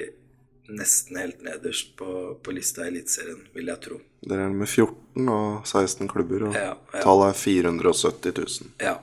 [0.69, 4.01] nesten helt nederst på, på lista i Eliteserien, vil jeg tro.
[4.27, 7.01] Dere er med 14 og 16 klubber, og Ja, ja.
[7.05, 8.73] tallet er 470 000.
[8.83, 8.97] Ja.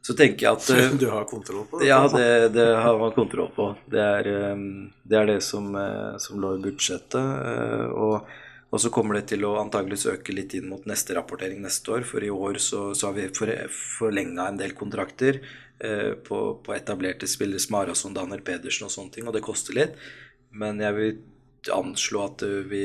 [0.00, 1.88] Så tenker jeg at eh, Du har kontroll på det?
[1.90, 3.70] Ja, det, det har man kontroll på.
[3.90, 4.62] Det er eh,
[5.02, 7.90] det, er det som, eh, som lå i budsjettet.
[7.92, 8.30] Og,
[8.70, 12.06] og så kommer det til å antageligvis øke litt inn mot neste rapportering neste år.
[12.08, 13.52] For i år så, så har vi for,
[14.00, 15.42] forlenga en del kontrakter
[15.80, 19.94] på, på etablerte spillere som Arason, Daniel Pedersen og sånne ting, og det koster litt.
[20.52, 21.14] Men jeg vil
[21.72, 22.84] anslå at vi,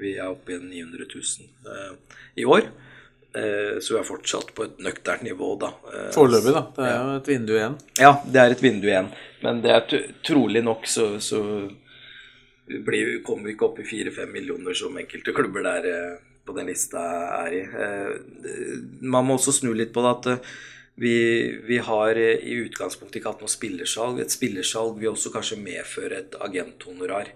[0.00, 2.68] vi er oppe i 900 000 eh, i år.
[3.34, 5.72] Eh, så vi er fortsatt på et nøkternt nivå, da.
[5.90, 6.60] Eh, Foreløpig, da.
[6.76, 7.78] Det er jo et vindu igjen.
[7.98, 9.08] ja, det er et vindu igjen.
[9.42, 11.40] Men det er trolig nok så, så
[12.68, 16.12] blir, kommer vi ikke opp i fire-fem millioner som enkelte klubber der eh,
[16.46, 17.02] på den lista
[17.40, 17.62] er i.
[19.00, 20.50] Man må også snu litt på det at
[21.00, 21.14] vi,
[21.64, 24.20] vi har i utgangspunktet ikke hatt noe spillersalg.
[24.20, 27.32] Et spillersalg vil også kanskje medføre et agenthonorar.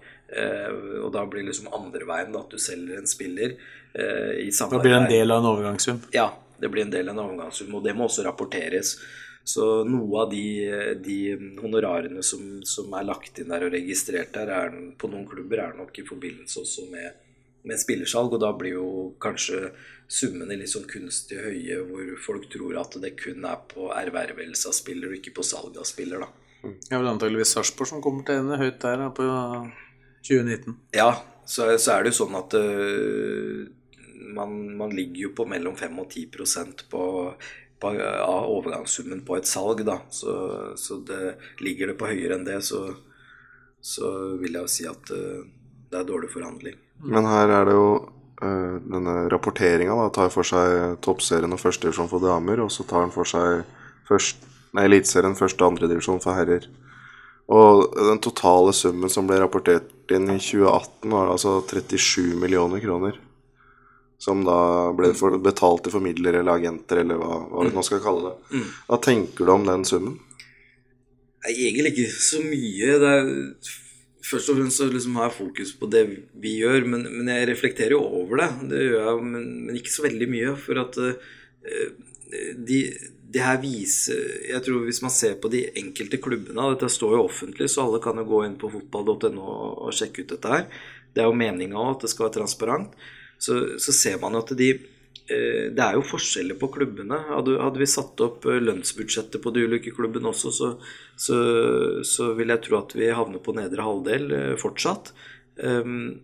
[1.01, 3.57] Og da blir det liksom andre veien da, at du selger en spiller
[3.93, 6.03] i Da Det blir en del av en overgangssum.
[6.13, 6.27] Ja,
[6.59, 8.97] det blir en del av en overgangssum, og det må også rapporteres.
[9.49, 10.43] Så noe av de,
[11.01, 11.19] de
[11.61, 15.77] honorarene som, som er lagt inn der og registrert der, er, på noen klubber er
[15.79, 17.15] nok i forbindelse også med,
[17.65, 18.89] med spillersalg, og da blir jo
[19.21, 19.71] kanskje
[20.09, 24.77] summene litt sånn kunstig høye, hvor folk tror at det kun er på ervervelse av
[24.77, 26.29] spiller og ikke på salg av spiller, da.
[26.59, 29.25] Det er vel antageligvis Sarpsborg som kommer til ende høyt der da, på
[30.27, 30.75] 2019.
[30.97, 31.13] Ja,
[31.47, 33.69] så, så er det jo sånn at øh,
[34.19, 36.25] man, man ligger jo på mellom 5 og 10
[36.91, 37.03] på,
[37.79, 37.91] på,
[38.25, 40.01] av overgangssummen på et salg, da.
[40.09, 40.33] Så,
[40.75, 42.83] så det, ligger det på høyere enn det, så,
[43.81, 45.43] så vil jeg jo si at øh,
[45.89, 46.77] det er dårlig forhandling.
[46.99, 47.87] Men her er det jo
[48.43, 53.15] eh, denne rapporteringa tar for seg toppserien og førstedivisjon for damer, og så tar den
[53.15, 53.63] for seg
[54.09, 54.43] først,
[54.75, 56.67] nei, eliteserien, første og andredivisjon for herrer.
[57.49, 63.17] Og den totale summen som ble rapportert inn i 2018, var altså 37 millioner kroner.
[64.19, 68.01] Som da ble for, betalt til formidlere eller agenter, eller hva, hva vi nå skal
[68.03, 68.63] kalle det.
[68.89, 70.17] Hva tenker du om den summen?
[71.45, 72.97] Nei, egentlig ikke så mye.
[72.99, 73.29] Det er,
[74.29, 76.03] først og fremst så liksom har jeg fokus på det
[76.43, 78.49] vi gjør, men, men jeg reflekterer jo over det.
[78.73, 80.57] Det gjør jeg, men, men ikke så veldig mye.
[80.65, 81.87] For at uh,
[82.67, 82.81] de,
[83.29, 84.19] det her viser
[84.49, 88.01] Jeg tror hvis man ser på de enkelte klubbene Dette står jo offentlig, så alle
[88.03, 90.67] kan jo gå inn på fotball.no og, sjekke ut dette her.
[91.13, 92.93] Det er jo meninga at det skal være transparent.
[93.39, 97.21] Så, så ser man jo at de eh, det er jo forskjeller på klubbene.
[97.31, 100.71] Hadde, vi satt opp eh, lønnsbudsjettet på de ulike klubbene også, så,
[101.15, 101.37] så,
[102.03, 105.13] så vil jeg tro at vi havner på nedre halvdel eh, fortsatt.
[105.59, 106.19] Um,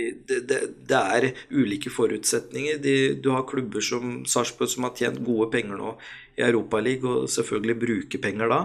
[0.00, 0.58] det, det,
[0.88, 2.78] det er ulike forutsetninger.
[2.80, 5.96] De, du har klubber som Sarpsborg som har tjent gode penger nå
[6.38, 8.60] i Europaligaen, og selvfølgelig bruker penger da,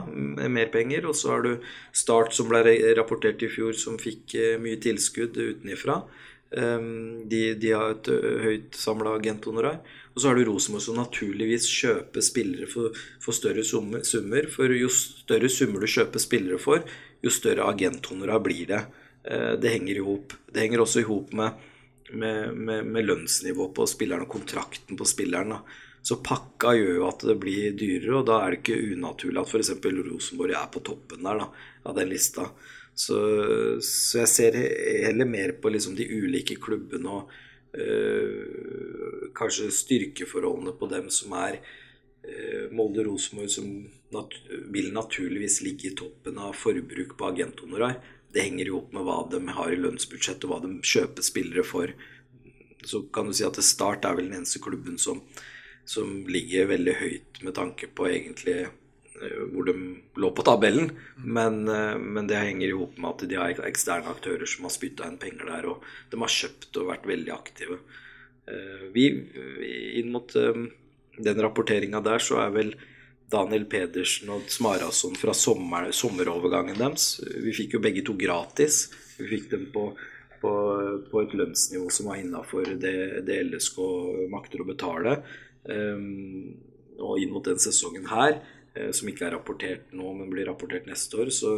[0.47, 1.09] mer penger.
[1.09, 6.03] Og så har du Start som ble rapportert i fjor, som fikk mye tilskudd utenifra.
[6.05, 8.09] Um, de, de har et
[8.45, 9.79] høyt samla agenthonorar.
[10.15, 14.47] Og så har du Rosenborg som naturligvis kjøper spillere for, for større summer.
[14.53, 16.85] For jo større summer du kjøper spillere for,
[17.25, 18.83] jo større agenthonorar blir det.
[19.27, 20.37] Eh, Det henger i hop.
[20.47, 21.65] Det henger også i hop med,
[22.13, 25.57] med, med, med lønnsnivået på spilleren og kontrakten på spilleren.
[25.57, 25.59] Da.
[26.05, 29.51] Så pakka gjør jo at det blir dyrere, og da er det ikke unaturlig at
[29.51, 29.73] f.eks.
[29.81, 31.49] Rosenborg er på toppen der da,
[31.89, 32.47] av den lista.
[32.95, 33.17] Så,
[33.83, 34.55] så jeg ser
[35.03, 37.33] heller mer på liksom de ulike klubbene og
[37.75, 43.67] øh, kanskje styrkeforholdene på dem som er øh, Molde Rosenborg, som
[44.15, 44.37] nat
[44.71, 47.99] vil naturligvis ligge i toppen av forbruk på agenthonorar.
[48.31, 51.67] Det henger jo opp med hva de har i lønnsbudsjett, og hva de kjøper spillere
[51.67, 51.91] for.
[52.85, 55.19] Så kan du si at Start er vel den eneste klubben som,
[55.83, 58.69] som ligger veldig høyt med tanke på egentlig
[59.51, 59.75] hvor de
[60.19, 60.91] lå på tabellen.
[61.17, 64.73] Men, eh, men det henger i hop med at de har eksterne aktører som har
[64.75, 67.79] spytta inn penger der, og de har kjøpt og vært veldig aktive.
[68.47, 69.07] Eh, Vi,
[69.99, 70.65] inn mot eh,
[71.17, 72.75] den rapporteringa der, så er vel
[73.31, 77.15] Daniel Pedersen og Smarason fra sommer, sommerovergangen deres.
[77.23, 78.85] Vi fikk jo begge to gratis.
[79.17, 79.87] Vi fikk dem på,
[80.41, 80.51] på,
[81.09, 83.79] på et lønnsnivå som var innafor det, det LSK
[84.29, 85.17] makter å betale.
[85.65, 86.53] Um,
[87.01, 88.54] og inn mot den sesongen her, eh,
[88.91, 91.51] som ikke er rapportert nå, men blir rapportert neste år, så,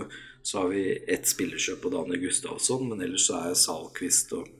[0.46, 4.52] så har vi ett spillerkjøp på Daniel Gustavsson, men ellers så er Salquist og,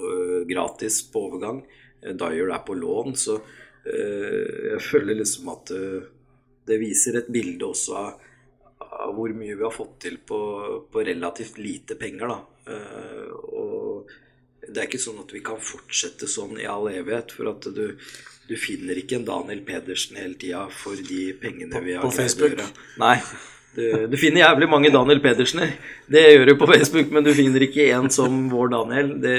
[0.00, 1.60] og gratis på overgang.
[2.02, 6.08] Eh, Dyer er på lån, så øh, jeg føler liksom at øh,
[6.68, 8.24] det viser et bilde også av,
[8.88, 10.40] av hvor mye vi har fått til på,
[10.92, 12.32] på relativt lite penger.
[12.32, 12.72] Da.
[12.72, 14.10] Eh, og
[14.68, 17.32] det er ikke sånn at vi kan fortsette sånn i all evighet.
[17.34, 17.86] For at du,
[18.48, 22.58] du finner ikke en Daniel Pedersen hele tida for de pengene vi har på Facebook?
[23.00, 23.16] Nei,
[23.76, 25.74] Du, du finner jævlig mange Daniel Pedersener.
[26.10, 29.34] Det gjør du på Facebook, men du finner ikke en som vår Daniel det,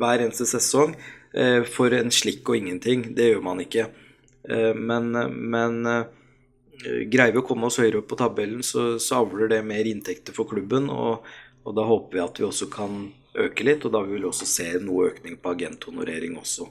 [0.00, 0.96] hver eneste sesong.
[1.34, 3.04] eh, For en slikk og ingenting.
[3.14, 3.84] Det gjør man ikke.
[4.48, 5.12] Eh, Men,
[5.52, 6.04] men eh,
[7.12, 10.34] greier vi å komme oss høyere opp på tabellen, så, så avler det mer inntekter
[10.34, 10.88] for klubben.
[10.90, 11.22] Og,
[11.64, 14.46] og da håper vi at vi også kan øke litt, og da vil vi også
[14.48, 16.66] se noe økning på agenthonorering også.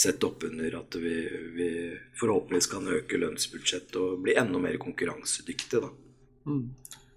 [0.00, 1.14] Sett opp under at vi,
[1.56, 1.70] vi
[2.16, 5.90] forhåpentligvis kan øke lønnsbudsjettet og bli enda mer konkurransedyktige, da.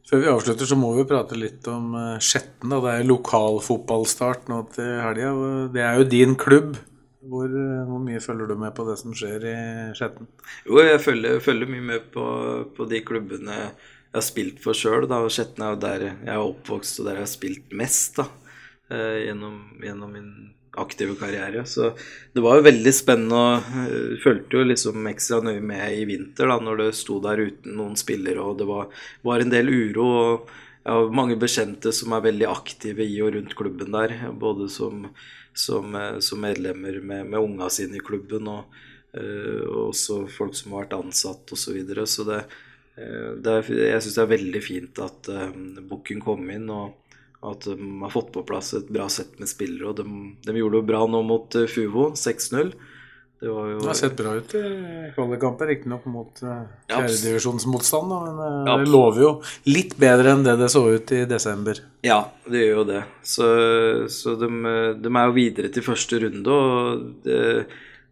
[0.09, 2.73] Før vi avslutter, så må vi prate litt om eh, Skjetten.
[2.73, 5.29] Det er lokalfotballstart nå til helga.
[5.73, 6.75] Det er jo din klubb.
[7.23, 9.57] Hvor, eh, hvor mye følger du med på det som skjer i
[9.95, 10.27] Skjetten?
[10.67, 12.25] Jo, jeg følger, følger mye med på,
[12.75, 15.07] på de klubbene jeg har spilt for sjøl.
[15.31, 18.27] Skjetten er jo der jeg er oppvokst og der jeg har spilt mest da,
[18.91, 20.29] eh, gjennom, gjennom min
[20.81, 21.65] aktive karriere.
[21.69, 21.91] Så
[22.33, 26.49] det var jo veldig spennende og eh, fulgte jo liksom ekstra nøye med i vinter
[26.49, 28.89] da, når det sto der uten noen spillere og det var,
[29.25, 30.09] var en del uro.
[30.09, 34.17] og jeg har mange bekjente som er veldig aktive i og rundt klubben der.
[34.35, 35.05] Både som,
[35.55, 38.81] som, eh, som medlemmer med, med unga sine i klubben, og,
[39.15, 41.63] eh, også folk som har vært ansatt osv.
[41.63, 42.05] Så, videre.
[42.07, 42.41] så det,
[42.97, 45.55] eh, det er, jeg syns det er veldig fint at uh,
[45.87, 47.02] Bukken kom inn, og
[47.43, 47.75] at de
[48.05, 49.91] har fått på plass et bra sett med spillere.
[49.91, 50.07] Og de,
[50.47, 52.73] de gjorde det bra nå mot eh, Fuvo, 6-0.
[53.43, 54.59] Det var jo Det har sett bra ut i
[55.17, 56.61] kvalikkamper, riktignok mot Ja,
[56.93, 58.13] fjerdedivisjonsmotstand.
[58.13, 59.31] Men eh, det abs- lover jo
[59.67, 61.81] litt bedre enn det det så ut i desember.
[62.07, 63.01] Ja, det gjør jo det.
[63.27, 63.49] Så,
[64.13, 64.47] så de,
[65.03, 67.41] de er jo videre til første runde, og det,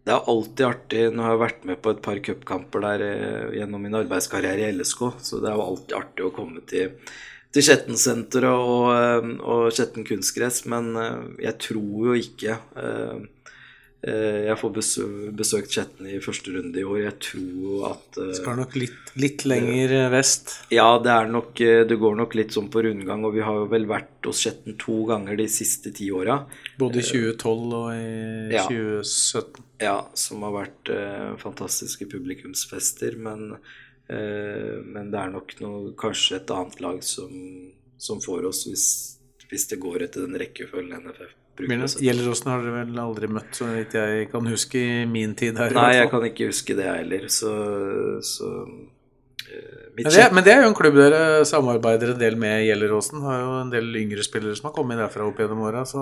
[0.04, 3.58] det er alltid artig Nå har jeg vært med på et par cupkamper der eh,
[3.62, 6.92] gjennom min arbeidskarriere i LSK, så det er jo alltid artig å komme til,
[7.52, 13.22] til Skjetten-senteret og, eh, og Skjetten kunstgress, men eh, jeg tror jo ikke eh,
[14.02, 14.72] jeg får
[15.38, 17.04] besøkt Skjetten i første runde i år.
[17.04, 20.56] Jeg tror at Skal nok litt, litt lenger vest.
[20.74, 23.68] ja, det er nok Det går nok litt sånn på rundgang, og vi har jo
[23.70, 26.40] vel vært hos Skjetten to ganger de siste ti åra.
[26.82, 28.66] Både i 2012 og i Ja.
[28.72, 29.62] 2017.
[29.86, 30.92] Ja, som har vært
[31.46, 33.52] fantastiske publikumsfester, men,
[34.12, 37.32] men det er nok noe, kanskje et annet lag som,
[38.02, 38.88] som får oss hvis,
[39.48, 42.02] hvis det går etter den rekkefølgen NFF bruker.
[42.02, 45.74] Gjelleråsen har dere vel aldri møtt, så vidt jeg kan huske i min tid her.
[45.76, 47.54] Nei, jeg kan ikke huske det heller, så,
[48.26, 48.74] så eh,
[49.94, 53.20] Men det, men det er jo en klubb dere samarbeider en del med Gjelleråsen.
[53.26, 56.00] Har jo en del yngre spillere som har kommet derfra opp gjennom åra, så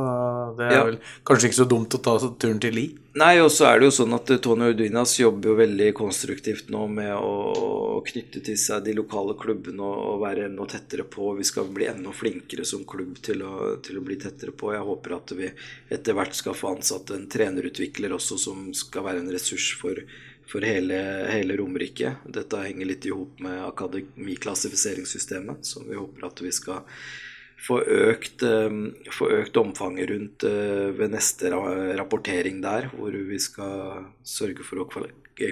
[0.59, 0.83] det er Ja.
[0.85, 2.85] vel kanskje ikke så dumt å ta turen til Li.
[3.17, 6.85] Nei, og så er det jo sånn at Tony Orduinas jobber jo veldig konstruktivt nå
[6.87, 11.33] med å knytte til seg de lokale klubbene og, og være enda tettere på.
[11.35, 14.71] Vi skal bli enda flinkere som klubb til å, til å bli tettere på.
[14.77, 15.49] Jeg håper at vi
[15.89, 19.97] etter hvert skal få ansatt en trenerutvikler også som skal være en ressurs for,
[20.49, 20.97] for hele,
[21.29, 22.15] hele Romerike.
[22.25, 26.87] Dette henger litt i hop med akademiklassifiseringssystemet, som vi håper at vi skal
[27.67, 28.69] få økt, eh,
[29.11, 31.63] få økt omfanget rundt eh, ved neste ra
[31.99, 35.07] rapportering der, hvor vi skal sørge for å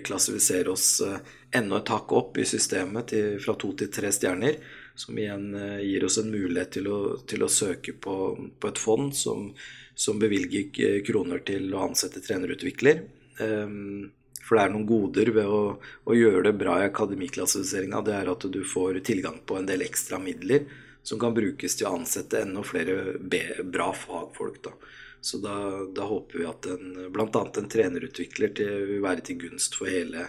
[0.08, 1.20] klassifisere oss eh,
[1.60, 4.62] enda et hakk opp i systemet til, fra to til tre stjerner,
[4.98, 5.52] som igjen
[5.86, 7.00] gir oss en mulighet til å,
[7.30, 8.16] til å søke på,
[8.58, 9.52] på et fond som,
[9.94, 13.04] som bevilger kroner til å ansette trenerutvikler.
[13.46, 14.10] Ehm,
[14.48, 15.62] for det er noen goder ved å,
[16.08, 18.02] å gjøre det bra i akademiklassifiseringa.
[18.08, 20.68] Det er at du får tilgang på en del ekstra midler
[21.08, 23.18] som kan brukes til å ansette enda flere
[23.64, 24.60] bra fagfolk.
[24.64, 24.74] Da.
[25.22, 25.56] Så da,
[25.96, 27.44] da håper vi at en, bl.a.
[27.44, 30.28] en trenerutvikler til, vil være til gunst for hele,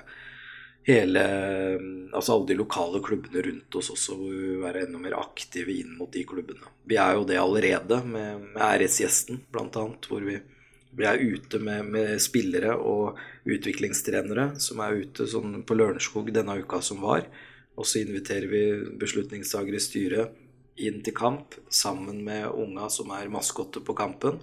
[0.87, 1.25] hele
[2.15, 6.11] Altså alle de lokale klubbene rundt oss også, vil være enda mer aktive inn mot
[6.15, 6.71] de klubbene.
[6.89, 10.39] Vi er jo det allerede med, med RS-gjesten, bl.a., hvor vi
[10.99, 13.19] vi er ute med, med spillere og
[13.49, 17.29] utviklingstrenere som er ute sånn på Lørenskog denne uka som var.
[17.79, 18.63] Og så inviterer vi
[18.99, 20.39] beslutningstagere i styret
[20.83, 24.41] inn til kamp sammen med unga som er maskotter på kampen.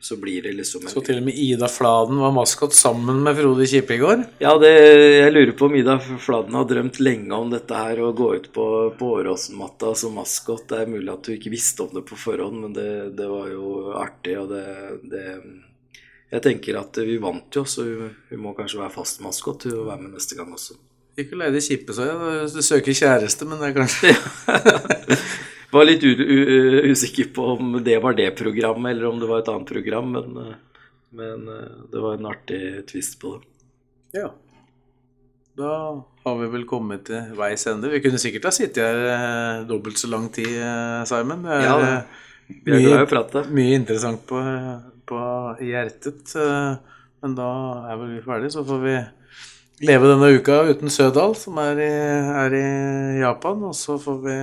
[0.00, 3.36] Så blir det liksom en Så til og med Ida Fladen var maskot sammen med
[3.36, 4.22] Frode Kippe i går.
[4.40, 8.14] Ja, det, jeg lurer på om Ida Fladen har drømt lenge om dette her, å
[8.16, 8.64] gå ut på,
[8.96, 10.64] på Åråsen-matta som maskot.
[10.72, 12.88] Det er mulig at du ikke visste om det på forhånd, men det,
[13.20, 14.64] det var jo artig, og det,
[15.12, 15.26] det
[16.30, 19.74] Jeg tenker at vi vant jo, så hun vi må kanskje være fast maskot til
[19.80, 20.76] å være med neste gang også.
[21.18, 22.50] Ikke leide Kippe, så jeg.
[22.54, 24.12] Du søker kjæreste, men det er kanskje
[25.74, 29.68] Var litt usikker på om det var det programmet, eller om det var et annet
[29.70, 30.86] program, men, eh,
[31.18, 34.18] men eh, det var en artig twist på det.
[34.18, 34.30] Ja.
[35.60, 35.74] Da
[36.24, 37.90] har vi vel kommet til veis ende.
[37.92, 40.50] Vi kunne sikkert ha sittet her eh, dobbelt så lang tid,
[41.10, 41.46] Simon.
[41.46, 43.44] Det er Ja, det- Vi er glad i å prate.
[43.54, 44.40] mye interessant på,
[45.10, 45.20] på
[45.66, 46.36] hjertet.
[46.38, 46.76] eh,
[47.20, 47.48] Men da
[47.90, 48.94] er vel vi ferdige, så får vi
[49.84, 51.90] leve denne uka uten Sødal, som er i,
[52.44, 52.68] er i
[53.20, 53.66] Japan.
[53.68, 54.36] Og så får vi,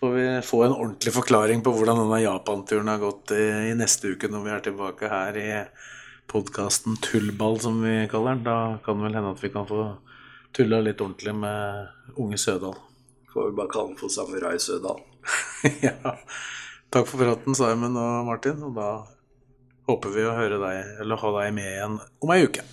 [0.00, 4.16] får vi få en ordentlig forklaring på hvordan denne Japan-turen har gått i, i neste
[4.16, 5.50] uke, når vi er tilbake her i
[6.30, 8.44] podkasten Tullball, som vi kaller den.
[8.46, 9.84] Da kan det vel hende at vi kan få
[10.56, 12.74] tulla litt ordentlig med unge Sødal.
[13.30, 15.00] Får vi bare kalle den for Samurai Sødal.
[15.86, 16.16] ja.
[16.90, 18.62] Takk for praten, Simon og Martin.
[18.66, 18.88] Og da
[19.90, 22.66] håper vi å høre deg eller ha deg med igjen om ei uke.